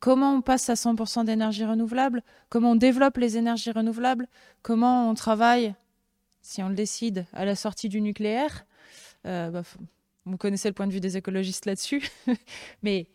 comment 0.00 0.34
on 0.34 0.40
passe 0.42 0.68
à 0.70 0.74
100% 0.74 1.24
d'énergie 1.24 1.64
renouvelable, 1.64 2.22
comment 2.48 2.72
on 2.72 2.76
développe 2.76 3.16
les 3.16 3.36
énergies 3.36 3.72
renouvelables, 3.72 4.28
comment 4.62 5.10
on 5.10 5.14
travaille, 5.14 5.74
si 6.42 6.62
on 6.62 6.68
le 6.68 6.74
décide, 6.74 7.26
à 7.32 7.44
la 7.44 7.56
sortie 7.56 7.88
du 7.88 8.00
nucléaire. 8.00 8.64
Euh, 9.26 9.50
bah, 9.50 9.62
vous 10.24 10.36
connaissez 10.36 10.68
le 10.68 10.74
point 10.74 10.86
de 10.86 10.92
vue 10.92 11.00
des 11.00 11.16
écologistes 11.16 11.66
là-dessus, 11.66 12.08
mais 12.82 13.08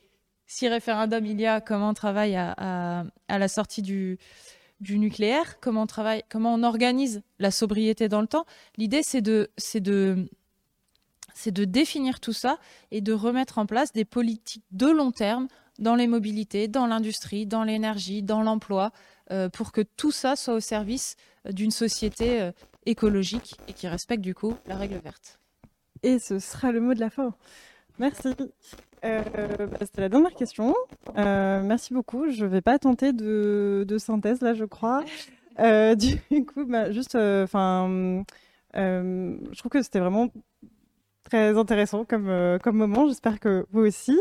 si 0.46 0.68
référendum 0.68 1.26
il 1.26 1.40
y 1.40 1.46
a, 1.46 1.62
comment 1.62 1.90
on 1.90 1.94
travaille 1.94 2.36
à, 2.36 3.06
la 3.28 3.48
sortie 3.48 3.82
du, 3.82 4.20
nucléaire, 4.82 5.60
comment 5.60 5.84
on 5.84 5.88
travaille, 5.88 6.24
comment 6.30 6.54
on 6.54 6.64
organise 6.64 7.22
la 7.40 7.52
sobriété 7.52 8.10
dans 8.10 8.22
le 8.22 8.28
temps. 8.28 8.46
L'idée, 8.78 9.02
c'est 9.04 9.22
de, 9.22 9.50
définir 11.66 12.20
tout 12.20 12.34
ça 12.34 12.60
et 12.92 13.02
de 13.02 13.14
remettre 13.14 13.58
en 13.58 13.66
place 13.66 13.94
des 13.94 14.06
politiques 14.06 14.64
de 14.72 14.88
long 14.88 15.12
terme 15.12 15.48
dans 15.80 15.96
les 15.96 16.08
mobilités, 16.08 16.68
dans 16.68 16.86
l'industrie, 16.88 17.46
dans 17.46 17.64
l'énergie, 17.64 18.24
dans 18.24 18.42
l'emploi, 18.42 18.92
euh, 19.32 19.50
pour 19.50 19.72
que 19.72 19.82
tout 19.82 20.12
ça 20.12 20.36
soit 20.36 20.56
au 20.56 20.60
service 20.60 21.16
euh, 21.46 21.52
d'une 21.52 21.72
société 21.72 22.42
euh, 22.42 22.52
écologique 22.86 23.56
et 23.68 23.74
qui 23.74 23.88
respecte 23.88 24.22
du 24.22 24.36
coup 24.36 24.56
la 24.68 24.76
règle 24.76 24.98
verte. 24.98 25.40
Et 26.04 26.20
ce 26.20 26.40
sera 26.40 26.72
le 26.72 26.82
mot 26.82 26.94
de 26.94 27.00
la 27.00 27.10
fin. 27.10 27.34
Merci. 28.00 28.30
Bah, 29.02 29.24
c'était 29.82 30.02
la 30.02 30.10
dernière 30.10 30.34
question. 30.34 30.76
merci 31.16 31.94
beaucoup. 31.94 32.30
Je 32.30 32.46
ne 32.46 32.50
vais 32.50 32.62
pas 32.62 32.80
tenter 32.80 33.14
de, 33.14 33.98
synthèse 33.98 34.42
là, 34.42 34.54
je 34.54 34.66
crois. 34.66 35.04
du 35.96 36.46
coup, 36.46 36.66
bah, 36.66 36.92
juste, 36.92 37.16
enfin, 37.16 38.24
je 38.74 39.58
trouve 39.58 39.70
que 39.70 39.82
c'était 39.82 40.00
vraiment 40.00 40.30
très 41.24 41.58
intéressant 41.58 42.06
comme, 42.06 42.60
comme 42.62 42.78
moment. 42.78 43.08
J'espère 43.08 43.40
que 43.40 43.66
vous 43.72 43.82
aussi. 43.82 44.20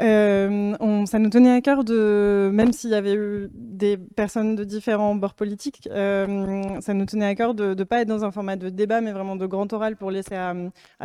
Euh, 0.00 1.04
ça 1.04 1.18
nous 1.18 1.28
tenait 1.28 1.52
à 1.52 1.60
cœur 1.60 1.84
de, 1.84 2.50
même 2.52 2.72
s'il 2.72 2.90
y 2.90 2.94
avait 2.94 3.14
eu 3.14 3.50
des 3.52 3.98
personnes 3.98 4.56
de 4.56 4.64
différents 4.64 5.14
bords 5.14 5.34
politiques, 5.34 5.88
euh, 5.92 6.80
ça 6.80 6.94
nous 6.94 7.04
tenait 7.04 7.26
à 7.26 7.34
cœur 7.34 7.54
de 7.54 7.74
ne 7.74 7.84
pas 7.84 8.00
être 8.00 8.08
dans 8.08 8.24
un 8.24 8.30
format 8.30 8.56
de 8.56 8.70
débat, 8.70 9.02
mais 9.02 9.12
vraiment 9.12 9.36
de 9.36 9.46
grand 9.46 9.70
oral 9.72 9.96
pour 9.96 10.10
laisser 10.10 10.34
à, 10.34 10.54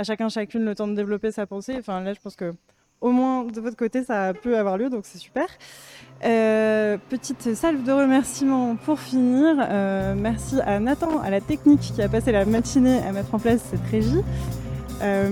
chacun, 0.03 0.29
chacune 0.29 0.63
le 0.63 0.75
temps 0.75 0.87
de 0.87 0.95
développer 0.95 1.31
sa 1.31 1.45
pensée. 1.45 1.75
Enfin, 1.77 2.01
là, 2.01 2.13
je 2.13 2.21
pense 2.21 2.35
que 2.35 2.53
au 3.01 3.11
moins 3.11 3.43
de 3.43 3.59
votre 3.59 3.75
côté, 3.75 4.03
ça 4.03 4.33
peut 4.33 4.57
avoir 4.57 4.77
lieu, 4.77 4.89
donc 4.89 5.05
c'est 5.05 5.17
super. 5.17 5.47
Euh, 6.23 6.97
petite 7.09 7.53
salve 7.53 7.83
de 7.83 7.91
remerciements 7.91 8.77
pour 8.77 9.01
finir. 9.01 9.57
Euh, 9.59 10.15
merci 10.17 10.61
à 10.61 10.79
Nathan, 10.79 11.19
à 11.19 11.29
la 11.29 11.41
technique 11.41 11.81
qui 11.81 12.01
a 12.01 12.07
passé 12.07 12.31
la 12.31 12.45
matinée 12.45 12.99
à 12.99 13.11
mettre 13.11 13.35
en 13.35 13.39
place 13.39 13.61
cette 13.69 13.85
régie. 13.91 14.21
Euh, 15.01 15.29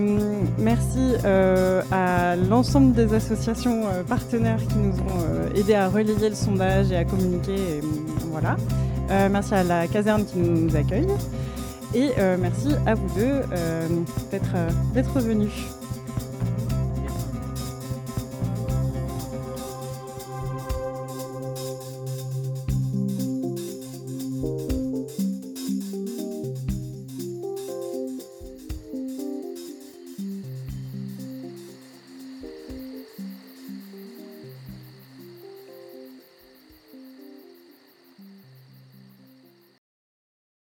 merci 0.57 1.15
à 1.91 2.35
l'ensemble 2.35 2.93
des 2.93 3.13
associations 3.13 3.83
partenaires 4.07 4.59
qui 4.67 4.77
nous 4.77 4.93
ont 4.93 5.55
aidés 5.55 5.75
à 5.75 5.87
relayer 5.87 6.29
le 6.29 6.35
sondage 6.35 6.91
et 6.91 6.97
à 6.97 7.05
communiquer. 7.05 7.81
voilà. 8.31 8.57
merci 9.29 9.53
à 9.53 9.63
la 9.63 9.87
caserne 9.87 10.25
qui 10.25 10.39
nous 10.39 10.75
accueille. 10.75 11.07
Et 11.95 12.09
merci 12.39 12.69
à 12.85 12.95
vous 12.95 13.07
deux 13.15 13.41
d'être 14.93 15.19
venus. 15.19 15.82